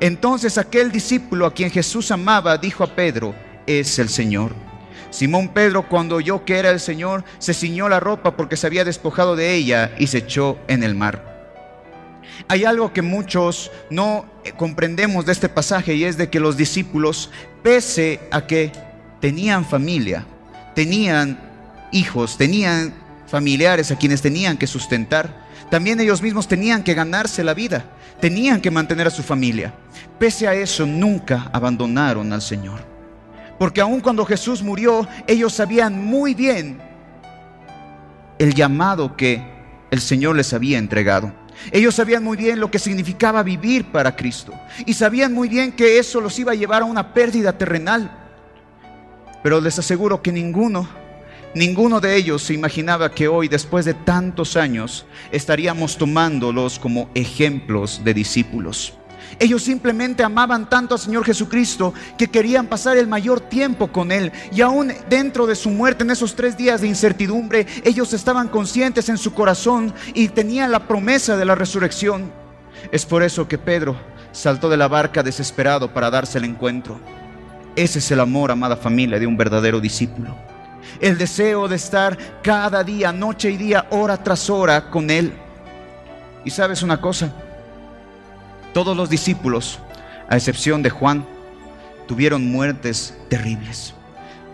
Entonces 0.00 0.56
aquel 0.56 0.90
discípulo 0.90 1.46
a 1.46 1.52
quien 1.52 1.70
Jesús 1.70 2.10
amaba 2.10 2.56
dijo 2.56 2.82
a 2.82 2.94
Pedro, 2.94 3.34
es 3.66 3.98
el 3.98 4.08
Señor. 4.08 4.69
Simón 5.10 5.48
Pedro, 5.48 5.88
cuando 5.88 6.16
oyó 6.16 6.44
que 6.44 6.58
era 6.58 6.70
el 6.70 6.80
Señor, 6.80 7.24
se 7.38 7.54
ciñó 7.54 7.88
la 7.88 8.00
ropa 8.00 8.36
porque 8.36 8.56
se 8.56 8.66
había 8.66 8.84
despojado 8.84 9.36
de 9.36 9.54
ella 9.54 9.92
y 9.98 10.06
se 10.06 10.18
echó 10.18 10.58
en 10.68 10.82
el 10.82 10.94
mar. 10.94 11.30
Hay 12.48 12.64
algo 12.64 12.92
que 12.92 13.02
muchos 13.02 13.70
no 13.90 14.24
comprendemos 14.56 15.26
de 15.26 15.32
este 15.32 15.48
pasaje 15.48 15.94
y 15.94 16.04
es 16.04 16.16
de 16.16 16.30
que 16.30 16.40
los 16.40 16.56
discípulos, 16.56 17.30
pese 17.62 18.20
a 18.30 18.46
que 18.46 18.72
tenían 19.20 19.64
familia, 19.64 20.26
tenían 20.74 21.38
hijos, 21.92 22.36
tenían 22.36 22.94
familiares 23.26 23.90
a 23.90 23.96
quienes 23.96 24.22
tenían 24.22 24.56
que 24.56 24.66
sustentar, 24.66 25.48
también 25.70 26.00
ellos 26.00 26.22
mismos 26.22 26.48
tenían 26.48 26.82
que 26.82 26.94
ganarse 26.94 27.44
la 27.44 27.54
vida, 27.54 27.84
tenían 28.20 28.60
que 28.60 28.70
mantener 28.70 29.06
a 29.06 29.10
su 29.10 29.22
familia. 29.22 29.72
Pese 30.18 30.48
a 30.48 30.54
eso, 30.54 30.86
nunca 30.86 31.50
abandonaron 31.52 32.32
al 32.32 32.42
Señor. 32.42 32.89
Porque 33.60 33.82
aun 33.82 34.00
cuando 34.00 34.24
Jesús 34.24 34.62
murió, 34.62 35.06
ellos 35.26 35.52
sabían 35.52 36.02
muy 36.02 36.32
bien 36.32 36.80
el 38.38 38.54
llamado 38.54 39.18
que 39.18 39.44
el 39.90 40.00
Señor 40.00 40.36
les 40.36 40.54
había 40.54 40.78
entregado. 40.78 41.30
Ellos 41.70 41.94
sabían 41.94 42.24
muy 42.24 42.38
bien 42.38 42.58
lo 42.58 42.70
que 42.70 42.78
significaba 42.78 43.42
vivir 43.42 43.84
para 43.92 44.16
Cristo 44.16 44.54
y 44.86 44.94
sabían 44.94 45.34
muy 45.34 45.50
bien 45.50 45.72
que 45.72 45.98
eso 45.98 46.22
los 46.22 46.38
iba 46.38 46.52
a 46.52 46.54
llevar 46.54 46.80
a 46.80 46.86
una 46.86 47.12
pérdida 47.12 47.52
terrenal. 47.58 48.10
Pero 49.42 49.60
les 49.60 49.78
aseguro 49.78 50.22
que 50.22 50.32
ninguno, 50.32 50.88
ninguno 51.54 52.00
de 52.00 52.16
ellos 52.16 52.42
se 52.42 52.54
imaginaba 52.54 53.14
que 53.14 53.28
hoy, 53.28 53.48
después 53.48 53.84
de 53.84 53.92
tantos 53.92 54.56
años, 54.56 55.04
estaríamos 55.32 55.98
tomándolos 55.98 56.78
como 56.78 57.10
ejemplos 57.14 58.00
de 58.04 58.14
discípulos. 58.14 58.94
Ellos 59.38 59.62
simplemente 59.62 60.22
amaban 60.22 60.68
tanto 60.68 60.94
al 60.94 61.00
Señor 61.00 61.24
Jesucristo 61.24 61.94
que 62.18 62.28
querían 62.28 62.66
pasar 62.66 62.96
el 62.96 63.06
mayor 63.06 63.40
tiempo 63.40 63.88
con 63.88 64.12
Él. 64.12 64.32
Y 64.52 64.60
aún 64.60 64.92
dentro 65.08 65.46
de 65.46 65.54
su 65.54 65.70
muerte, 65.70 66.04
en 66.04 66.10
esos 66.10 66.34
tres 66.34 66.56
días 66.56 66.80
de 66.80 66.88
incertidumbre, 66.88 67.66
ellos 67.84 68.12
estaban 68.12 68.48
conscientes 68.48 69.08
en 69.08 69.18
su 69.18 69.32
corazón 69.32 69.94
y 70.14 70.28
tenían 70.28 70.72
la 70.72 70.86
promesa 70.86 71.36
de 71.36 71.44
la 71.44 71.54
resurrección. 71.54 72.32
Es 72.92 73.06
por 73.06 73.22
eso 73.22 73.46
que 73.46 73.58
Pedro 73.58 73.96
saltó 74.32 74.68
de 74.68 74.76
la 74.76 74.88
barca 74.88 75.22
desesperado 75.22 75.92
para 75.92 76.10
darse 76.10 76.38
el 76.38 76.44
encuentro. 76.44 76.98
Ese 77.76 77.98
es 77.98 78.10
el 78.10 78.20
amor, 78.20 78.50
amada 78.50 78.76
familia, 78.76 79.18
de 79.18 79.26
un 79.26 79.36
verdadero 79.36 79.80
discípulo. 79.80 80.34
El 81.00 81.16
deseo 81.16 81.68
de 81.68 81.76
estar 81.76 82.16
cada 82.42 82.82
día, 82.82 83.12
noche 83.12 83.50
y 83.50 83.56
día, 83.56 83.86
hora 83.90 84.16
tras 84.16 84.50
hora 84.50 84.90
con 84.90 85.10
Él. 85.10 85.32
Y 86.44 86.50
sabes 86.50 86.82
una 86.82 87.00
cosa, 87.00 87.32
todos 88.72 88.96
los 88.96 89.10
discípulos, 89.10 89.78
a 90.28 90.36
excepción 90.36 90.82
de 90.82 90.90
Juan, 90.90 91.26
tuvieron 92.06 92.50
muertes 92.50 93.16
terribles. 93.28 93.94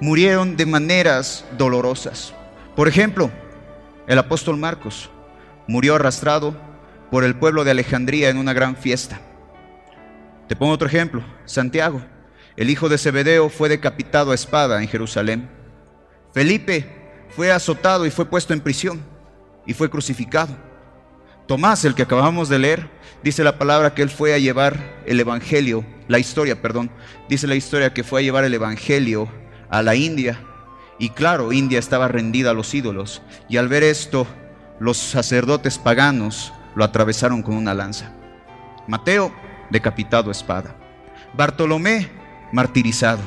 Murieron 0.00 0.56
de 0.56 0.66
maneras 0.66 1.44
dolorosas. 1.56 2.34
Por 2.74 2.88
ejemplo, 2.88 3.30
el 4.06 4.18
apóstol 4.18 4.56
Marcos 4.56 5.10
murió 5.66 5.94
arrastrado 5.94 6.56
por 7.10 7.24
el 7.24 7.34
pueblo 7.34 7.64
de 7.64 7.70
Alejandría 7.70 8.28
en 8.28 8.38
una 8.38 8.52
gran 8.52 8.76
fiesta. 8.76 9.20
Te 10.48 10.56
pongo 10.56 10.72
otro 10.72 10.86
ejemplo, 10.86 11.24
Santiago, 11.44 12.02
el 12.56 12.70
hijo 12.70 12.88
de 12.88 12.98
Zebedeo, 12.98 13.48
fue 13.48 13.68
decapitado 13.68 14.32
a 14.32 14.34
espada 14.34 14.80
en 14.80 14.88
Jerusalén. 14.88 15.48
Felipe 16.32 16.86
fue 17.30 17.50
azotado 17.50 18.06
y 18.06 18.10
fue 18.10 18.26
puesto 18.26 18.52
en 18.52 18.60
prisión 18.60 19.02
y 19.66 19.74
fue 19.74 19.90
crucificado. 19.90 20.65
Tomás, 21.46 21.84
el 21.84 21.94
que 21.94 22.02
acabamos 22.02 22.48
de 22.48 22.58
leer, 22.58 22.90
dice 23.22 23.44
la 23.44 23.56
palabra 23.56 23.94
que 23.94 24.02
él 24.02 24.10
fue 24.10 24.34
a 24.34 24.38
llevar 24.38 25.02
el 25.06 25.20
Evangelio, 25.20 25.84
la 26.08 26.18
historia, 26.18 26.60
perdón, 26.60 26.90
dice 27.28 27.46
la 27.46 27.54
historia 27.54 27.94
que 27.94 28.02
fue 28.02 28.20
a 28.20 28.22
llevar 28.24 28.44
el 28.44 28.54
Evangelio 28.54 29.28
a 29.70 29.82
la 29.82 29.94
India. 29.94 30.40
Y 30.98 31.10
claro, 31.10 31.52
India 31.52 31.78
estaba 31.78 32.08
rendida 32.08 32.50
a 32.50 32.54
los 32.54 32.74
ídolos. 32.74 33.22
Y 33.48 33.58
al 33.58 33.68
ver 33.68 33.84
esto, 33.84 34.26
los 34.80 34.96
sacerdotes 34.96 35.78
paganos 35.78 36.52
lo 36.74 36.84
atravesaron 36.84 37.42
con 37.42 37.54
una 37.54 37.74
lanza. 37.74 38.12
Mateo, 38.88 39.32
decapitado 39.70 40.30
espada. 40.30 40.74
Bartolomé, 41.34 42.08
martirizado. 42.52 43.22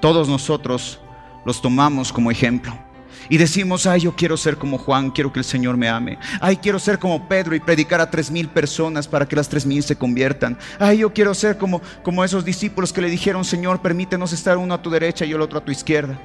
Todos 0.00 0.28
nosotros 0.28 1.00
los 1.44 1.60
tomamos 1.60 2.12
como 2.12 2.30
ejemplo. 2.30 2.83
Y 3.28 3.38
decimos, 3.38 3.86
ay, 3.86 4.02
yo 4.02 4.14
quiero 4.14 4.36
ser 4.36 4.56
como 4.56 4.78
Juan, 4.78 5.10
quiero 5.10 5.32
que 5.32 5.40
el 5.40 5.44
Señor 5.44 5.76
me 5.76 5.88
ame. 5.88 6.18
Ay, 6.40 6.56
quiero 6.56 6.78
ser 6.78 6.98
como 6.98 7.28
Pedro 7.28 7.54
y 7.54 7.60
predicar 7.60 8.00
a 8.00 8.10
tres 8.10 8.30
mil 8.30 8.48
personas 8.48 9.08
para 9.08 9.26
que 9.26 9.36
las 9.36 9.48
tres 9.48 9.66
mil 9.66 9.82
se 9.82 9.96
conviertan. 9.96 10.58
Ay, 10.78 10.98
yo 10.98 11.12
quiero 11.12 11.34
ser 11.34 11.58
como, 11.58 11.80
como 12.02 12.24
esos 12.24 12.44
discípulos 12.44 12.92
que 12.92 13.00
le 13.00 13.10
dijeron, 13.10 13.44
Señor, 13.44 13.80
permítenos 13.80 14.32
estar 14.32 14.56
uno 14.56 14.74
a 14.74 14.82
tu 14.82 14.90
derecha 14.90 15.24
y 15.24 15.32
el 15.32 15.40
otro 15.40 15.58
a 15.58 15.64
tu 15.64 15.72
izquierda. 15.72 16.18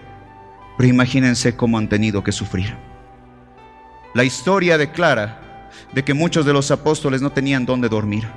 Pero 0.77 0.89
imagínense 0.89 1.55
cómo 1.55 1.77
han 1.77 1.89
tenido 1.89 2.23
que 2.23 2.31
sufrir. 2.31 2.75
La 4.13 4.23
historia 4.23 4.77
declara 4.77 5.48
de 5.93 6.03
que 6.03 6.13
muchos 6.13 6.45
de 6.45 6.53
los 6.53 6.71
apóstoles 6.71 7.21
no 7.21 7.31
tenían 7.31 7.65
dónde 7.65 7.89
dormir. 7.89 8.27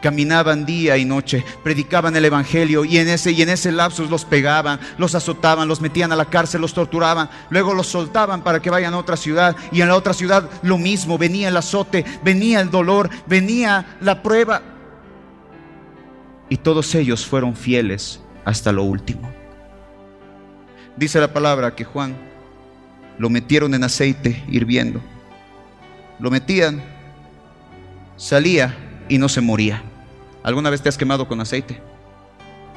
caminaban 0.00 0.64
día 0.66 0.96
y 0.96 1.04
noche, 1.04 1.44
predicaban 1.62 2.16
el 2.16 2.24
Evangelio 2.24 2.84
y 2.84 2.98
en 2.98 3.08
ese, 3.08 3.32
y 3.32 3.42
en 3.42 3.48
ese 3.48 3.70
lapsus 3.72 4.10
los 4.10 4.24
pegaban, 4.24 4.80
los 4.98 5.14
azotaban, 5.14 5.68
los 5.68 5.80
metían 5.80 6.12
a 6.12 6.16
la 6.16 6.24
cárcel, 6.24 6.60
los 6.60 6.74
torturaban, 6.74 7.30
luego 7.50 7.74
los 7.74 7.86
soltaban 7.86 8.42
para 8.42 8.60
que 8.60 8.70
vayan 8.70 8.94
a 8.94 8.98
otra 8.98 9.16
ciudad 9.16 9.56
y 9.70 9.80
en 9.80 9.88
la 9.88 9.96
otra 9.96 10.12
ciudad 10.12 10.48
lo 10.62 10.78
mismo, 10.78 11.18
venía 11.18 11.48
el 11.48 11.56
azote, 11.56 12.04
venía 12.24 12.60
el 12.60 12.70
dolor, 12.70 13.10
venía 13.26 13.96
la 14.00 14.22
prueba. 14.22 14.62
Y 16.48 16.56
todos 16.56 16.94
ellos 16.94 17.24
fueron 17.24 17.54
fieles 17.56 18.20
hasta 18.44 18.72
lo 18.72 18.82
último. 18.82 19.30
Dice 20.96 21.20
la 21.20 21.32
palabra 21.32 21.74
que 21.74 21.84
Juan 21.84 22.16
lo 23.18 23.30
metieron 23.30 23.74
en 23.74 23.84
aceite 23.84 24.42
hirviendo. 24.48 25.00
Lo 26.22 26.30
metían, 26.30 26.80
salía 28.16 28.76
y 29.08 29.18
no 29.18 29.28
se 29.28 29.40
moría. 29.40 29.82
¿Alguna 30.44 30.70
vez 30.70 30.80
te 30.80 30.88
has 30.88 30.96
quemado 30.96 31.26
con 31.26 31.40
aceite? 31.40 31.82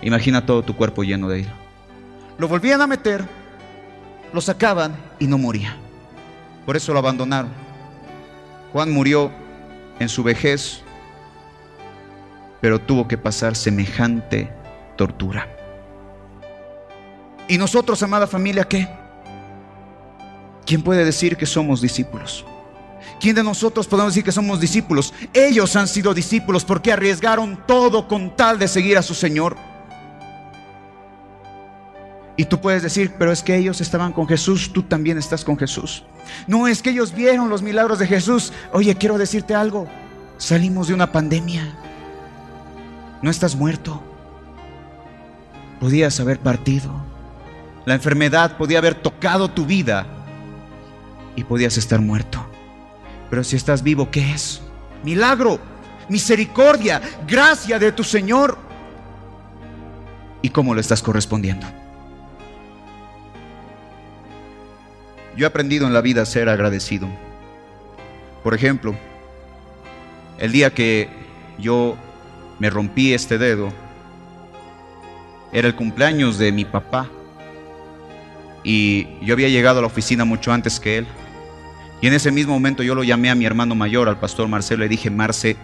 Imagina 0.02 0.48
todo 0.48 0.64
tu 0.64 0.76
cuerpo 0.76 1.04
lleno 1.04 1.30
de 1.30 1.41
él. 1.41 1.48
Lo 2.39 2.48
volvían 2.48 2.82
a 2.82 2.88
meter, 2.88 3.24
lo 4.34 4.41
sacaban 4.41 4.96
y 5.20 5.28
no 5.28 5.38
moría. 5.38 5.78
Por 6.66 6.76
eso 6.76 6.91
lo 6.91 6.98
abandonaron. 6.98 7.52
Juan 8.74 8.91
murió 8.91 9.32
en 10.00 10.10
su 10.10 10.24
vejez, 10.24 10.82
pero 12.62 12.82
tuvo 12.82 13.08
que 13.08 13.20
pasar 13.20 13.56
semejante 13.56 14.52
tortura. 14.96 15.48
¿Y 17.48 17.60
nosotros, 17.60 18.02
amada 18.02 18.26
familia, 18.26 18.64
qué? 18.64 18.89
¿Quién 20.66 20.82
puede 20.82 21.06
decir 21.06 21.38
que 21.38 21.46
somos 21.46 21.80
discípulos? 21.80 22.43
¿Quién 23.20 23.36
de 23.36 23.43
nosotros 23.43 23.88
podemos 23.88 24.14
decir 24.14 24.24
que 24.24 24.32
somos 24.32 24.60
discípulos? 24.60 25.14
Ellos 25.34 25.76
han 25.76 25.88
sido 25.88 26.14
discípulos 26.14 26.66
porque 26.66 26.91
arriesgaron 26.91 27.60
todo 27.66 28.08
con 28.08 28.36
tal 28.36 28.60
de 28.60 28.68
seguir 28.68 28.97
a 28.97 29.03
su 29.03 29.14
Señor. 29.14 29.56
Y 32.38 32.45
tú 32.45 32.60
puedes 32.60 32.84
decir, 32.84 33.14
pero 33.18 33.32
es 33.32 33.41
que 33.41 33.56
ellos 33.56 33.80
estaban 33.80 34.12
con 34.12 34.28
Jesús, 34.28 34.72
tú 34.74 34.84
también 34.84 35.18
estás 35.18 35.45
con 35.45 35.58
Jesús. 35.58 36.03
No 36.47 36.68
es 36.68 36.82
que 36.82 36.89
ellos 36.89 37.14
vieron 37.14 37.49
los 37.49 37.62
milagros 37.62 37.99
de 37.99 38.08
Jesús. 38.08 38.51
Oye, 38.74 38.93
quiero 38.95 39.18
decirte 39.18 39.56
algo. 39.56 39.88
Salimos 40.38 40.89
de 40.89 40.93
una 40.93 41.12
pandemia. 41.12 41.74
No 43.22 43.32
estás 43.32 43.56
muerto. 43.56 44.03
Podías 45.80 46.20
haber 46.20 46.39
partido. 46.39 46.91
La 47.86 47.93
enfermedad 47.93 48.58
podía 48.58 48.80
haber 48.80 48.95
tocado 48.95 49.49
tu 49.49 49.66
vida 49.66 50.06
y 51.36 51.43
podías 51.43 51.78
estar 51.78 52.01
muerto. 52.01 52.45
Pero 53.30 53.44
si 53.44 53.56
estás 53.56 53.84
vivo, 53.84 54.10
¿qué 54.12 54.32
es? 54.32 54.62
Milagro, 55.04 55.60
misericordia, 56.10 57.02
gracia 57.28 57.80
de 57.80 57.92
tu 57.92 58.04
Señor. 58.04 58.58
¿Y 60.42 60.50
cómo 60.50 60.74
lo 60.74 60.82
estás 60.82 61.02
correspondiendo? 61.02 61.66
Yo 65.36 65.46
he 65.46 65.48
aprendido 65.48 65.86
en 65.86 65.94
la 65.94 66.02
vida 66.02 66.22
a 66.22 66.26
ser 66.26 66.48
agradecido. 66.50 67.08
Por 68.44 68.54
ejemplo, 68.54 68.96
el 70.38 70.52
día 70.52 70.74
que 70.74 71.10
yo 71.58 71.98
me 72.60 72.70
rompí 72.70 73.14
este 73.14 73.38
dedo, 73.38 73.74
era 75.52 75.68
el 75.68 75.76
cumpleaños 75.76 76.38
de 76.38 76.52
mi 76.52 76.66
papá 76.66 77.10
y 78.64 79.08
yo 79.22 79.34
había 79.34 79.48
llegado 79.48 79.80
a 79.80 79.82
la 79.82 79.88
oficina 79.88 80.26
mucho 80.26 80.52
antes 80.52 80.80
que 80.80 80.98
él. 80.98 81.08
Y 82.02 82.08
en 82.08 82.14
ese 82.14 82.32
mismo 82.32 82.54
momento 82.54 82.84
yo 82.84 82.96
lo 82.96 83.04
llamé 83.04 83.30
a 83.30 83.36
mi 83.36 83.46
hermano 83.46 83.76
mayor, 83.76 84.10
al 84.10 84.20
pastor 84.20 84.48
Marcelo, 84.48 84.84
le 84.84 84.89
dije, 84.89 85.10
Marce, 85.10 85.56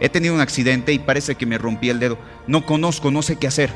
he 0.00 0.08
tenido 0.08 0.34
un 0.34 0.40
accidente 0.40 0.92
y 0.92 0.98
parece 0.98 1.34
que 1.34 1.46
me 1.46 1.58
rompí 1.58 1.90
el 1.90 1.98
dedo. 1.98 2.18
No 2.46 2.64
conozco, 2.64 3.10
no 3.10 3.22
sé 3.22 3.36
qué 3.36 3.46
hacer. 3.46 3.70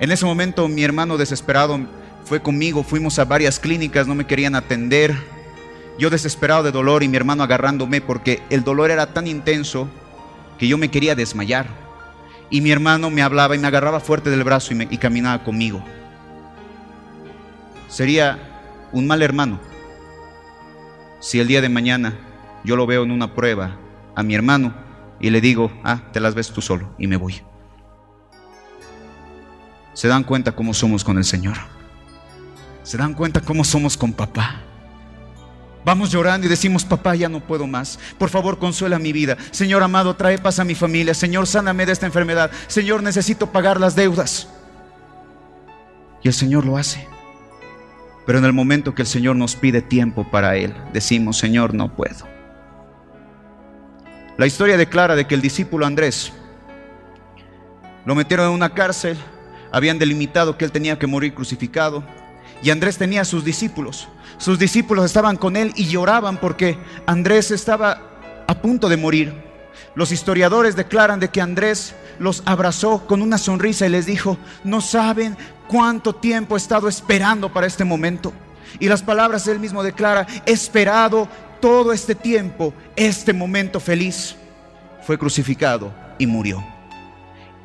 En 0.00 0.10
ese 0.10 0.24
momento 0.24 0.68
mi 0.68 0.82
hermano 0.84 1.16
desesperado 1.16 1.78
fue 2.24 2.40
conmigo, 2.40 2.82
fuimos 2.82 3.18
a 3.18 3.24
varias 3.24 3.58
clínicas, 3.58 4.06
no 4.06 4.14
me 4.14 4.26
querían 4.26 4.54
atender. 4.54 5.14
Yo 5.98 6.10
desesperado 6.10 6.62
de 6.62 6.70
dolor 6.70 7.02
y 7.02 7.08
mi 7.08 7.16
hermano 7.16 7.42
agarrándome 7.42 8.00
porque 8.00 8.42
el 8.50 8.62
dolor 8.62 8.90
era 8.90 9.12
tan 9.12 9.26
intenso 9.26 9.88
que 10.58 10.68
yo 10.68 10.78
me 10.78 10.90
quería 10.90 11.14
desmayar. 11.14 11.66
Y 12.50 12.60
mi 12.60 12.70
hermano 12.70 13.10
me 13.10 13.22
hablaba 13.22 13.56
y 13.56 13.58
me 13.58 13.66
agarraba 13.66 14.00
fuerte 14.00 14.30
del 14.30 14.44
brazo 14.44 14.72
y, 14.74 14.88
y 14.90 14.98
caminaba 14.98 15.42
conmigo 15.44 15.84
sería 17.88 18.38
un 18.92 19.06
mal 19.06 19.22
hermano 19.22 19.58
si 21.20 21.40
el 21.40 21.48
día 21.48 21.60
de 21.60 21.68
mañana 21.68 22.14
yo 22.64 22.76
lo 22.76 22.86
veo 22.86 23.02
en 23.02 23.10
una 23.10 23.34
prueba 23.34 23.76
a 24.14 24.22
mi 24.22 24.34
hermano 24.34 24.74
y 25.20 25.30
le 25.30 25.40
digo, 25.40 25.72
ah, 25.84 26.02
te 26.12 26.20
las 26.20 26.34
ves 26.34 26.50
tú 26.50 26.60
solo 26.60 26.94
y 26.98 27.06
me 27.06 27.16
voy. 27.16 27.42
Se 29.94 30.06
dan 30.06 30.22
cuenta 30.22 30.52
cómo 30.52 30.74
somos 30.74 31.02
con 31.02 31.18
el 31.18 31.24
Señor. 31.24 31.56
Se 32.84 32.96
dan 32.96 33.14
cuenta 33.14 33.40
cómo 33.40 33.64
somos 33.64 33.96
con 33.96 34.12
papá. 34.12 34.62
Vamos 35.84 36.10
llorando 36.10 36.46
y 36.46 36.50
decimos, 36.50 36.84
papá, 36.84 37.14
ya 37.16 37.28
no 37.28 37.40
puedo 37.40 37.66
más. 37.66 37.98
Por 38.18 38.28
favor, 38.28 38.58
consuela 38.58 38.98
mi 38.98 39.12
vida. 39.12 39.36
Señor 39.50 39.82
amado, 39.82 40.14
trae 40.14 40.38
paz 40.38 40.58
a 40.58 40.64
mi 40.64 40.74
familia. 40.74 41.14
Señor, 41.14 41.46
sáname 41.46 41.86
de 41.86 41.92
esta 41.92 42.06
enfermedad. 42.06 42.50
Señor, 42.66 43.02
necesito 43.02 43.50
pagar 43.50 43.80
las 43.80 43.96
deudas. 43.96 44.48
Y 46.22 46.28
el 46.28 46.34
Señor 46.34 46.64
lo 46.64 46.76
hace. 46.76 47.08
Pero 48.28 48.40
en 48.40 48.44
el 48.44 48.52
momento 48.52 48.94
que 48.94 49.00
el 49.00 49.08
Señor 49.08 49.36
nos 49.36 49.56
pide 49.56 49.80
tiempo 49.80 50.22
para 50.30 50.54
Él, 50.54 50.74
decimos, 50.92 51.38
Señor, 51.38 51.72
no 51.72 51.96
puedo. 51.96 52.28
La 54.36 54.46
historia 54.46 54.76
declara 54.76 55.16
de 55.16 55.26
que 55.26 55.34
el 55.34 55.40
discípulo 55.40 55.86
Andrés 55.86 56.34
lo 58.04 58.14
metieron 58.14 58.48
en 58.48 58.52
una 58.52 58.74
cárcel, 58.74 59.16
habían 59.72 59.98
delimitado 59.98 60.58
que 60.58 60.66
él 60.66 60.72
tenía 60.72 60.98
que 60.98 61.06
morir 61.06 61.32
crucificado, 61.32 62.04
y 62.62 62.68
Andrés 62.68 62.98
tenía 62.98 63.22
a 63.22 63.24
sus 63.24 63.46
discípulos. 63.46 64.08
Sus 64.36 64.58
discípulos 64.58 65.06
estaban 65.06 65.38
con 65.38 65.56
él 65.56 65.72
y 65.74 65.86
lloraban 65.86 66.36
porque 66.36 66.76
Andrés 67.06 67.50
estaba 67.50 68.44
a 68.46 68.60
punto 68.60 68.90
de 68.90 68.98
morir. 68.98 69.32
Los 69.94 70.12
historiadores 70.12 70.76
declaran 70.76 71.18
de 71.18 71.30
que 71.30 71.40
Andrés 71.40 71.94
los 72.18 72.42
abrazó 72.46 73.06
con 73.06 73.22
una 73.22 73.38
sonrisa 73.38 73.86
y 73.86 73.90
les 73.90 74.06
dijo, 74.06 74.38
no 74.64 74.80
saben 74.80 75.36
cuánto 75.66 76.14
tiempo 76.14 76.56
he 76.56 76.58
estado 76.58 76.88
esperando 76.88 77.52
para 77.52 77.66
este 77.66 77.84
momento. 77.84 78.32
Y 78.78 78.88
las 78.88 79.02
palabras 79.02 79.46
él 79.46 79.60
mismo 79.60 79.82
declara, 79.82 80.26
he 80.46 80.52
esperado 80.52 81.28
todo 81.60 81.92
este 81.92 82.14
tiempo, 82.14 82.72
este 82.96 83.32
momento 83.32 83.80
feliz. 83.80 84.36
Fue 85.02 85.18
crucificado 85.18 85.92
y 86.18 86.26
murió. 86.26 86.64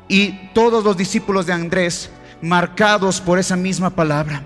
Y 0.08 0.48
todos 0.52 0.84
los 0.84 0.96
discípulos 0.96 1.46
de 1.46 1.52
Andrés, 1.52 2.10
marcados 2.40 3.20
por 3.20 3.38
esa 3.38 3.56
misma 3.56 3.90
palabra, 3.90 4.42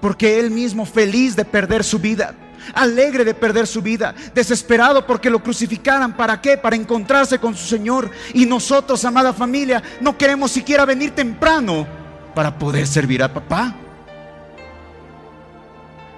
porque 0.00 0.38
él 0.38 0.50
mismo 0.50 0.86
feliz 0.86 1.36
de 1.36 1.44
perder 1.44 1.84
su 1.84 1.98
vida, 1.98 2.34
alegre 2.74 3.24
de 3.24 3.34
perder 3.34 3.66
su 3.66 3.82
vida, 3.82 4.14
desesperado 4.34 5.06
porque 5.06 5.30
lo 5.30 5.42
crucificaran. 5.42 6.16
¿Para 6.16 6.40
qué? 6.40 6.56
Para 6.56 6.76
encontrarse 6.76 7.38
con 7.38 7.56
su 7.56 7.66
Señor. 7.66 8.10
Y 8.34 8.46
nosotros, 8.46 9.04
amada 9.04 9.32
familia, 9.32 9.82
no 10.00 10.16
queremos 10.16 10.50
siquiera 10.50 10.84
venir 10.84 11.10
temprano 11.12 11.86
para 12.34 12.58
poder 12.58 12.86
servir 12.86 13.22
a 13.22 13.32
papá. 13.32 13.74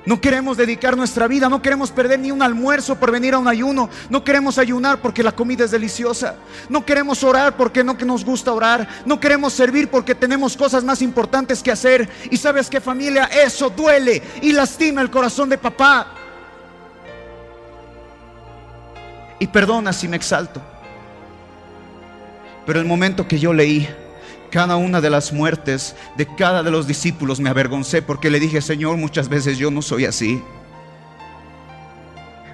No 0.09 0.23
queremos 0.23 0.57
dedicar 0.57 0.97
nuestra 0.97 1.29
vida, 1.29 1.51
no 1.51 1.61
queremos 1.61 1.91
perder 1.91 2.19
ni 2.19 2.31
un 2.31 2.41
almuerzo 2.41 2.95
por 2.95 3.11
venir 3.11 3.35
a 3.35 3.39
un 3.39 3.47
ayuno, 3.47 3.91
no 4.09 4.25
queremos 4.25 4.57
ayunar 4.57 5.03
porque 5.03 5.23
la 5.23 5.33
comida 5.33 5.67
es 5.67 5.71
deliciosa, 5.71 6.37
no 6.71 6.83
queremos 6.87 7.23
orar 7.23 7.59
porque 7.59 7.85
no 7.85 7.99
que 7.99 8.07
nos 8.07 8.25
gusta 8.25 8.55
orar, 8.55 8.89
no 9.05 9.21
queremos 9.21 9.53
servir 9.53 9.89
porque 9.91 10.15
tenemos 10.15 10.57
cosas 10.57 10.83
más 10.83 11.03
importantes 11.03 11.63
que 11.63 11.73
hacer. 11.73 12.09
Y 12.31 12.39
sabes 12.39 12.71
que 12.71 12.81
familia, 12.81 13.25
eso 13.25 13.69
duele 13.69 14.23
y 14.41 14.53
lastima 14.53 15.03
el 15.03 15.11
corazón 15.11 15.51
de 15.51 15.59
papá. 15.59 16.15
Y 19.39 19.47
perdona 19.47 19.93
si 19.93 20.09
me 20.09 20.16
exalto. 20.16 20.61
Pero 22.66 22.80
el 22.80 22.86
momento 22.86 23.26
que 23.26 23.39
yo 23.39 23.53
leí 23.53 23.89
cada 24.51 24.76
una 24.76 25.01
de 25.01 25.11
las 25.11 25.32
muertes 25.32 25.95
de 26.16 26.26
cada 26.26 26.62
de 26.62 26.70
los 26.70 26.86
discípulos 26.86 27.41
me 27.41 27.51
avergoncé 27.51 28.03
porque 28.03 28.30
le 28.30 28.41
dije, 28.41 28.61
Señor, 28.61 28.97
muchas 28.97 29.28
veces 29.28 29.59
yo 29.59 29.70
no 29.70 29.82
soy 29.82 30.05
así. 30.05 30.43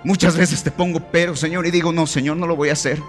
Muchas 0.05 0.37
veces 0.37 0.63
te 0.63 0.71
pongo 0.71 1.01
pero, 1.11 1.35
Señor, 1.35 1.67
y 1.67 1.71
digo, 1.71 1.93
no, 1.93 2.07
Señor, 2.07 2.37
no 2.37 2.47
lo 2.47 2.57
voy 2.57 2.69
a 2.69 2.75
hacer. 2.75 3.01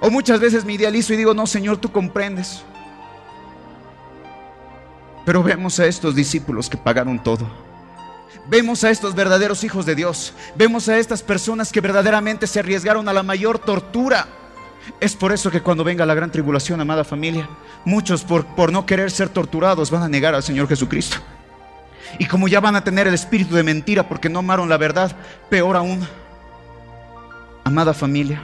O 0.00 0.10
muchas 0.10 0.40
veces 0.40 0.64
me 0.64 0.74
idealizo 0.74 1.14
y 1.14 1.16
digo, 1.16 1.34
no, 1.34 1.46
Señor, 1.46 1.78
tú 1.78 1.90
comprendes. 1.92 2.62
Pero 5.24 5.42
vemos 5.42 5.78
a 5.80 5.86
estos 5.86 6.14
discípulos 6.14 6.68
que 6.68 6.76
pagaron 6.76 7.22
todo. 7.22 7.46
Vemos 8.48 8.84
a 8.84 8.90
estos 8.90 9.14
verdaderos 9.14 9.64
hijos 9.64 9.86
de 9.86 9.94
Dios. 9.94 10.32
Vemos 10.56 10.88
a 10.88 10.98
estas 10.98 11.22
personas 11.22 11.72
que 11.72 11.80
verdaderamente 11.80 12.46
se 12.46 12.60
arriesgaron 12.60 13.08
a 13.08 13.12
la 13.12 13.22
mayor 13.22 13.58
tortura. 13.58 14.26
Es 15.00 15.16
por 15.16 15.32
eso 15.32 15.50
que 15.50 15.62
cuando 15.62 15.84
venga 15.84 16.06
la 16.06 16.14
gran 16.14 16.30
tribulación, 16.30 16.80
amada 16.80 17.04
familia, 17.04 17.48
muchos 17.84 18.22
por, 18.22 18.46
por 18.46 18.72
no 18.72 18.86
querer 18.86 19.10
ser 19.10 19.28
torturados 19.28 19.90
van 19.90 20.02
a 20.02 20.08
negar 20.08 20.34
al 20.34 20.42
Señor 20.42 20.68
Jesucristo. 20.68 21.16
Y 22.18 22.26
como 22.26 22.46
ya 22.46 22.60
van 22.60 22.76
a 22.76 22.84
tener 22.84 23.06
el 23.08 23.14
espíritu 23.14 23.54
de 23.54 23.62
mentira 23.62 24.08
porque 24.08 24.28
no 24.28 24.38
amaron 24.38 24.68
la 24.68 24.76
verdad, 24.76 25.16
peor 25.50 25.76
aún, 25.76 26.06
amada 27.64 27.92
familia, 27.92 28.40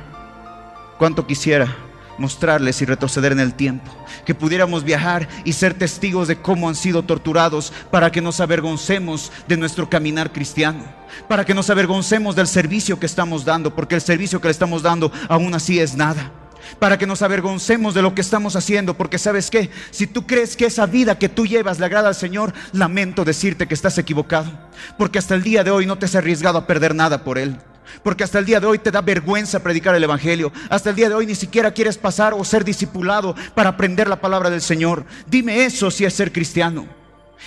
cuánto 0.99 1.26
quisiera 1.26 1.76
mostrarles 2.18 2.80
y 2.82 2.84
retroceder 2.84 3.32
en 3.32 3.40
el 3.40 3.54
tiempo, 3.54 3.90
que 4.24 4.34
pudiéramos 4.34 4.84
viajar 4.84 5.28
y 5.44 5.52
ser 5.52 5.74
testigos 5.74 6.28
de 6.28 6.36
cómo 6.36 6.68
han 6.68 6.74
sido 6.74 7.02
torturados 7.02 7.72
para 7.90 8.10
que 8.12 8.20
nos 8.20 8.40
avergoncemos 8.40 9.32
de 9.48 9.56
nuestro 9.56 9.88
caminar 9.88 10.32
cristiano, 10.32 10.84
para 11.28 11.44
que 11.44 11.54
nos 11.54 11.70
avergoncemos 11.70 12.36
del 12.36 12.46
servicio 12.46 12.98
que 12.98 13.06
estamos 13.06 13.44
dando, 13.44 13.74
porque 13.74 13.94
el 13.94 14.00
servicio 14.00 14.40
que 14.40 14.48
le 14.48 14.52
estamos 14.52 14.82
dando 14.82 15.12
aún 15.28 15.54
así 15.54 15.78
es 15.78 15.96
nada. 15.96 16.32
Para 16.78 16.96
que 16.96 17.08
nos 17.08 17.22
avergoncemos 17.22 17.92
de 17.92 18.02
lo 18.02 18.14
que 18.14 18.20
estamos 18.20 18.54
haciendo, 18.54 18.96
porque 18.96 19.18
sabes 19.18 19.50
qué, 19.50 19.70
si 19.90 20.06
tú 20.06 20.26
crees 20.26 20.56
que 20.56 20.66
esa 20.66 20.86
vida 20.86 21.18
que 21.18 21.28
tú 21.28 21.44
llevas 21.44 21.80
le 21.80 21.86
agrada 21.86 22.08
al 22.08 22.14
Señor, 22.14 22.52
lamento 22.72 23.24
decirte 23.24 23.66
que 23.66 23.74
estás 23.74 23.98
equivocado, 23.98 24.50
porque 24.96 25.18
hasta 25.18 25.34
el 25.34 25.42
día 25.42 25.64
de 25.64 25.72
hoy 25.72 25.86
no 25.86 25.98
te 25.98 26.06
has 26.06 26.14
arriesgado 26.14 26.58
a 26.58 26.66
perder 26.66 26.94
nada 26.94 27.24
por 27.24 27.36
Él. 27.36 27.58
Porque 28.03 28.24
hasta 28.24 28.39
el 28.39 28.47
día 28.47 28.61
de 28.61 28.66
hoy 28.66 28.78
te 28.78 28.91
da 28.91 29.01
vergüenza 29.01 29.62
predicar 29.62 29.95
el 29.95 30.05
Evangelio. 30.05 30.53
Hasta 30.68 30.91
el 30.91 30.97
día 30.97 31.09
de 31.09 31.14
hoy 31.14 31.26
ni 31.26 31.35
siquiera 31.35 31.72
quieres 31.72 31.99
pasar 31.99 32.35
o 32.35 32.45
ser 32.45 32.64
discipulado 32.64 33.35
para 33.55 33.70
aprender 33.70 34.09
la 34.09 34.20
palabra 34.20 34.51
del 34.51 34.62
Señor. 34.62 35.05
Dime 35.26 35.64
eso 35.64 35.91
si 35.91 36.05
es 36.05 36.14
ser 36.14 36.33
cristiano. 36.33 36.87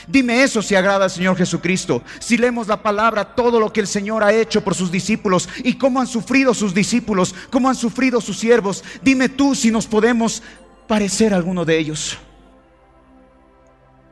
Dime 0.08 0.44
eso 0.44 0.62
si 0.62 0.76
agrada 0.76 1.06
al 1.06 1.12
Señor 1.12 1.38
Jesucristo. 1.38 2.04
Si 2.20 2.38
leemos 2.38 2.68
la 2.68 2.82
palabra, 2.82 3.36
todo 3.36 3.60
lo 3.60 3.72
que 3.72 3.80
el 3.80 3.88
Señor 3.88 4.24
ha 4.24 4.34
hecho 4.34 4.64
por 4.64 4.76
sus 4.76 4.92
discípulos 4.92 5.50
y 5.64 5.76
cómo 5.76 6.00
han 6.00 6.08
sufrido 6.08 6.54
sus 6.54 6.74
discípulos, 6.74 7.34
cómo 7.50 7.70
han 7.70 7.76
sufrido 7.76 8.22
sus 8.22 8.38
siervos. 8.38 8.84
Dime 9.02 9.30
tú 9.30 9.56
si 9.56 9.72
nos 9.72 9.88
podemos 9.88 10.44
parecer 10.88 11.34
a 11.34 11.38
alguno 11.38 11.66
de 11.66 11.78
ellos. 11.78 12.18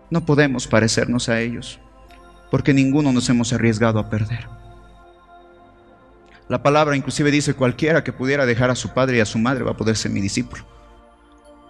No 0.09 0.25
podemos 0.25 0.67
parecernos 0.67 1.29
a 1.29 1.39
ellos, 1.41 1.79
porque 2.51 2.73
ninguno 2.73 3.11
nos 3.11 3.29
hemos 3.29 3.51
arriesgado 3.53 3.99
a 3.99 4.09
perder. 4.09 4.47
La 6.49 6.61
palabra 6.61 6.95
inclusive 6.95 7.31
dice, 7.31 7.53
cualquiera 7.53 8.03
que 8.03 8.13
pudiera 8.13 8.45
dejar 8.45 8.69
a 8.69 8.75
su 8.75 8.89
padre 8.93 9.17
y 9.17 9.19
a 9.21 9.25
su 9.25 9.39
madre 9.39 9.63
va 9.63 9.71
a 9.71 9.77
poder 9.77 9.95
ser 9.95 10.11
mi 10.11 10.21
discípulo. 10.21 10.65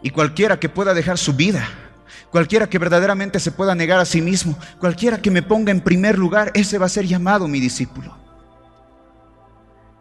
Y 0.01 0.09
cualquiera 0.09 0.59
que 0.59 0.69
pueda 0.69 0.93
dejar 0.93 1.17
su 1.17 1.33
vida 1.33 1.67
Cualquiera 2.33 2.67
que 2.67 2.79
verdaderamente 2.79 3.39
se 3.39 3.51
pueda 3.51 3.75
negar 3.75 3.99
a 3.99 4.05
sí 4.05 4.19
mismo, 4.19 4.57
cualquiera 4.79 5.21
que 5.21 5.29
me 5.29 5.43
ponga 5.43 5.71
en 5.71 5.81
primer 5.81 6.17
lugar, 6.17 6.51
ese 6.55 6.79
va 6.79 6.87
a 6.87 6.89
ser 6.89 7.05
llamado 7.05 7.47
mi 7.47 7.59
discípulo. 7.59 8.17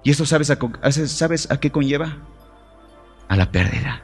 ¿Y 0.02 0.10
a, 0.10 0.14
sabes 0.14 1.50
a 1.50 1.60
qué 1.60 1.70
conlleva? 1.70 2.16
A 3.28 3.36
la 3.36 3.52
pérdida. 3.52 4.02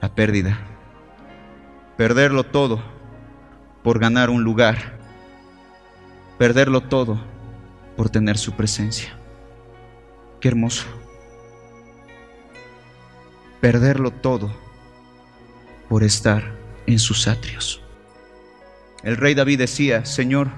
La 0.00 0.12
pérdida. 0.12 0.58
Perderlo 1.96 2.42
todo 2.42 2.82
por 3.84 4.00
ganar 4.00 4.28
un 4.28 4.42
lugar. 4.42 4.98
Perderlo 6.36 6.80
todo 6.80 7.16
por 7.96 8.10
tener 8.10 8.38
su 8.38 8.54
presencia. 8.54 9.17
Qué 10.40 10.48
hermoso. 10.48 10.86
Perderlo 13.60 14.12
todo 14.12 14.54
por 15.88 16.04
estar 16.04 16.54
en 16.86 17.00
sus 17.00 17.26
atrios. 17.26 17.82
El 19.02 19.16
rey 19.16 19.34
David 19.34 19.58
decía, 19.58 20.04
Señor, 20.04 20.48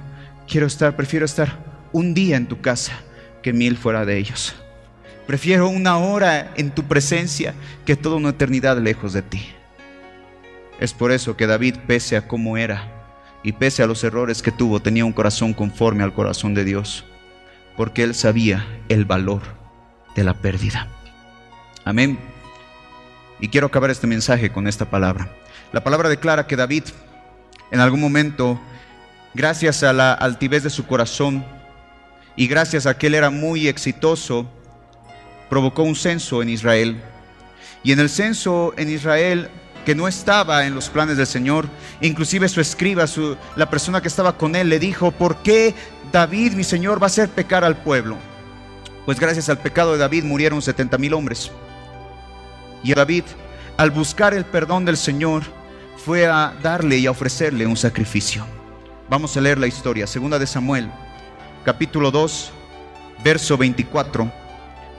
quiero 0.46 0.66
estar, 0.66 0.96
prefiero 0.96 1.24
estar 1.24 1.88
un 1.92 2.12
día 2.12 2.36
en 2.36 2.46
tu 2.46 2.60
casa 2.60 2.92
que 3.42 3.54
mil 3.54 3.78
fuera 3.78 4.04
de 4.04 4.18
ellos. 4.18 4.54
Prefiero 5.26 5.68
una 5.68 5.96
hora 5.96 6.52
en 6.56 6.72
tu 6.72 6.84
presencia 6.84 7.54
que 7.86 7.96
toda 7.96 8.16
una 8.16 8.30
eternidad 8.30 8.76
lejos 8.78 9.14
de 9.14 9.22
ti. 9.22 9.48
Es 10.78 10.92
por 10.92 11.12
eso 11.12 11.36
que 11.36 11.46
David, 11.46 11.76
pese 11.86 12.16
a 12.16 12.26
cómo 12.28 12.58
era 12.58 13.16
y 13.42 13.52
pese 13.52 13.82
a 13.82 13.86
los 13.86 14.04
errores 14.04 14.42
que 14.42 14.52
tuvo, 14.52 14.80
tenía 14.80 15.06
un 15.06 15.12
corazón 15.12 15.54
conforme 15.54 16.04
al 16.04 16.12
corazón 16.12 16.52
de 16.52 16.64
Dios, 16.64 17.04
porque 17.76 18.02
él 18.02 18.14
sabía 18.14 18.66
el 18.88 19.04
valor 19.06 19.59
de 20.20 20.24
la 20.24 20.34
pérdida. 20.34 20.86
Amén. 21.84 22.18
Y 23.40 23.48
quiero 23.48 23.68
acabar 23.68 23.90
este 23.90 24.06
mensaje 24.06 24.52
con 24.52 24.68
esta 24.68 24.84
palabra. 24.84 25.32
La 25.72 25.82
palabra 25.82 26.10
declara 26.10 26.46
que 26.46 26.56
David 26.56 26.84
en 27.70 27.80
algún 27.80 28.00
momento, 28.00 28.60
gracias 29.32 29.82
a 29.82 29.92
la 29.92 30.12
altivez 30.12 30.64
de 30.64 30.70
su 30.70 30.86
corazón 30.86 31.44
y 32.36 32.48
gracias 32.48 32.86
a 32.86 32.98
que 32.98 33.06
él 33.06 33.14
era 33.14 33.30
muy 33.30 33.68
exitoso, 33.68 34.46
provocó 35.48 35.82
un 35.84 35.94
censo 35.94 36.42
en 36.42 36.48
Israel. 36.48 37.00
Y 37.82 37.92
en 37.92 38.00
el 38.00 38.10
censo 38.10 38.74
en 38.76 38.90
Israel, 38.90 39.48
que 39.86 39.94
no 39.94 40.08
estaba 40.08 40.66
en 40.66 40.74
los 40.74 40.88
planes 40.88 41.16
del 41.16 41.26
Señor, 41.26 41.68
inclusive 42.00 42.48
su 42.48 42.60
escriba, 42.60 43.06
su, 43.06 43.36
la 43.56 43.70
persona 43.70 44.02
que 44.02 44.08
estaba 44.08 44.36
con 44.36 44.56
él, 44.56 44.68
le 44.68 44.78
dijo, 44.78 45.12
¿por 45.12 45.36
qué 45.42 45.74
David, 46.12 46.52
mi 46.52 46.64
Señor, 46.64 47.00
va 47.00 47.06
a 47.06 47.06
hacer 47.06 47.28
pecar 47.28 47.64
al 47.64 47.76
pueblo? 47.76 48.16
Pues 49.06 49.18
gracias 49.18 49.48
al 49.48 49.58
pecado 49.58 49.92
de 49.92 49.98
David 49.98 50.24
murieron 50.24 50.60
70 50.60 50.98
mil 50.98 51.14
hombres. 51.14 51.50
Y 52.82 52.94
David, 52.94 53.24
al 53.76 53.90
buscar 53.90 54.34
el 54.34 54.44
perdón 54.44 54.84
del 54.84 54.96
Señor, 54.96 55.42
fue 55.96 56.26
a 56.26 56.54
darle 56.62 56.98
y 56.98 57.06
a 57.06 57.10
ofrecerle 57.10 57.66
un 57.66 57.76
sacrificio. 57.76 58.46
Vamos 59.08 59.36
a 59.36 59.40
leer 59.40 59.58
la 59.58 59.66
historia, 59.66 60.06
segunda 60.06 60.38
de 60.38 60.46
Samuel, 60.46 60.90
capítulo 61.64 62.10
2, 62.10 62.52
verso 63.24 63.58
24, 63.58 64.32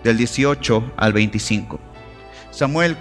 del 0.04 0.18
18 0.18 0.94
al 0.98 1.14
25. 1.14 1.80
Samuel, 2.52 2.98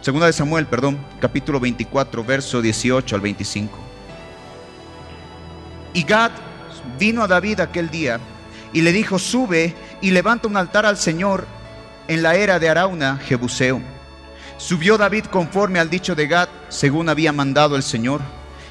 segunda 0.00 0.26
de 0.26 0.32
Samuel, 0.32 0.66
perdón, 0.66 0.98
capítulo 1.20 1.60
24, 1.60 2.24
verso 2.24 2.62
18 2.62 3.14
al 3.14 3.20
25. 3.20 3.78
Y 5.92 6.02
Gad 6.02 6.32
vino 6.98 7.22
a 7.22 7.28
David 7.28 7.60
aquel 7.60 7.90
día 7.90 8.18
y 8.72 8.82
le 8.82 8.92
dijo, 8.92 9.18
sube 9.18 9.74
y 10.04 10.10
levanta 10.10 10.48
un 10.48 10.58
altar 10.58 10.84
al 10.84 10.98
Señor 10.98 11.46
en 12.08 12.22
la 12.22 12.34
era 12.34 12.58
de 12.58 12.68
Arauna, 12.68 13.18
Jebuseo 13.24 13.80
Subió 14.58 14.98
David 14.98 15.24
conforme 15.24 15.80
al 15.80 15.88
dicho 15.88 16.14
de 16.14 16.26
Gad, 16.26 16.50
según 16.68 17.08
había 17.08 17.32
mandado 17.32 17.74
el 17.74 17.82
Señor. 17.82 18.20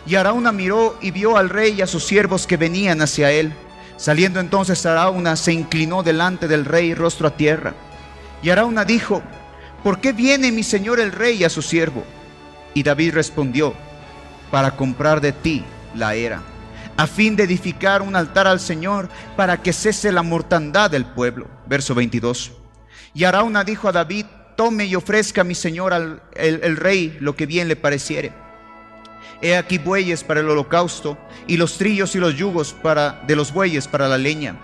Y 0.06 0.14
Arauna 0.14 0.52
miró 0.52 0.96
y 1.02 1.10
vio 1.10 1.36
al 1.36 1.50
rey 1.50 1.74
y 1.74 1.82
a 1.82 1.88
sus 1.88 2.06
siervos 2.06 2.46
que 2.46 2.56
venían 2.56 3.02
hacia 3.02 3.32
él. 3.32 3.52
Saliendo 3.98 4.40
entonces 4.40 4.86
Arauna 4.86 5.36
se 5.36 5.54
inclinó 5.54 6.04
delante 6.04 6.48
del 6.48 6.66
rey 6.66 6.94
rostro 6.94 7.28
a 7.28 7.36
tierra. 7.36 7.74
Y 8.44 8.52
Arauna 8.52 8.86
dijo, 8.86 9.24
¿por 9.84 10.00
qué 10.00 10.14
viene 10.14 10.52
mi 10.52 10.62
señor 10.62 11.00
el 11.00 11.12
rey 11.12 11.44
a 11.44 11.50
su 11.50 11.64
siervo? 11.64 12.04
Y 12.76 12.84
David 12.84 13.16
respondió, 13.16 13.74
para 14.52 14.76
comprar 14.76 15.20
de 15.20 15.32
ti 15.32 15.66
la 15.96 16.14
era, 16.14 16.44
a 16.98 17.08
fin 17.08 17.36
de 17.36 17.44
edificar 17.44 18.02
un 18.02 18.16
altar 18.16 18.48
al 18.48 18.60
Señor 18.60 19.10
para 19.36 19.62
que 19.62 19.74
cese 19.74 20.12
la 20.12 20.24
mortandad 20.24 20.92
del 20.92 21.06
pueblo. 21.06 21.48
Verso 21.68 21.96
22. 21.96 22.52
Y 23.14 23.24
Arauna 23.24 23.64
dijo 23.64 23.88
a 23.88 23.92
David, 23.92 24.26
tome 24.56 24.86
y 24.86 24.96
ofrezca 24.96 25.42
a 25.42 25.44
mi 25.44 25.56
señor 25.56 25.94
al, 25.94 26.22
el, 26.36 26.78
rey 26.78 27.18
lo 27.20 27.36
que 27.36 27.46
bien 27.46 27.68
le 27.68 27.76
pareciere. 27.76 28.34
He 29.42 29.56
aquí 29.56 29.78
bueyes 29.78 30.24
para 30.24 30.40
el 30.40 30.50
holocausto 30.50 31.18
y 31.48 31.58
los 31.58 31.78
trillos 31.78 32.16
y 32.16 32.20
los 32.20 32.36
yugos 32.36 32.74
para, 32.74 33.24
de 33.28 33.36
los 33.36 33.52
bueyes 33.52 33.88
para 33.88 34.08
la 34.08 34.18
leña. 34.18 34.56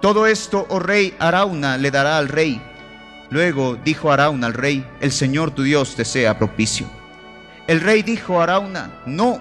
Todo 0.00 0.26
esto, 0.26 0.66
oh 0.70 0.78
rey, 0.78 1.14
Arauna 1.18 1.76
le 1.76 1.90
dará 1.90 2.18
al 2.18 2.28
rey. 2.28 2.60
Luego 3.30 3.76
dijo 3.84 4.10
Arauna 4.10 4.46
al 4.46 4.54
rey, 4.54 4.86
el 5.00 5.12
Señor 5.12 5.50
tu 5.50 5.62
Dios 5.62 5.94
te 5.94 6.04
sea 6.04 6.38
propicio. 6.38 6.88
El 7.66 7.80
rey 7.80 8.02
dijo 8.02 8.40
a 8.40 8.44
Arauna, 8.44 9.02
no, 9.06 9.40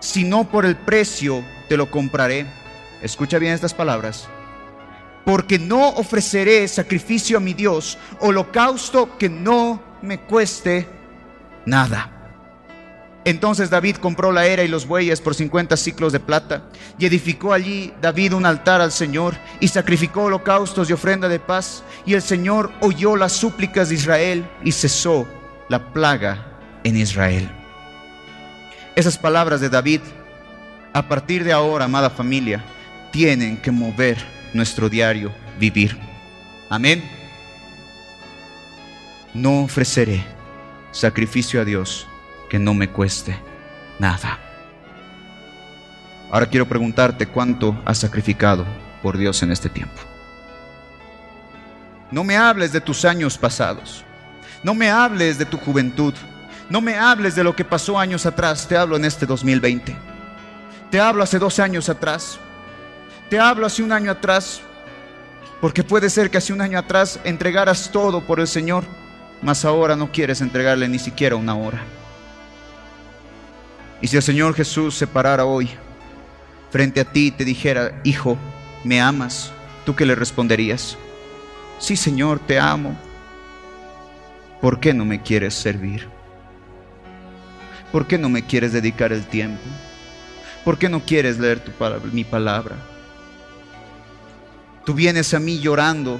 sino 0.00 0.48
por 0.48 0.64
el 0.64 0.76
precio 0.76 1.44
te 1.70 1.76
lo 1.76 1.88
compraré. 1.88 2.46
Escucha 3.00 3.38
bien 3.38 3.54
estas 3.54 3.72
palabras 3.72 4.28
porque 5.24 5.60
no 5.60 5.90
ofreceré 5.90 6.66
sacrificio 6.66 7.36
a 7.36 7.40
mi 7.40 7.54
Dios, 7.54 7.96
holocausto 8.18 9.16
que 9.16 9.28
no 9.28 9.80
me 10.02 10.18
cueste 10.18 10.88
nada. 11.66 12.10
Entonces 13.24 13.70
David 13.70 13.98
compró 13.98 14.32
la 14.32 14.46
era 14.46 14.64
y 14.64 14.68
los 14.68 14.84
bueyes 14.84 15.20
por 15.20 15.36
50 15.36 15.76
ciclos 15.76 16.12
de 16.12 16.18
plata 16.18 16.64
y 16.98 17.06
edificó 17.06 17.52
allí 17.52 17.94
David 18.00 18.32
un 18.32 18.46
altar 18.46 18.80
al 18.80 18.90
Señor 18.90 19.36
y 19.60 19.68
sacrificó 19.68 20.24
holocaustos 20.24 20.90
y 20.90 20.94
ofrenda 20.94 21.28
de 21.28 21.38
paz 21.38 21.84
y 22.04 22.14
el 22.14 22.22
Señor 22.22 22.72
oyó 22.80 23.14
las 23.14 23.30
súplicas 23.30 23.90
de 23.90 23.94
Israel 23.94 24.50
y 24.64 24.72
cesó 24.72 25.28
la 25.68 25.92
plaga 25.92 26.58
en 26.82 26.96
Israel. 26.96 27.48
Esas 28.96 29.16
palabras 29.16 29.60
de 29.60 29.68
David, 29.68 30.00
a 30.92 31.08
partir 31.08 31.44
de 31.44 31.52
ahora, 31.52 31.84
amada 31.84 32.10
familia, 32.10 32.64
tienen 33.10 33.56
que 33.56 33.70
mover 33.70 34.18
nuestro 34.52 34.88
diario 34.88 35.32
vivir. 35.58 35.98
Amén. 36.68 37.02
No 39.34 39.62
ofreceré 39.62 40.24
sacrificio 40.90 41.60
a 41.60 41.64
Dios 41.64 42.06
que 42.48 42.58
no 42.58 42.74
me 42.74 42.88
cueste 42.88 43.36
nada. 43.98 44.38
Ahora 46.30 46.46
quiero 46.46 46.68
preguntarte 46.68 47.26
cuánto 47.26 47.80
has 47.84 47.98
sacrificado 47.98 48.64
por 49.02 49.18
Dios 49.18 49.42
en 49.42 49.52
este 49.52 49.68
tiempo. 49.68 50.00
No 52.10 52.24
me 52.24 52.36
hables 52.36 52.72
de 52.72 52.80
tus 52.80 53.04
años 53.04 53.38
pasados. 53.38 54.04
No 54.62 54.74
me 54.74 54.90
hables 54.90 55.38
de 55.38 55.46
tu 55.46 55.58
juventud. 55.58 56.14
No 56.68 56.80
me 56.80 56.96
hables 56.96 57.34
de 57.34 57.44
lo 57.44 57.54
que 57.54 57.64
pasó 57.64 57.98
años 57.98 58.26
atrás. 58.26 58.66
Te 58.66 58.76
hablo 58.76 58.96
en 58.96 59.04
este 59.04 59.26
2020. 59.26 60.09
Te 60.90 61.00
hablo 61.00 61.22
hace 61.22 61.38
dos 61.38 61.58
años 61.58 61.88
atrás. 61.88 62.38
Te 63.28 63.38
hablo 63.38 63.66
hace 63.66 63.82
un 63.82 63.92
año 63.92 64.10
atrás, 64.10 64.60
porque 65.60 65.84
puede 65.84 66.10
ser 66.10 66.30
que 66.30 66.38
hace 66.38 66.52
un 66.52 66.60
año 66.60 66.78
atrás 66.78 67.20
entregaras 67.24 67.90
todo 67.92 68.26
por 68.26 68.40
el 68.40 68.48
Señor 68.48 68.84
mas 69.42 69.64
ahora 69.64 69.96
no 69.96 70.10
quieres 70.12 70.40
entregarle 70.40 70.88
ni 70.88 70.98
siquiera 70.98 71.36
una 71.36 71.54
hora. 71.54 71.80
Y 74.00 74.06
si 74.06 74.16
el 74.16 74.22
Señor 74.22 74.54
Jesús 74.54 74.94
se 74.94 75.06
parara 75.06 75.44
hoy 75.44 75.70
frente 76.70 77.00
a 77.00 77.04
ti 77.04 77.28
y 77.28 77.30
te 77.30 77.44
dijera, 77.44 78.00
hijo, 78.04 78.36
¿me 78.84 79.00
amas? 79.00 79.52
¿Tú 79.84 79.94
qué 79.94 80.06
le 80.06 80.14
responderías? 80.14 80.96
Sí, 81.78 81.96
Señor, 81.96 82.38
te 82.38 82.58
amo. 82.58 82.96
¿Por 84.60 84.80
qué 84.80 84.94
no 84.94 85.04
me 85.04 85.22
quieres 85.22 85.54
servir? 85.54 86.08
¿Por 87.92 88.06
qué 88.06 88.18
no 88.18 88.28
me 88.28 88.46
quieres 88.46 88.72
dedicar 88.72 89.12
el 89.12 89.24
tiempo? 89.26 89.62
¿Por 90.64 90.78
qué 90.78 90.88
no 90.88 91.00
quieres 91.00 91.38
leer 91.38 91.60
tu 91.60 91.72
mi 92.12 92.24
palabra? 92.24 92.76
Tú 94.84 94.94
vienes 94.94 95.32
a 95.34 95.40
mí 95.40 95.58
llorando, 95.58 96.18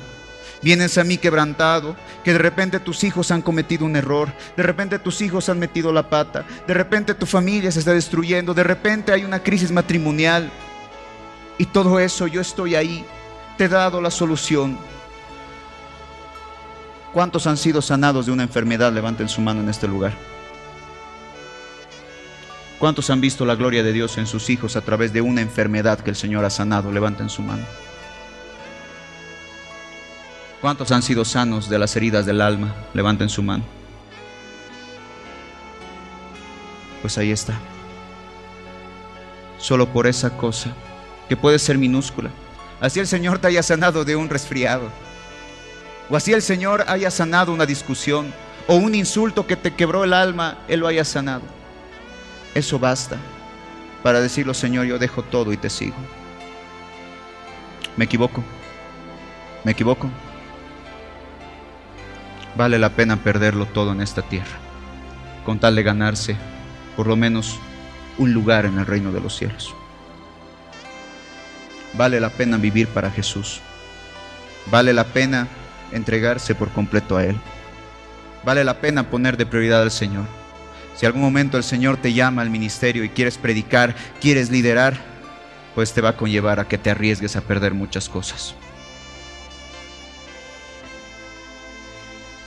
vienes 0.62 0.97
a 0.99 1.05
mí 1.05 1.18
quebrantado, 1.18 1.97
que 2.24 2.32
de 2.32 2.38
repente 2.38 2.80
tus 2.80 3.05
hijos 3.05 3.30
han 3.30 3.43
cometido 3.43 3.84
un 3.84 3.97
error, 3.97 4.32
de 4.57 4.62
repente 4.62 4.99
tus 4.99 5.20
hijos 5.22 5.49
han 5.49 5.59
metido 5.59 5.93
la 5.93 6.09
pata, 6.09 6.45
de 6.66 6.74
repente 6.74 7.14
tu 7.14 7.26
familia 7.26 7.70
se 7.70 7.80
está 7.80 7.93
destruyendo, 7.93 8.55
de 8.55 8.64
repente 8.64 9.12
hay 9.12 9.24
una 9.24 9.43
crisis 9.43 9.70
matrimonial. 9.70 10.51
Y 11.59 11.66
todo 11.66 11.99
eso 11.99 12.26
yo 12.26 12.41
estoy 12.41 12.74
ahí, 12.74 13.05
te 13.59 13.64
he 13.64 13.68
dado 13.68 14.01
la 14.01 14.11
solución. 14.11 14.78
¿Cuántos 17.12 17.47
han 17.47 17.57
sido 17.57 17.82
sanados 17.82 18.26
de 18.26 18.32
una 18.32 18.45
enfermedad? 18.45 18.93
Levanten 18.93 19.28
su 19.28 19.41
mano 19.41 19.61
en 19.61 19.68
este 19.68 19.88
lugar. 19.88 20.12
¿Cuántos 22.80 23.10
han 23.10 23.20
visto 23.20 23.44
la 23.44 23.56
gloria 23.56 23.82
de 23.82 23.92
Dios 23.92 24.16
en 24.16 24.26
sus 24.26 24.48
hijos 24.48 24.74
a 24.74 24.80
través 24.80 25.12
de 25.12 25.20
una 25.20 25.42
enfermedad 25.42 26.00
que 26.00 26.08
el 26.08 26.16
Señor 26.16 26.46
ha 26.46 26.50
sanado? 26.50 26.90
Levanten 26.90 27.28
su 27.28 27.42
mano. 27.42 27.62
¿Cuántos 30.62 30.90
han 30.90 31.02
sido 31.02 31.26
sanos 31.26 31.68
de 31.68 31.78
las 31.78 31.94
heridas 31.94 32.24
del 32.24 32.40
alma? 32.40 32.74
Levanten 32.94 33.28
su 33.28 33.42
mano. 33.42 33.64
Pues 37.02 37.18
ahí 37.18 37.30
está. 37.30 37.52
Solo 39.58 39.86
por 39.92 40.06
esa 40.06 40.34
cosa, 40.38 40.72
que 41.28 41.36
puede 41.36 41.58
ser 41.58 41.76
minúscula. 41.76 42.30
Así 42.80 42.98
el 42.98 43.06
Señor 43.06 43.40
te 43.40 43.48
haya 43.48 43.62
sanado 43.62 44.06
de 44.06 44.16
un 44.16 44.30
resfriado. 44.30 44.90
O 46.08 46.16
así 46.16 46.32
el 46.32 46.40
Señor 46.40 46.86
haya 46.88 47.10
sanado 47.10 47.52
una 47.52 47.66
discusión. 47.66 48.32
O 48.66 48.76
un 48.76 48.94
insulto 48.94 49.46
que 49.46 49.56
te 49.56 49.74
quebró 49.74 50.02
el 50.02 50.14
alma, 50.14 50.60
Él 50.66 50.80
lo 50.80 50.86
haya 50.86 51.04
sanado. 51.04 51.59
Eso 52.55 52.78
basta 52.78 53.16
para 54.03 54.20
decirlo, 54.20 54.55
Señor, 54.55 54.86
yo 54.86 54.98
dejo 54.98 55.22
todo 55.22 55.53
y 55.53 55.57
te 55.57 55.70
sigo. 55.70 55.96
Me 57.96 58.07
equivoco. 58.07 58.42
Me 59.64 59.72
equivoco. 59.72 60.11
Vale 62.57 62.78
la 62.78 62.90
pena 62.90 63.16
perderlo 63.16 63.66
todo 63.66 63.92
en 63.92 64.01
esta 64.01 64.22
tierra, 64.22 64.59
con 65.44 65.59
tal 65.59 65.76
de 65.76 65.82
ganarse 65.82 66.36
por 66.96 67.07
lo 67.07 67.16
menos 67.16 67.59
un 68.18 68.32
lugar 68.32 68.66
en 68.66 68.78
el 68.78 68.86
reino 68.86 69.12
de 69.12 69.20
los 69.20 69.36
cielos. 69.36 69.74
Vale 71.94 72.20
la 72.20 72.30
pena 72.30 72.57
vivir 72.57 72.88
para 72.88 73.11
Jesús. 73.11 73.61
Vale 74.70 74.92
la 74.92 75.05
pena 75.05 75.48
entregarse 75.92 76.55
por 76.55 76.70
completo 76.70 77.16
a 77.16 77.24
Él. 77.24 77.36
Vale 78.44 78.64
la 78.64 78.80
pena 78.80 79.11
poner 79.11 79.36
de 79.36 79.46
prioridad 79.46 79.82
al 79.82 79.90
Señor. 79.90 80.39
Si 81.01 81.07
algún 81.07 81.22
momento 81.22 81.57
el 81.57 81.64
Señor 81.64 81.96
te 81.96 82.12
llama 82.12 82.42
al 82.42 82.51
ministerio 82.51 83.03
y 83.05 83.09
quieres 83.09 83.38
predicar, 83.38 83.96
quieres 84.20 84.51
liderar, 84.51 84.98
pues 85.74 85.94
te 85.94 86.03
va 86.03 86.11
a 86.11 86.16
conllevar 86.18 86.61
a 86.61 86.68
que 86.68 86.76
te 86.76 86.90
arriesgues 86.90 87.36
a 87.36 87.40
perder 87.40 87.72
muchas 87.72 88.07
cosas. 88.07 88.55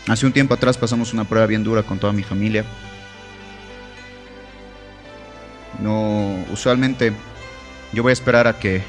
Hace 0.08 0.28
un 0.28 0.34
tiempo 0.34 0.54
atrás 0.54 0.78
pasamos 0.78 1.14
una 1.14 1.24
prueba 1.24 1.48
bien 1.48 1.64
dura 1.64 1.82
con 1.82 1.98
toda 1.98 2.14
mi 2.14 2.22
familia. 2.22 2.64
No, 5.80 6.46
usualmente 6.52 7.12
yo 7.92 8.04
voy 8.04 8.12
a 8.12 8.14
esperar 8.14 8.46
a 8.46 8.60
que 8.60 8.84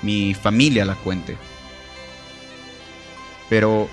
mi 0.00 0.32
familia 0.32 0.86
la 0.86 0.94
cuente. 0.94 1.36
Pero 3.50 3.86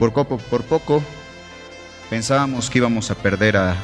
por 0.00 0.12
poco, 0.12 0.38
por 0.38 0.64
poco 0.64 1.04
Pensábamos 2.10 2.70
que 2.70 2.78
íbamos 2.78 3.10
a 3.10 3.14
perder 3.14 3.56
a, 3.56 3.76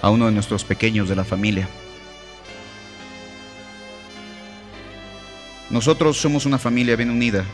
a 0.00 0.10
uno 0.10 0.26
de 0.26 0.32
nuestros 0.32 0.64
pequeños 0.64 1.08
de 1.08 1.16
la 1.16 1.24
familia. 1.24 1.68
Nosotros 5.70 6.16
somos 6.16 6.46
una 6.46 6.58
familia 6.58 6.94
bien 6.94 7.10
unida. 7.10 7.44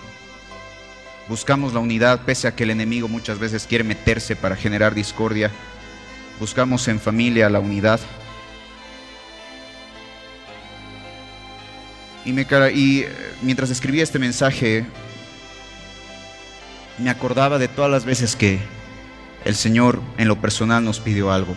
Buscamos 1.27 1.73
la 1.73 1.81
unidad 1.81 2.21
pese 2.27 2.49
a 2.49 2.55
que 2.55 2.65
el 2.65 2.71
enemigo 2.71 3.09
muchas 3.09 3.39
veces 3.39 3.67
quiere 3.67 3.85
meterse 3.85 4.37
para 4.37 4.57
generar 4.57 4.95
discordia. 4.95 5.51
Buscamos 6.39 6.87
en 6.89 7.01
familia 7.01 7.49
la 7.49 7.61
unidad. 7.61 8.01
Y, 12.27 12.33
me, 12.33 12.47
y 12.75 13.01
eh, 13.01 13.09
mientras 13.41 13.71
escribía 13.71 14.03
este 14.03 14.19
mensaje, 14.19 14.85
me 16.99 17.09
acordaba 17.09 17.59
de 17.59 17.69
todas 17.69 17.91
las 17.91 18.05
veces 18.05 18.37
que 18.37 18.59
el 19.45 19.55
Señor 19.55 20.01
en 20.19 20.29
lo 20.29 20.41
personal 20.41 20.85
nos 20.85 21.01
pidió 21.01 21.33
algo. 21.33 21.55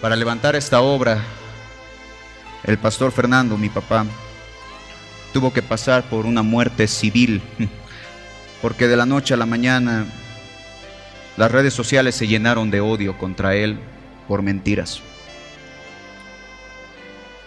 Para 0.00 0.16
levantar 0.16 0.56
esta 0.56 0.80
obra, 0.80 1.22
el 2.64 2.78
pastor 2.78 3.12
Fernando, 3.12 3.56
mi 3.56 3.68
papá, 3.68 4.06
tuvo 5.32 5.52
que 5.52 5.62
pasar 5.62 6.04
por 6.04 6.26
una 6.26 6.42
muerte 6.42 6.86
civil, 6.86 7.42
porque 8.62 8.88
de 8.88 8.96
la 8.96 9.06
noche 9.06 9.34
a 9.34 9.36
la 9.36 9.46
mañana 9.46 10.06
las 11.36 11.50
redes 11.50 11.72
sociales 11.72 12.14
se 12.14 12.26
llenaron 12.26 12.70
de 12.70 12.80
odio 12.80 13.16
contra 13.16 13.54
él 13.54 13.78
por 14.28 14.42
mentiras. 14.42 15.00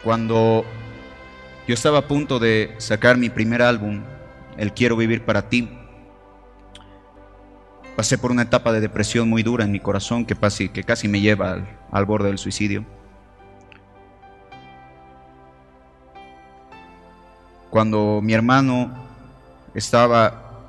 Cuando 0.03 0.65
yo 1.67 1.73
estaba 1.73 1.99
a 1.99 2.07
punto 2.07 2.39
de 2.39 2.75
sacar 2.77 3.17
mi 3.17 3.29
primer 3.29 3.61
álbum, 3.61 4.03
El 4.57 4.73
Quiero 4.73 4.97
Vivir 4.97 5.23
para 5.23 5.49
Ti, 5.49 5.69
Pasé 7.95 8.17
por 8.17 8.31
una 8.31 8.41
etapa 8.41 8.71
de 8.71 8.81
depresión 8.81 9.29
muy 9.29 9.43
dura 9.43 9.65
en 9.65 9.71
mi 9.71 9.79
corazón 9.79 10.25
que, 10.25 10.35
casi 10.83 11.07
me 11.07 11.21
lleva 11.21 11.63
al, 11.91 12.05
borde 12.05 12.29
del 12.29 12.39
suicidio. 12.39 12.85
Cuando 17.69 18.19
mi 18.23 18.33
hermano 18.33 18.91
estaba, 19.75 20.63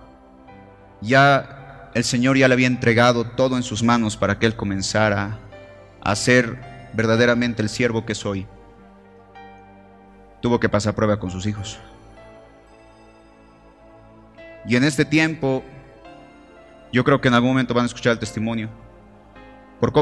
ya 1.00 1.90
el 1.94 2.04
Señor 2.04 2.36
ya 2.36 2.46
le 2.46 2.54
había 2.54 2.66
entregado 2.66 3.24
todo 3.24 3.56
en 3.56 3.62
sus 3.62 3.82
manos 3.82 4.18
para 4.18 4.38
que 4.38 4.44
él 4.44 4.54
comenzara 4.54 5.38
a 6.02 6.16
ser 6.16 6.58
verdaderamente 6.92 7.62
el 7.62 7.70
siervo 7.70 8.04
que 8.04 8.14
soy. 8.14 8.46
Tuvo 10.42 10.60
que 10.60 10.68
pasar 10.68 10.94
prueba 10.94 11.18
con 11.18 11.30
sus 11.30 11.46
hijos. 11.46 11.78
Y 14.66 14.76
en 14.76 14.84
este 14.84 15.06
tiempo 15.06 15.62
yo 16.94 17.02
creo 17.02 17.20
que 17.20 17.26
en 17.26 17.34
algún 17.34 17.50
momento 17.50 17.74
van 17.74 17.82
a 17.82 17.86
escuchar 17.86 18.12
el 18.12 18.20
testimonio. 18.20 18.70
Por, 19.80 19.92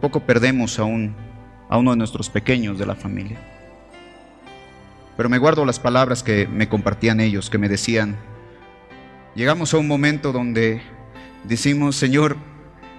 poco 0.00 0.26
perdemos 0.26 0.80
a, 0.80 0.82
a 0.82 1.78
uno 1.78 1.90
de 1.92 1.96
nuestros 1.96 2.28
pequeños 2.28 2.76
de 2.76 2.86
la 2.86 2.96
familia. 2.96 3.38
Pero 5.16 5.28
me 5.28 5.38
guardo 5.38 5.64
las 5.64 5.78
palabras 5.78 6.24
que 6.24 6.48
me 6.48 6.68
compartían 6.68 7.20
ellos, 7.20 7.50
que 7.50 7.58
me 7.58 7.68
decían, 7.68 8.16
llegamos 9.36 9.72
a 9.72 9.78
un 9.78 9.86
momento 9.86 10.32
donde 10.32 10.82
decimos, 11.44 11.94
Señor, 11.94 12.36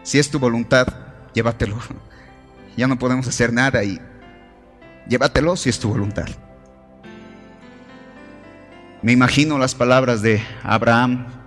si 0.01 0.17
es 0.17 0.31
tu 0.31 0.39
voluntad, 0.39 0.87
llévatelo. 1.33 1.77
Ya 2.77 2.87
no 2.87 2.97
podemos 2.97 3.27
hacer 3.27 3.51
nada 3.51 3.83
y 3.83 3.99
llévatelo 5.09 5.57
si 5.57 5.69
es 5.69 5.77
tu 5.77 5.89
voluntad. 5.89 6.29
Me 9.01 9.11
imagino 9.11 9.59
las 9.59 9.75
palabras 9.75 10.21
de 10.21 10.41
Abraham 10.63 11.40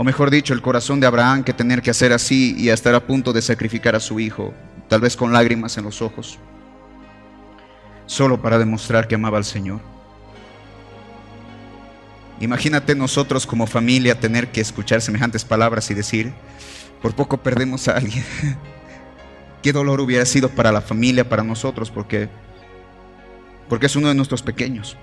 o 0.00 0.02
mejor 0.02 0.30
dicho, 0.30 0.54
el 0.54 0.62
corazón 0.62 0.98
de 0.98 1.06
Abraham 1.06 1.44
que 1.44 1.52
tener 1.52 1.82
que 1.82 1.90
hacer 1.90 2.14
así 2.14 2.54
y 2.56 2.70
estar 2.70 2.94
a 2.94 3.06
punto 3.06 3.34
de 3.34 3.42
sacrificar 3.42 3.94
a 3.94 4.00
su 4.00 4.18
hijo, 4.18 4.54
tal 4.88 5.02
vez 5.02 5.14
con 5.14 5.30
lágrimas 5.30 5.76
en 5.76 5.84
los 5.84 6.00
ojos, 6.00 6.38
solo 8.06 8.40
para 8.40 8.58
demostrar 8.58 9.06
que 9.06 9.16
amaba 9.16 9.36
al 9.36 9.44
Señor. 9.44 9.78
Imagínate 12.40 12.94
nosotros 12.94 13.46
como 13.46 13.66
familia 13.66 14.18
tener 14.18 14.50
que 14.50 14.62
escuchar 14.62 15.02
semejantes 15.02 15.44
palabras 15.44 15.90
y 15.90 15.94
decir, 15.94 16.32
por 17.02 17.14
poco 17.14 17.36
perdemos 17.36 17.86
a 17.86 17.98
alguien. 17.98 18.24
Qué 19.62 19.70
dolor 19.70 20.00
hubiera 20.00 20.24
sido 20.24 20.48
para 20.48 20.72
la 20.72 20.80
familia, 20.80 21.28
para 21.28 21.44
nosotros, 21.44 21.90
porque, 21.90 22.30
porque 23.68 23.84
es 23.84 23.96
uno 23.96 24.08
de 24.08 24.14
nuestros 24.14 24.40
pequeños. 24.40 24.96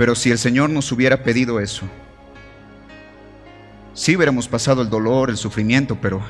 Pero 0.00 0.14
si 0.14 0.30
el 0.30 0.38
Señor 0.38 0.70
nos 0.70 0.90
hubiera 0.92 1.22
pedido 1.22 1.60
eso, 1.60 1.86
sí 3.92 4.16
hubiéramos 4.16 4.48
pasado 4.48 4.80
el 4.80 4.88
dolor, 4.88 5.28
el 5.28 5.36
sufrimiento, 5.36 5.98
pero 6.00 6.22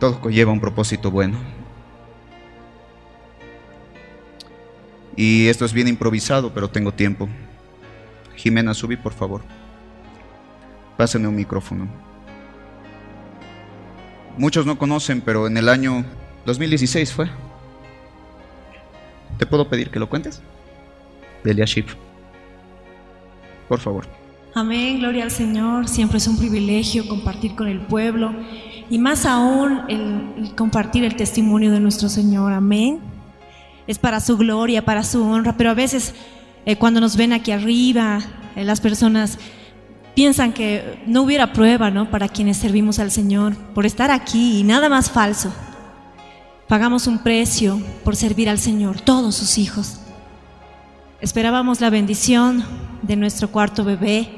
todo 0.00 0.20
conlleva 0.20 0.50
un 0.50 0.58
propósito 0.58 1.12
bueno. 1.12 1.38
Y 5.14 5.46
esto 5.46 5.64
es 5.64 5.72
bien 5.72 5.86
improvisado, 5.86 6.52
pero 6.52 6.68
tengo 6.68 6.90
tiempo. 6.92 7.28
Jimena, 8.34 8.74
subí 8.74 8.96
por 8.96 9.12
favor. 9.12 9.42
Pásenme 10.96 11.28
un 11.28 11.36
micrófono. 11.36 11.86
Muchos 14.36 14.66
no 14.66 14.76
conocen, 14.76 15.20
pero 15.20 15.46
en 15.46 15.56
el 15.56 15.68
año 15.68 16.04
2016 16.46 17.12
fue. 17.12 17.30
¿Te 19.38 19.46
puedo 19.46 19.68
pedir 19.68 19.92
que 19.92 20.00
lo 20.00 20.08
cuentes? 20.08 20.42
De 21.44 21.52
Eliashib. 21.52 22.07
Por 23.68 23.80
favor. 23.80 24.06
Amén, 24.54 24.98
gloria 24.98 25.24
al 25.24 25.30
Señor. 25.30 25.88
Siempre 25.88 26.18
es 26.18 26.26
un 26.26 26.38
privilegio 26.38 27.06
compartir 27.06 27.54
con 27.54 27.68
el 27.68 27.80
pueblo 27.80 28.32
y 28.90 28.98
más 28.98 29.26
aún 29.26 29.82
el, 29.88 30.54
compartir 30.56 31.04
el 31.04 31.16
testimonio 31.16 31.70
de 31.70 31.80
nuestro 31.80 32.08
Señor. 32.08 32.52
Amén. 32.52 33.00
Es 33.86 33.98
para 33.98 34.20
su 34.20 34.36
gloria, 34.36 34.84
para 34.84 35.04
su 35.04 35.22
honra, 35.22 35.56
pero 35.56 35.70
a 35.70 35.74
veces 35.74 36.14
eh, 36.66 36.76
cuando 36.76 37.00
nos 37.00 37.16
ven 37.16 37.32
aquí 37.32 37.52
arriba, 37.52 38.20
eh, 38.56 38.64
las 38.64 38.80
personas 38.80 39.38
piensan 40.14 40.52
que 40.52 41.02
no 41.06 41.22
hubiera 41.22 41.52
prueba, 41.52 41.90
¿no? 41.90 42.10
Para 42.10 42.28
quienes 42.28 42.56
servimos 42.56 42.98
al 42.98 43.10
Señor, 43.10 43.54
por 43.74 43.86
estar 43.86 44.10
aquí 44.10 44.58
y 44.58 44.64
nada 44.64 44.88
más 44.88 45.10
falso. 45.10 45.52
Pagamos 46.66 47.06
un 47.06 47.18
precio 47.18 47.80
por 48.04 48.16
servir 48.16 48.48
al 48.50 48.58
Señor, 48.58 49.00
todos 49.00 49.36
sus 49.36 49.56
hijos. 49.58 50.00
Esperábamos 51.20 51.80
la 51.80 51.90
bendición 51.90 52.62
de 53.02 53.16
nuestro 53.16 53.50
cuarto 53.50 53.82
bebé 53.82 54.28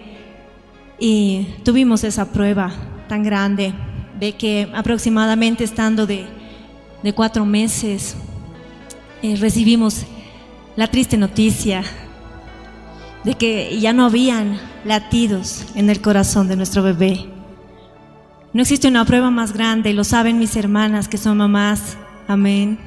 y 0.98 1.46
tuvimos 1.62 2.04
esa 2.04 2.32
prueba 2.32 2.72
tan 3.06 3.22
grande 3.22 3.74
de 4.18 4.32
que 4.32 4.66
aproximadamente 4.74 5.62
estando 5.62 6.06
de, 6.06 6.26
cuatro 7.14 7.44
meses 7.44 8.16
eh, 9.22 9.36
recibimos 9.36 10.06
la 10.74 10.86
triste 10.86 11.18
noticia 11.18 11.82
de 13.24 13.34
que 13.34 13.78
ya 13.78 13.92
no 13.92 14.06
habían 14.06 14.58
latidos 14.86 15.66
en 15.74 15.90
el 15.90 16.00
corazón 16.00 16.48
de 16.48 16.56
nuestro 16.56 16.82
bebé. 16.82 17.26
No 18.54 18.62
existe 18.62 18.88
una 18.88 19.04
prueba 19.04 19.30
más 19.30 19.52
grande, 19.52 19.92
lo 19.92 20.02
saben 20.02 20.38
mis 20.38 20.56
hermanas 20.56 21.08
que 21.08 21.18
son 21.18 21.36
mamás, 21.36 21.98
amén. 22.26 22.78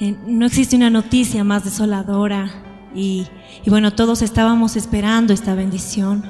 Eh, 0.00 0.16
no 0.26 0.46
existe 0.46 0.76
una 0.76 0.88
noticia 0.88 1.44
más 1.44 1.64
desoladora 1.64 2.71
y, 2.94 3.26
bueno, 3.66 3.92
todos 3.92 4.22
estábamos 4.22 4.76
esperando 4.76 5.32
esta 5.32 5.54
bendición. 5.54 6.24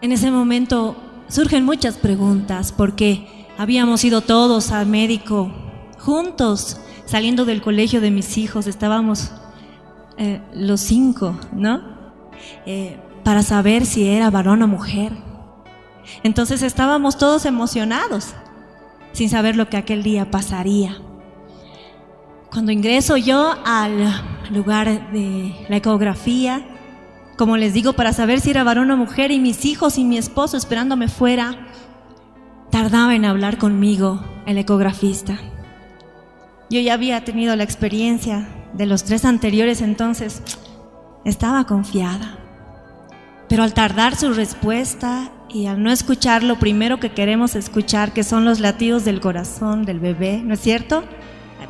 En 0.00 0.12
ese 0.12 0.30
momento 0.30 0.96
surgen 1.28 1.64
muchas 1.64 1.96
preguntas 1.96 2.72
porque 2.72 3.46
habíamos 3.58 4.04
ido 4.04 4.20
todos 4.20 4.72
al 4.72 4.86
médico 4.86 5.52
juntos, 5.98 6.80
saliendo 7.06 7.44
del 7.44 7.62
colegio 7.62 8.00
de 8.00 8.10
mis 8.10 8.38
hijos, 8.38 8.66
estábamos 8.66 9.30
eh, 10.16 10.40
los 10.54 10.80
cinco, 10.80 11.38
¿no? 11.52 11.82
Eh, 12.66 12.98
para 13.24 13.42
saber 13.42 13.84
si 13.84 14.08
era 14.08 14.30
varón 14.30 14.62
o 14.62 14.68
mujer. 14.68 15.12
Entonces 16.22 16.62
estábamos 16.62 17.18
todos 17.18 17.44
emocionados, 17.44 18.34
sin 19.12 19.28
saber 19.28 19.56
lo 19.56 19.68
que 19.68 19.76
aquel 19.76 20.02
día 20.02 20.30
pasaría. 20.30 20.96
Cuando 22.50 22.72
ingreso 22.72 23.16
yo 23.16 23.54
al 23.64 24.39
lugar 24.50 25.12
de 25.12 25.54
la 25.68 25.76
ecografía, 25.76 26.62
como 27.36 27.56
les 27.56 27.72
digo, 27.72 27.94
para 27.94 28.12
saber 28.12 28.40
si 28.40 28.50
era 28.50 28.64
varón 28.64 28.90
o 28.90 28.96
mujer, 28.96 29.30
y 29.30 29.40
mis 29.40 29.64
hijos 29.64 29.96
y 29.96 30.04
mi 30.04 30.18
esposo 30.18 30.56
esperándome 30.56 31.08
fuera, 31.08 31.68
tardaba 32.70 33.14
en 33.14 33.24
hablar 33.24 33.58
conmigo 33.58 34.22
el 34.46 34.58
ecografista. 34.58 35.38
Yo 36.68 36.80
ya 36.80 36.94
había 36.94 37.24
tenido 37.24 37.56
la 37.56 37.64
experiencia 37.64 38.46
de 38.74 38.86
los 38.86 39.04
tres 39.04 39.24
anteriores, 39.24 39.80
entonces 39.80 40.42
estaba 41.24 41.64
confiada. 41.64 42.38
Pero 43.48 43.62
al 43.62 43.74
tardar 43.74 44.14
su 44.14 44.32
respuesta 44.32 45.32
y 45.48 45.66
al 45.66 45.82
no 45.82 45.90
escuchar 45.90 46.44
lo 46.44 46.58
primero 46.58 47.00
que 47.00 47.12
queremos 47.12 47.56
escuchar, 47.56 48.12
que 48.12 48.22
son 48.22 48.44
los 48.44 48.60
latidos 48.60 49.04
del 49.04 49.20
corazón 49.20 49.84
del 49.84 49.98
bebé, 49.98 50.42
¿no 50.44 50.54
es 50.54 50.60
cierto? 50.60 51.02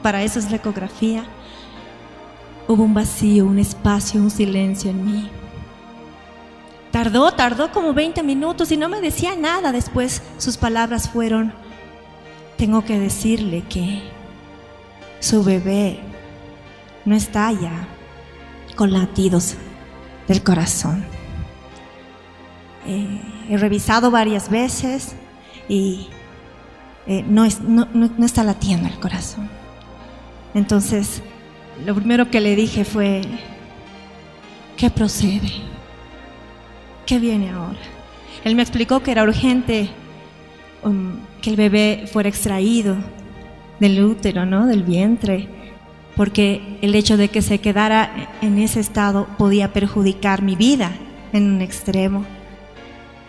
Para 0.02 0.22
eso 0.22 0.38
es 0.38 0.50
la 0.50 0.56
ecografía. 0.56 1.24
Hubo 2.70 2.84
un 2.84 2.94
vacío, 2.94 3.46
un 3.46 3.58
espacio, 3.58 4.20
un 4.20 4.30
silencio 4.30 4.92
en 4.92 5.04
mí. 5.04 5.28
Tardó, 6.92 7.32
tardó 7.32 7.72
como 7.72 7.92
20 7.92 8.22
minutos 8.22 8.70
y 8.70 8.76
no 8.76 8.88
me 8.88 9.00
decía 9.00 9.34
nada. 9.34 9.72
Después 9.72 10.22
sus 10.38 10.56
palabras 10.56 11.08
fueron, 11.08 11.52
tengo 12.56 12.84
que 12.84 13.00
decirle 13.00 13.64
que 13.68 14.00
su 15.18 15.42
bebé 15.42 15.98
no 17.04 17.16
está 17.16 17.50
ya 17.50 17.88
con 18.76 18.92
latidos 18.92 19.56
del 20.28 20.44
corazón. 20.44 21.04
Eh, 22.86 23.20
he 23.48 23.56
revisado 23.56 24.12
varias 24.12 24.48
veces 24.48 25.16
y 25.68 26.06
eh, 27.08 27.24
no, 27.26 27.48
no 27.66 28.24
está 28.24 28.44
latiendo 28.44 28.86
el 28.86 29.00
corazón. 29.00 29.50
Entonces, 30.54 31.20
lo 31.84 31.94
primero 31.94 32.30
que 32.30 32.40
le 32.40 32.56
dije 32.56 32.84
fue, 32.84 33.22
¿qué 34.76 34.90
procede? 34.90 35.50
¿Qué 37.06 37.18
viene 37.18 37.50
ahora? 37.50 37.78
Él 38.44 38.54
me 38.54 38.62
explicó 38.62 39.00
que 39.00 39.10
era 39.10 39.22
urgente 39.22 39.88
um, 40.82 41.12
que 41.42 41.50
el 41.50 41.56
bebé 41.56 42.04
fuera 42.10 42.28
extraído 42.28 42.96
del 43.78 44.02
útero, 44.02 44.46
¿no? 44.46 44.66
Del 44.66 44.82
vientre, 44.82 45.48
porque 46.16 46.78
el 46.82 46.94
hecho 46.94 47.16
de 47.16 47.28
que 47.28 47.42
se 47.42 47.58
quedara 47.58 48.30
en 48.42 48.58
ese 48.58 48.80
estado 48.80 49.26
podía 49.38 49.72
perjudicar 49.72 50.42
mi 50.42 50.56
vida 50.56 50.92
en 51.32 51.50
un 51.50 51.62
extremo. 51.62 52.24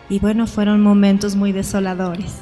Y 0.09 0.19
bueno, 0.19 0.45
fueron 0.45 0.81
momentos 0.81 1.35
muy 1.35 1.51
desoladores. 1.53 2.41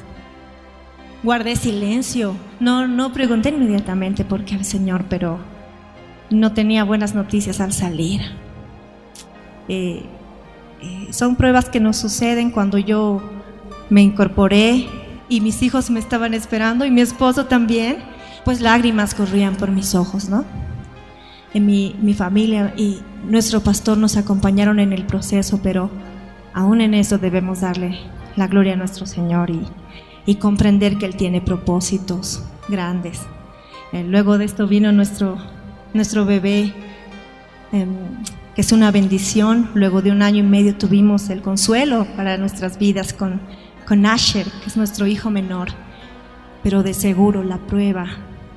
Guardé 1.22 1.54
silencio, 1.54 2.34
no, 2.58 2.88
no 2.88 3.12
pregunté 3.12 3.50
inmediatamente 3.50 4.24
por 4.24 4.44
qué 4.44 4.54
al 4.54 4.64
Señor, 4.64 5.04
pero 5.08 5.38
no 6.30 6.52
tenía 6.52 6.84
buenas 6.84 7.14
noticias 7.14 7.60
al 7.60 7.72
salir. 7.72 8.20
Eh, 9.68 10.04
eh, 10.82 11.08
son 11.10 11.36
pruebas 11.36 11.68
que 11.68 11.80
nos 11.80 11.96
suceden 11.96 12.50
cuando 12.50 12.78
yo 12.78 13.22
me 13.88 14.02
incorporé 14.02 14.86
y 15.28 15.40
mis 15.40 15.62
hijos 15.62 15.90
me 15.90 16.00
estaban 16.00 16.34
esperando 16.34 16.84
y 16.84 16.90
mi 16.90 17.00
esposo 17.00 17.46
también, 17.46 17.98
pues 18.44 18.60
lágrimas 18.60 19.14
corrían 19.14 19.56
por 19.56 19.70
mis 19.70 19.94
ojos, 19.94 20.28
¿no? 20.28 20.44
En 21.52 21.66
mi, 21.66 21.96
mi 22.00 22.14
familia 22.14 22.72
y 22.76 23.00
nuestro 23.24 23.60
pastor 23.60 23.98
nos 23.98 24.16
acompañaron 24.16 24.78
en 24.80 24.92
el 24.92 25.04
proceso, 25.04 25.60
pero 25.62 25.90
aún 26.54 26.80
en 26.80 26.94
eso 26.94 27.18
debemos 27.18 27.60
darle 27.60 27.98
la 28.36 28.46
gloria 28.46 28.74
a 28.74 28.76
nuestro 28.76 29.06
Señor 29.06 29.50
y, 29.50 29.62
y 30.26 30.36
comprender 30.36 30.96
que 30.98 31.06
Él 31.06 31.16
tiene 31.16 31.40
propósitos 31.40 32.42
grandes. 32.68 33.20
Eh, 33.92 34.04
luego 34.04 34.38
de 34.38 34.44
esto 34.44 34.66
vino 34.68 34.92
nuestro, 34.92 35.38
nuestro 35.94 36.24
bebé, 36.26 36.72
eh, 37.72 37.86
que 38.54 38.60
es 38.60 38.72
una 38.72 38.90
bendición. 38.90 39.70
Luego 39.74 40.02
de 40.02 40.10
un 40.10 40.22
año 40.22 40.38
y 40.38 40.46
medio 40.46 40.76
tuvimos 40.76 41.30
el 41.30 41.42
consuelo 41.42 42.06
para 42.16 42.36
nuestras 42.36 42.78
vidas 42.78 43.12
con 43.12 43.40
con 43.90 44.06
Asher, 44.06 44.46
que 44.62 44.68
es 44.68 44.76
nuestro 44.76 45.08
hijo 45.08 45.30
menor, 45.30 45.70
pero 46.62 46.84
de 46.84 46.94
seguro 46.94 47.42
la 47.42 47.58
prueba 47.58 48.06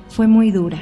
fue 0.08 0.28
muy 0.28 0.52
dura. 0.52 0.78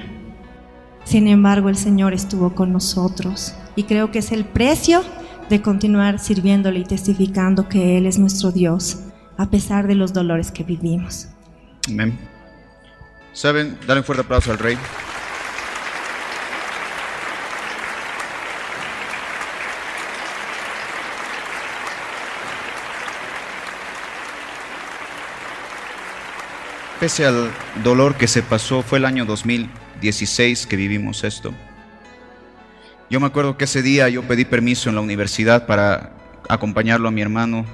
Sin 1.05 1.27
embargo, 1.27 1.71
el 1.71 1.77
Señor 1.77 2.13
estuvo 2.13 2.55
con 2.55 2.71
nosotros 2.71 3.55
y 3.77 3.85
creo 3.85 4.11
que 4.11 4.19
es 4.19 4.31
el 4.31 4.45
precio 4.45 5.03
de 5.49 5.63
continuar 5.63 6.19
sirviéndole 6.19 6.81
y 6.81 6.85
testificando 6.85 7.67
que 7.71 7.97
Él 7.97 8.05
es 8.05 8.19
nuestro 8.19 8.53
Dios, 8.53 9.05
a 9.39 9.49
pesar 9.49 9.87
de 9.87 9.95
los 9.95 10.13
dolores 10.13 10.51
que 10.51 10.65
vivimos. 10.65 11.29
Amén. 11.89 12.19
¿Saben? 13.33 13.79
Dale 13.87 14.01
un 14.01 14.05
fuerte 14.05 14.23
aplauso 14.23 14.53
al 14.53 14.59
Rey. 14.59 14.77
Pese 27.03 27.27
al 27.27 27.51
dolor 27.83 28.15
que 28.15 28.29
se 28.29 28.45
pasó, 28.45 28.81
fue 28.81 28.99
el 28.99 29.05
año 29.05 29.25
2016 29.25 30.69
que 30.69 30.77
vivimos 30.77 31.25
esto. 31.25 31.53
Yo 33.11 33.19
me 33.19 33.27
acuerdo 33.27 33.59
que 33.59 33.65
ese 33.65 33.83
día 33.83 34.09
yo 34.09 34.23
pedí 34.23 34.45
permiso 34.45 34.89
en 34.89 34.95
la 34.95 35.01
universidad 35.01 35.67
para 35.67 36.13
acompañarlo 36.49 37.09
a 37.09 37.11
mi 37.11 37.21
hermano, 37.21 37.67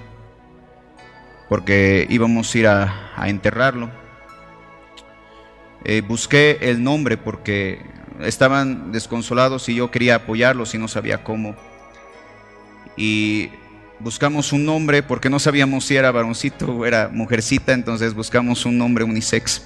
porque 1.51 2.07
íbamos 2.09 2.55
a 2.55 2.59
ir 2.59 2.67
a, 2.69 3.29
enterrarlo. 3.29 3.91
Eh, 5.85 6.01
busqué 6.01 6.57
el 6.63 6.83
nombre 6.83 7.19
porque 7.19 7.83
estaban 8.21 8.93
desconsolados 8.93 9.69
y 9.69 9.75
yo 9.75 9.91
quería 9.91 10.15
apoyarlos 10.15 10.75
y 10.75 10.79
no 10.79 10.89
sabía 10.89 11.23
cómo. 11.23 11.55
Y 12.97 13.51
buscamos 14.01 14.53
un 14.53 14.65
nombre 14.65 15.03
porque 15.03 15.31
no 15.31 15.39
sabíamos 15.39 15.85
si 15.85 15.97
era 15.97 16.11
varoncito 16.13 16.67
o 16.67 16.87
era 16.87 17.09
mujercita, 17.13 17.73
entonces 17.73 18.15
buscamos 18.15 18.65
un 18.65 18.79
nombre 18.79 19.05
unisex. 19.05 19.63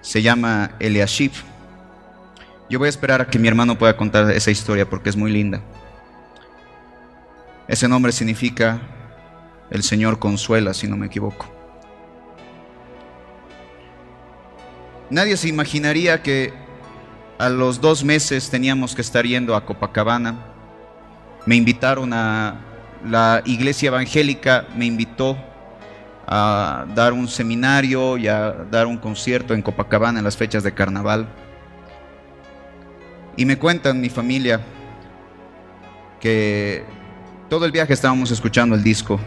Se 0.00 0.22
llama 0.22 0.72
Eliashib. 0.78 1.32
Yo 2.70 2.78
voy 2.78 2.86
a 2.86 2.90
esperar 2.90 3.20
a 3.20 3.26
que 3.26 3.38
mi 3.38 3.48
hermano 3.48 3.78
pueda 3.78 3.96
contar 3.96 4.30
esa 4.30 4.50
historia 4.50 4.88
porque 4.88 5.10
es 5.10 5.16
muy 5.16 5.32
linda. 5.32 5.60
Ese 7.66 7.88
nombre 7.88 8.12
significa 8.12 8.80
el 9.70 9.82
Señor 9.82 10.18
consuela, 10.18 10.74
si 10.74 10.86
no 10.86 10.96
me 10.96 11.06
equivoco. 11.06 11.50
Nadie 15.10 15.36
se 15.36 15.48
imaginaría 15.48 16.22
que 16.22 16.52
a 17.38 17.48
los 17.48 17.80
dos 17.80 18.04
meses 18.04 18.50
teníamos 18.50 18.94
que 18.94 19.02
estar 19.02 19.24
yendo 19.24 19.56
a 19.56 19.64
Copacabana. 19.64 20.53
Me 21.46 21.56
invitaron 21.56 22.12
a 22.12 22.56
la 23.04 23.42
iglesia 23.44 23.88
evangélica, 23.88 24.66
me 24.74 24.86
invitó 24.86 25.36
a 26.26 26.86
dar 26.94 27.12
un 27.12 27.28
seminario 27.28 28.16
y 28.16 28.28
a 28.28 28.52
dar 28.70 28.86
un 28.86 28.96
concierto 28.96 29.52
en 29.52 29.60
Copacabana 29.60 30.20
en 30.20 30.24
las 30.24 30.36
fechas 30.36 30.62
de 30.62 30.72
carnaval. 30.72 31.28
Y 33.36 33.44
me 33.44 33.58
cuentan 33.58 34.00
mi 34.00 34.08
familia 34.08 34.60
que 36.20 36.84
todo 37.50 37.66
el 37.66 37.72
viaje 37.72 37.92
estábamos 37.92 38.30
escuchando 38.30 38.74
el 38.74 38.82
disco 38.82 39.20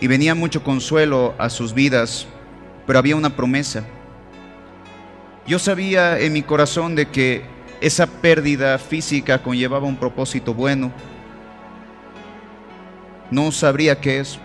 y 0.00 0.06
venía 0.06 0.34
mucho 0.34 0.64
consuelo 0.64 1.34
a 1.36 1.50
sus 1.50 1.74
vidas, 1.74 2.26
pero 2.86 2.98
había 2.98 3.16
una 3.16 3.36
promesa. 3.36 3.84
Yo 5.46 5.58
sabía 5.58 6.18
en 6.18 6.32
mi 6.32 6.42
corazón 6.42 6.94
de 6.94 7.06
que 7.06 7.42
esa 7.80 8.06
pérdida 8.06 8.78
física 8.78 9.42
conllevaba 9.42 9.86
un 9.86 9.96
propósito 9.96 10.52
bueno. 10.52 10.92
No 13.30 13.50
sabría 13.52 14.00
qué 14.00 14.20
es, 14.20 14.38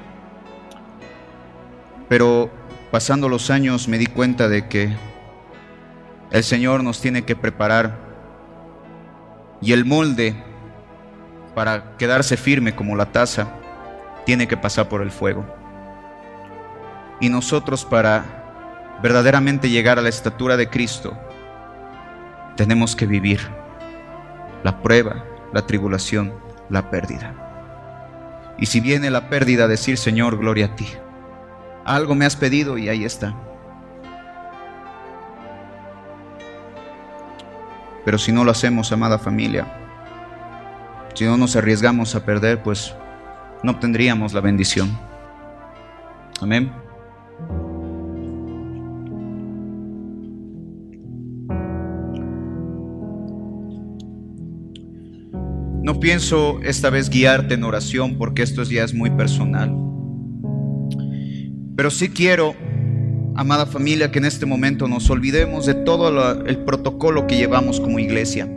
pero 2.08 2.50
pasando 2.92 3.28
los 3.28 3.50
años 3.50 3.88
me 3.88 3.98
di 3.98 4.06
cuenta 4.06 4.48
de 4.48 4.68
que 4.68 4.96
el 6.32 6.44
Señor 6.44 6.84
nos 6.84 7.02
tiene 7.02 7.24
que 7.24 7.36
preparar 7.36 7.98
y 9.62 9.74
el 9.74 9.86
molde 9.86 10.36
para 11.56 11.98
quedarse 11.98 12.38
firme 12.38 12.76
como 12.76 12.96
la 12.96 13.12
taza 13.12 13.48
tiene 14.26 14.48
que 14.48 14.58
pasar 14.58 14.88
por 14.88 15.02
el 15.02 15.12
fuego. 15.12 15.46
Y 17.20 17.30
nosotros 17.30 17.86
para 17.86 18.98
verdaderamente 19.02 19.70
llegar 19.70 20.00
a 20.00 20.02
la 20.02 20.10
estatura 20.10 20.58
de 20.58 20.70
Cristo 20.70 21.18
tenemos 22.56 22.96
que 22.96 23.06
vivir 23.06 23.40
la 24.64 24.82
prueba, 24.82 25.26
la 25.54 25.66
tribulación, 25.66 26.34
la 26.70 26.90
pérdida. 26.90 27.34
Y 28.58 28.68
si 28.68 28.80
viene 28.80 29.10
la 29.10 29.30
pérdida, 29.30 29.68
decir 29.68 29.98
Señor, 29.98 30.38
gloria 30.38 30.68
a 30.68 30.76
ti. 30.76 30.88
Algo 31.84 32.16
me 32.16 32.26
has 32.26 32.36
pedido 32.36 32.78
y 32.78 32.90
ahí 32.90 33.06
está. 33.06 33.36
Pero 38.04 38.18
si 38.18 38.32
no 38.32 38.44
lo 38.44 38.52
hacemos, 38.52 38.92
amada 38.92 39.18
familia, 39.18 39.66
si 41.16 41.26
no 41.26 41.38
nos 41.38 41.56
arriesgamos 41.56 42.14
a 42.16 42.24
perder, 42.26 42.62
pues 42.62 42.96
no 43.64 43.72
obtendríamos 43.72 44.34
la 44.34 44.42
bendición. 44.42 44.98
Amén. 46.42 46.85
Pienso 56.06 56.60
esta 56.62 56.92
vez 56.92 57.10
guiarte 57.10 57.56
en 57.56 57.64
oración 57.64 58.20
porque 58.20 58.44
esto 58.44 58.62
ya 58.62 58.84
es 58.84 58.94
muy 58.94 59.10
personal. 59.10 59.76
Pero 61.76 61.90
sí 61.90 62.10
quiero 62.10 62.54
amada 63.36 63.66
familia, 63.66 64.12
que 64.12 64.20
en 64.20 64.26
este 64.26 64.46
momento 64.46 64.88
nos 64.88 65.10
olvidemos 65.10 65.66
de 65.66 65.74
todo 65.74 66.46
el 66.46 66.60
protocolo 66.60 67.26
que 67.26 67.38
llevamos 67.38 67.80
como 67.80 67.98
iglesia. 67.98 68.48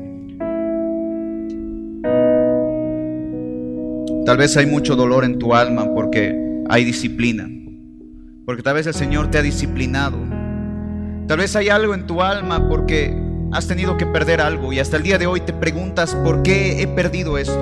Tal 4.26 4.36
vez 4.36 4.54
hay 4.58 4.66
mucho 4.66 4.94
dolor 4.94 5.24
en 5.24 5.38
tu 5.38 5.54
alma 5.54 5.86
porque 5.94 6.38
hay 6.68 6.84
disciplina, 6.84 7.48
porque 8.44 8.62
tal 8.62 8.74
vez 8.74 8.86
el 8.86 8.94
Señor 8.94 9.30
te 9.30 9.38
ha 9.38 9.42
disciplinado. 9.42 10.18
Tal 11.26 11.38
vez 11.38 11.56
hay 11.56 11.70
algo 11.70 11.94
en 11.94 12.06
tu 12.06 12.20
alma 12.20 12.68
porque 12.68 13.27
has 13.52 13.66
tenido 13.66 13.96
que 13.96 14.06
perder 14.06 14.40
algo 14.40 14.72
y 14.72 14.78
hasta 14.78 14.96
el 14.96 15.02
día 15.02 15.18
de 15.18 15.26
hoy 15.26 15.40
te 15.40 15.52
preguntas 15.52 16.14
por 16.14 16.42
qué 16.42 16.82
he 16.82 16.86
perdido 16.86 17.38
esto. 17.38 17.58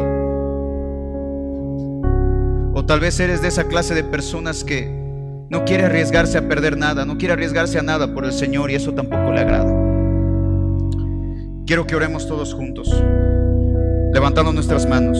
O 2.74 2.84
tal 2.86 3.00
vez 3.00 3.18
eres 3.20 3.40
de 3.40 3.48
esa 3.48 3.64
clase 3.64 3.94
de 3.94 4.04
personas 4.04 4.64
que 4.64 4.88
no 5.48 5.64
quiere 5.64 5.84
arriesgarse 5.84 6.38
a 6.38 6.48
perder 6.48 6.76
nada, 6.76 7.04
no 7.04 7.18
quiere 7.18 7.34
arriesgarse 7.34 7.78
a 7.78 7.82
nada 7.82 8.12
por 8.12 8.24
el 8.24 8.32
Señor 8.32 8.70
y 8.70 8.74
eso 8.74 8.92
tampoco 8.92 9.32
le 9.32 9.40
agrada. 9.40 9.72
Quiero 11.66 11.86
que 11.86 11.96
oremos 11.96 12.26
todos 12.26 12.52
juntos, 12.52 12.88
levantando 14.12 14.52
nuestras 14.52 14.86
manos. 14.88 15.18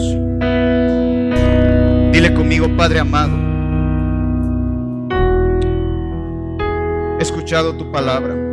Dile 2.13 2.35
conmigo, 2.35 2.69
Padre 2.77 3.01
amado, 3.01 3.37
he 7.19 7.23
escuchado 7.23 7.75
tu 7.77 7.91
palabra. 7.91 8.46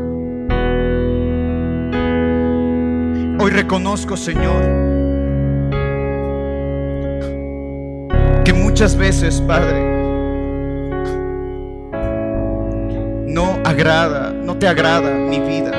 Hoy 3.43 3.51
reconozco, 3.51 4.15
Señor, 4.15 4.63
que 8.45 8.53
muchas 8.53 8.95
veces, 8.95 9.41
Padre, 9.41 9.81
no 13.27 13.59
agrada, 13.65 14.31
no 14.31 14.57
te 14.57 14.65
agrada 14.65 15.11
mi 15.11 15.41
vida. 15.41 15.71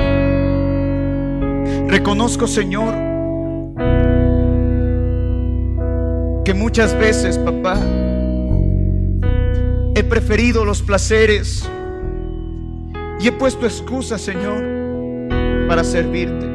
Reconozco, 1.87 2.45
Señor, 2.45 2.93
que 6.43 6.53
muchas 6.53 6.95
veces, 6.99 7.39
papá, 7.39 7.79
he 9.95 10.03
preferido 10.03 10.65
los 10.65 10.83
placeres 10.83 11.67
y 13.19 13.27
he 13.27 13.31
puesto 13.31 13.65
excusas, 13.65 14.21
Señor, 14.21 14.63
para 15.67 15.83
servirte. 15.83 16.54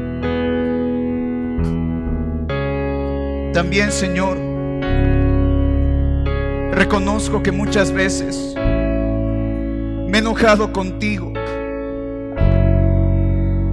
También, 3.53 3.91
Señor, 3.91 4.37
reconozco 6.71 7.43
que 7.43 7.51
muchas 7.51 7.91
veces 7.91 8.55
me 8.55 10.17
he 10.17 10.19
enojado 10.19 10.71
contigo 10.71 11.33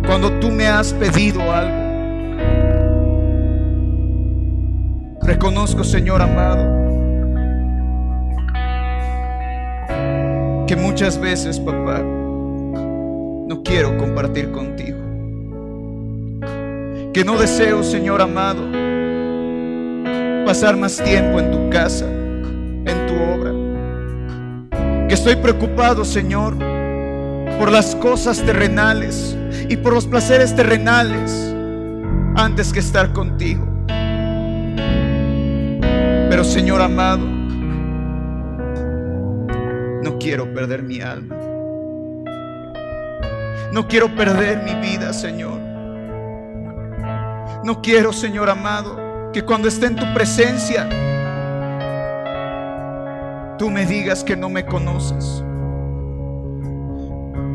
cuando 0.05 0.33
tú 0.41 0.51
me 0.51 0.67
has 0.67 0.93
pedido 0.93 1.41
algo. 1.53 1.79
Reconozco, 5.23 5.85
Señor 5.85 6.23
amado, 6.23 6.65
que 10.67 10.75
muchas 10.75 11.21
veces, 11.21 11.61
papá, 11.61 12.01
no 12.03 13.63
quiero 13.63 13.97
compartir 13.97 14.51
contigo. 14.51 14.99
Que 17.13 17.25
no 17.25 17.39
deseo, 17.39 17.85
Señor 17.85 18.21
amado, 18.21 18.88
pasar 20.49 20.79
más 20.79 20.97
tiempo 20.97 21.39
en 21.41 21.51
tu 21.51 21.69
casa, 21.69 22.07
en 22.07 23.07
tu 23.07 23.15
obra 23.35 23.53
que 25.07 25.13
estoy 25.13 25.37
preocupado, 25.37 26.07
Señor, 26.07 26.57
por 27.59 27.71
las 27.71 27.95
cosas 27.95 28.43
terrenales 28.43 29.37
y 29.69 29.77
por 29.77 29.93
los 29.93 30.07
placeres 30.07 30.57
terrenales 30.57 31.55
antes 32.35 32.73
que 32.73 32.79
estar 32.79 33.13
contigo. 33.13 33.63
Pero, 36.31 36.45
Señor 36.45 36.81
amado, 36.81 37.27
no 40.03 40.19
quiero 40.19 40.51
perder 40.55 40.83
mi 40.83 41.03
alma. 41.03 41.37
No 43.71 43.87
quiero 43.87 44.17
perder 44.17 44.63
mi 44.63 44.77
vida, 44.77 45.13
Señor. 45.13 45.61
No 47.65 47.83
quiero, 47.83 48.15
Señor 48.15 48.49
amado, 48.49 49.08
que 49.39 49.45
cuando 49.45 49.69
esté 49.69 49.87
en 49.87 49.95
tu 49.95 50.05
presencia, 50.15 50.89
tú 53.57 53.71
me 53.71 53.87
digas 53.87 54.25
que 54.25 54.35
no 54.35 54.49
me 54.49 54.67
conoces. 54.67 55.45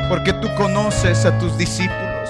Porque 0.07 0.31
tú 0.31 0.47
conoces 0.55 1.25
a 1.25 1.37
tus 1.39 1.57
discípulos. 1.57 2.29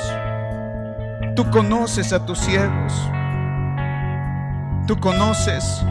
Tú 1.35 1.47
conoces 1.51 2.13
a 2.13 2.25
tus 2.25 2.39
siervos. 2.39 2.93
Tú 4.87 4.99
conoces 4.99 5.83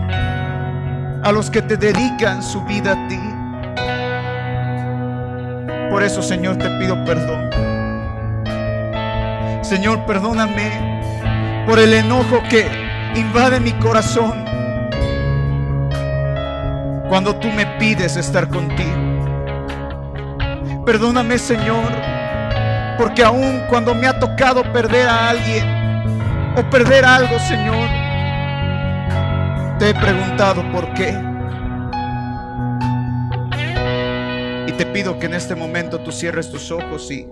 a 1.23 1.31
los 1.33 1.49
que 1.49 1.63
te 1.63 1.77
dedican 1.77 2.43
su 2.43 2.65
vida 2.65 2.95
a 2.95 3.09
ti. 3.09 3.21
Por 5.89 6.03
eso, 6.03 6.21
Señor, 6.21 6.57
te 6.57 6.69
pido 6.81 7.05
perdón. 7.05 7.49
Señor, 9.63 10.05
perdóname 10.05 11.65
por 11.65 11.79
el 11.79 11.95
enojo 11.95 12.43
que 12.51 12.82
invade 13.15 13.61
mi 13.61 13.73
corazón 13.73 14.45
cuando 17.09 17.37
tú 17.37 17.49
me 17.49 17.67
pides 17.79 18.17
estar 18.17 18.49
contigo. 18.49 18.91
Perdóname, 20.87 21.39
Señor, 21.39 21.93
porque 22.99 23.23
aún 23.23 23.63
cuando 23.69 23.95
me 23.95 24.07
ha 24.07 24.19
tocado 24.19 24.63
perder 24.73 25.07
a 25.07 25.31
alguien 25.31 25.65
o 26.57 26.63
perder 26.71 27.05
algo, 27.05 27.39
Señor, 27.39 27.89
Te 29.79 29.91
he 29.91 29.95
preguntado 29.95 30.63
por 30.71 30.95
qué. 30.95 31.19
Y 34.69 34.73
te 34.73 34.87
pido 34.87 35.19
que 35.19 35.27
en 35.27 35.35
este 35.35 35.57
momento 35.57 35.99
tú 36.01 36.13
cierres 36.13 36.51
tus 36.51 36.71
ojos 36.71 37.11
y 37.11 37.27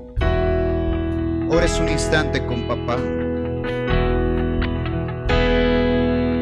ores 1.49 1.79
un 1.79 1.89
instante 1.89 2.45
con 2.45 2.67
papá. 2.67 2.97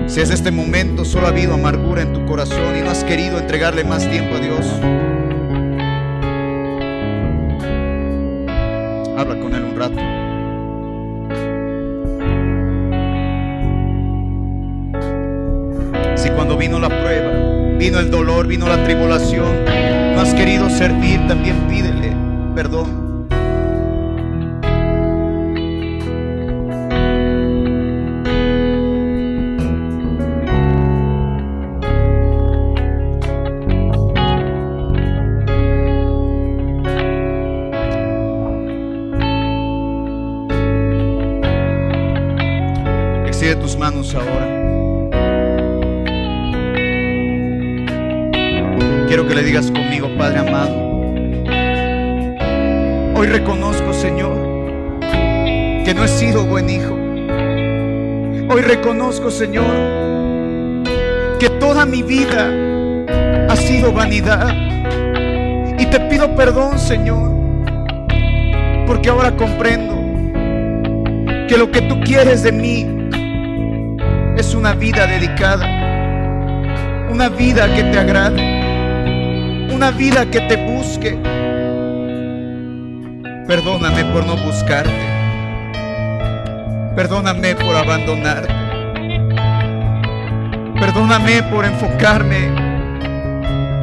Si 0.09 0.22
es 0.22 0.30
este 0.30 0.51
momento 0.51 1.05
solo 1.05 1.26
ha 1.26 1.30
habido 1.30 1.55
amargura 1.55 2.01
en 2.02 2.14
tu 2.14 2.24
corazón 2.24 2.76
y 2.76 2.80
no 2.80 2.90
has 2.90 3.05
querido 3.05 3.39
entregarle 3.39 3.85
más 3.85 4.09
tiempo 4.10 4.36
a 4.36 4.39
Dios, 4.40 4.66
habla 9.16 9.39
con 9.39 9.55
Él 9.55 9.64
un 9.64 9.76
rato. 9.76 10.01
Si 16.16 16.30
cuando 16.30 16.56
vino 16.56 16.80
la 16.80 16.89
prueba, 16.89 17.76
vino 17.78 18.01
el 18.01 18.10
dolor, 18.10 18.47
vino 18.47 18.66
la 18.66 18.82
tribulación, 18.85 19.64
no 20.14 20.20
has 20.22 20.32
querido 20.32 20.70
servir, 20.70 21.26
también 21.28 21.68
pídele 21.68 22.16
perdón. 22.55 23.07
Ahora. 44.15 44.47
Quiero 49.06 49.27
que 49.27 49.35
le 49.35 49.43
digas 49.43 49.70
conmigo, 49.70 50.09
Padre 50.19 50.40
amado. 50.40 50.89
Hoy 53.15 53.27
reconozco, 53.28 53.93
Señor, 53.93 54.36
que 55.85 55.93
no 55.94 56.05
he 56.05 56.09
sido 56.09 56.44
buen 56.44 56.69
hijo. 56.69 56.94
Hoy 58.51 58.62
reconozco, 58.62 59.31
Señor, 59.31 59.66
que 61.39 61.48
toda 61.60 61.86
mi 61.86 62.02
vida 62.02 62.51
ha 63.48 63.56
sido 63.56 63.93
vanidad. 63.93 64.48
Y 65.78 65.86
te 65.86 66.01
pido 66.01 66.35
perdón, 66.35 66.78
Señor, 66.78 67.31
porque 68.86 69.09
ahora 69.10 69.36
comprendo 69.36 69.94
que 71.48 71.56
lo 71.56 71.70
que 71.70 71.82
tú 71.82 72.01
quieres 72.05 72.43
de 72.43 72.52
mí 72.52 72.88
una 74.54 74.72
vida 74.74 75.06
dedicada, 75.06 75.66
una 77.10 77.28
vida 77.28 77.66
que 77.74 77.82
te 77.82 77.98
agrade, 77.98 79.68
una 79.72 79.90
vida 79.90 80.26
que 80.30 80.40
te 80.42 80.56
busque. 80.56 81.18
Perdóname 83.46 84.04
por 84.06 84.26
no 84.26 84.36
buscarte. 84.36 84.90
Perdóname 86.94 87.54
por 87.56 87.76
abandonarte. 87.76 88.54
Perdóname 90.80 91.42
por 91.44 91.64
enfocarme 91.64 92.48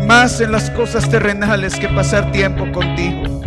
más 0.05 0.39
en 0.41 0.51
las 0.51 0.69
cosas 0.71 1.09
terrenales 1.09 1.75
que 1.75 1.89
pasar 1.89 2.31
tiempo 2.31 2.71
contigo. 2.71 3.41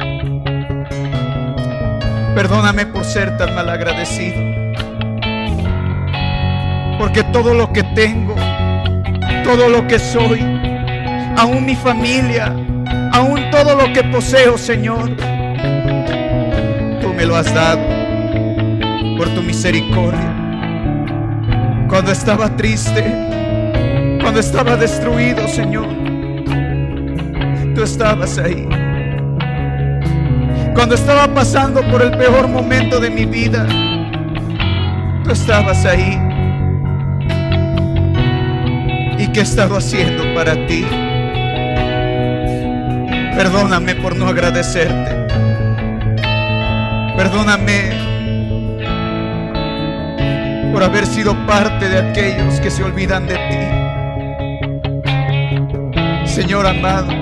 Perdóname 2.34 2.86
por 2.86 3.04
ser 3.04 3.36
tan 3.36 3.54
mal 3.54 3.68
agradecido. 3.68 4.57
Porque 6.98 7.22
todo 7.24 7.54
lo 7.54 7.72
que 7.72 7.82
tengo, 7.94 8.34
todo 9.44 9.68
lo 9.68 9.86
que 9.86 9.98
soy, 9.98 10.40
aún 11.36 11.64
mi 11.64 11.76
familia, 11.76 12.54
aún 13.12 13.40
todo 13.50 13.74
lo 13.76 13.92
que 13.92 14.02
poseo, 14.04 14.58
Señor, 14.58 15.16
tú 17.00 17.14
me 17.14 17.24
lo 17.24 17.36
has 17.36 17.52
dado 17.54 17.80
por 19.16 19.28
tu 19.34 19.42
misericordia. 19.42 20.34
Cuando 21.88 22.12
estaba 22.12 22.54
triste, 22.56 23.02
cuando 24.20 24.40
estaba 24.40 24.76
destruido, 24.76 25.48
Señor, 25.48 25.88
tú 27.74 27.82
estabas 27.82 28.38
ahí. 28.38 28.68
Cuando 30.74 30.94
estaba 30.94 31.26
pasando 31.34 31.80
por 31.90 32.02
el 32.02 32.10
peor 32.12 32.48
momento 32.48 33.00
de 33.00 33.10
mi 33.10 33.24
vida, 33.24 33.66
tú 35.24 35.30
estabas 35.30 35.84
ahí. 35.86 36.27
He 39.38 39.42
estado 39.42 39.76
haciendo 39.76 40.34
para 40.34 40.66
ti. 40.66 40.84
Perdóname 43.36 43.94
por 43.94 44.16
no 44.16 44.26
agradecerte. 44.26 45.28
Perdóname 47.16 47.92
por 50.72 50.82
haber 50.82 51.06
sido 51.06 51.36
parte 51.46 51.88
de 51.88 51.98
aquellos 51.98 52.60
que 52.60 52.68
se 52.70 52.82
olvidan 52.82 53.28
de 53.28 53.34
ti. 53.34 53.58
Señor 56.26 56.66
amado, 56.66 57.12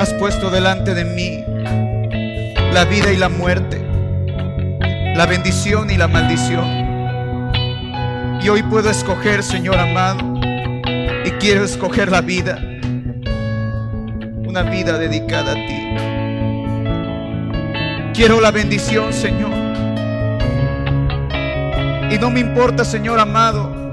has 0.00 0.12
puesto 0.14 0.50
delante 0.50 0.94
de 0.94 1.04
mí 1.04 1.44
la 2.72 2.84
vida 2.84 3.12
y 3.12 3.16
la 3.16 3.28
muerte, 3.28 3.80
la 5.14 5.26
bendición 5.26 5.88
y 5.90 5.96
la 5.96 6.08
maldición. 6.08 6.81
Y 8.42 8.48
hoy 8.48 8.62
puedo 8.64 8.90
escoger, 8.90 9.44
Señor 9.44 9.78
amado, 9.78 10.40
y 11.24 11.30
quiero 11.38 11.62
escoger 11.62 12.10
la 12.10 12.20
vida, 12.20 12.58
una 14.44 14.62
vida 14.62 14.98
dedicada 14.98 15.52
a 15.52 15.54
ti. 15.54 15.94
Quiero 18.12 18.40
la 18.40 18.50
bendición, 18.50 19.12
Señor. 19.12 19.52
Y 22.10 22.18
no 22.18 22.30
me 22.30 22.40
importa, 22.40 22.84
Señor 22.84 23.20
amado, 23.20 23.92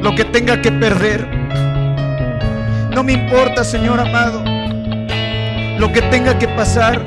lo 0.00 0.14
que 0.14 0.24
tenga 0.24 0.62
que 0.62 0.72
perder. 0.72 1.28
No 2.94 3.04
me 3.04 3.12
importa, 3.12 3.64
Señor 3.64 4.00
amado, 4.00 4.42
lo 5.78 5.92
que 5.92 6.00
tenga 6.10 6.38
que 6.38 6.48
pasar 6.48 7.04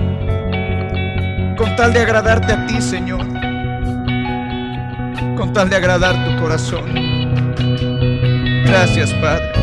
con 1.58 1.76
tal 1.76 1.92
de 1.92 2.02
agradarte 2.02 2.54
a 2.54 2.68
ti, 2.68 2.80
Señor 2.84 3.39
con 5.40 5.54
tal 5.54 5.70
de 5.70 5.78
agradar 5.78 6.26
tu 6.26 6.36
corazón. 6.42 6.84
Gracias, 8.66 9.14
Padre, 9.14 9.54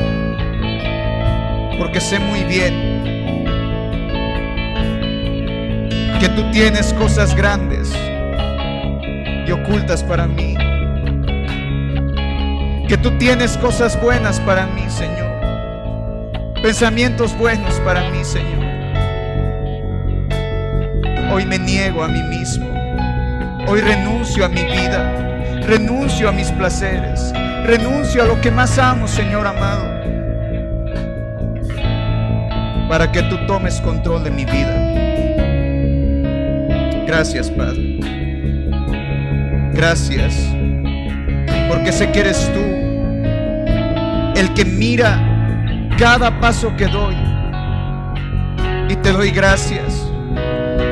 porque 1.78 2.01
sé 2.01 2.19
muy 2.19 2.44
bien 2.44 2.73
que 6.19 6.31
tú 6.31 6.51
tienes 6.51 6.94
cosas 6.94 7.36
grandes 7.36 7.94
y 9.47 9.53
ocultas 9.53 10.03
para 10.03 10.27
mí. 10.27 10.55
Que 12.89 12.97
tú 12.97 13.11
tienes 13.19 13.59
cosas 13.59 14.01
buenas 14.01 14.40
para 14.40 14.66
mí, 14.69 14.85
Señor. 14.89 15.31
Pensamientos 16.62 17.36
buenos 17.36 17.74
para 17.81 18.09
mí, 18.09 18.24
Señor. 18.24 18.65
Hoy 21.31 21.44
me 21.44 21.59
niego 21.59 22.03
a 22.03 22.09
mí 22.09 22.23
mismo. 22.23 22.66
Hoy 23.69 23.82
renuncio 23.82 24.47
a 24.47 24.48
mi 24.48 24.65
vida 24.65 25.26
renuncio 25.66 26.28
a 26.28 26.32
mis 26.32 26.51
placeres, 26.52 27.32
renuncio 27.64 28.22
a 28.22 28.26
lo 28.26 28.40
que 28.40 28.52
más 28.52 28.78
amo, 28.78 29.09
Señor 29.09 29.47
amado, 29.47 29.84
para 32.88 33.10
que 33.10 33.22
tú 33.24 33.36
tomes 33.47 33.80
control 33.80 34.22
de 34.22 34.30
mi 34.30 34.44
vida. 34.44 34.74
Gracias, 37.06 37.51
Padre. 37.51 37.98
Gracias, 39.72 40.34
porque 41.68 41.90
sé 41.90 42.12
que 42.12 42.20
eres 42.20 42.51
tú 42.55 42.60
el 44.40 44.55
que 44.55 44.64
mira 44.64 45.18
cada 45.98 46.40
paso 46.40 46.74
que 46.76 46.86
doy. 46.86 47.16
Y 48.88 48.94
te 48.97 49.10
doy 49.10 49.32
gracias 49.32 50.09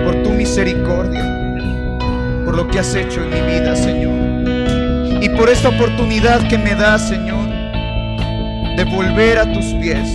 por 0.05 0.20
tu 0.24 0.30
misericordia, 0.30 1.22
por 2.44 2.56
lo 2.56 2.66
que 2.66 2.80
has 2.80 2.92
hecho 2.94 3.22
en 3.22 3.30
mi 3.30 3.40
vida, 3.40 3.76
Señor 3.76 4.23
por 5.36 5.48
esta 5.51 5.69
oportunidad 5.69 6.47
que 6.48 6.59
me 6.59 6.74
das, 6.74 7.09
Señor, 7.09 7.48
de 8.77 8.85
volver 8.85 9.39
a 9.39 9.52
tus 9.52 9.66
pies, 9.74 10.09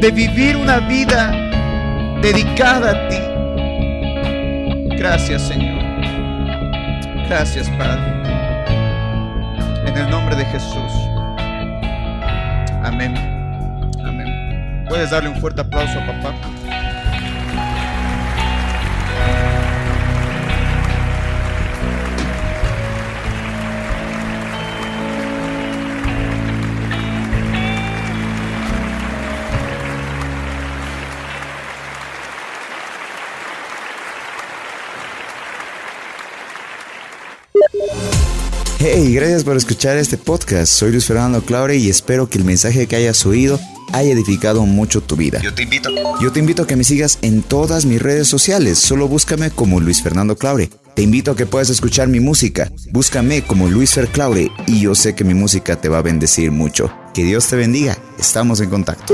de 0.00 0.10
vivir 0.12 0.56
una 0.56 0.78
vida 0.80 1.30
dedicada 2.22 2.90
a 2.90 3.08
ti. 3.08 4.96
Gracias, 4.96 5.42
Señor. 5.42 5.80
Gracias, 7.28 7.68
Padre. 7.70 8.02
En 9.86 9.96
el 9.96 10.10
nombre 10.10 10.36
de 10.36 10.44
Jesús. 10.46 10.92
Amén. 12.82 13.14
Amén. 14.04 14.84
Puedes 14.88 15.10
darle 15.10 15.30
un 15.30 15.36
fuerte 15.36 15.60
aplauso 15.60 15.98
a 15.98 16.06
papá. 16.06 16.34
Hey, 38.82 39.12
gracias 39.12 39.44
por 39.44 39.58
escuchar 39.58 39.98
este 39.98 40.16
podcast. 40.16 40.72
Soy 40.72 40.90
Luis 40.90 41.04
Fernando 41.04 41.42
Claure 41.42 41.76
y 41.76 41.90
espero 41.90 42.30
que 42.30 42.38
el 42.38 42.46
mensaje 42.46 42.86
que 42.86 42.96
hayas 42.96 43.26
oído 43.26 43.60
haya 43.92 44.10
edificado 44.10 44.64
mucho 44.64 45.02
tu 45.02 45.16
vida. 45.16 45.38
Yo 45.42 45.52
te 45.52 45.64
invito. 45.64 45.90
Yo 46.18 46.32
te 46.32 46.40
invito 46.40 46.62
a 46.62 46.66
que 46.66 46.76
me 46.76 46.84
sigas 46.84 47.18
en 47.20 47.42
todas 47.42 47.84
mis 47.84 48.00
redes 48.00 48.26
sociales. 48.26 48.78
Solo 48.78 49.06
búscame 49.06 49.50
como 49.50 49.80
Luis 49.80 50.02
Fernando 50.02 50.34
Claure. 50.34 50.70
Te 50.94 51.02
invito 51.02 51.32
a 51.32 51.36
que 51.36 51.44
puedas 51.44 51.68
escuchar 51.68 52.08
mi 52.08 52.20
música. 52.20 52.72
Búscame 52.90 53.42
como 53.42 53.68
Luis 53.68 53.92
Fer 53.92 54.08
Claure 54.08 54.50
y 54.66 54.80
yo 54.80 54.94
sé 54.94 55.14
que 55.14 55.24
mi 55.24 55.34
música 55.34 55.78
te 55.78 55.90
va 55.90 55.98
a 55.98 56.02
bendecir 56.02 56.50
mucho. 56.50 56.90
Que 57.12 57.22
Dios 57.22 57.48
te 57.48 57.56
bendiga. 57.56 57.98
Estamos 58.18 58.62
en 58.62 58.70
contacto. 58.70 59.12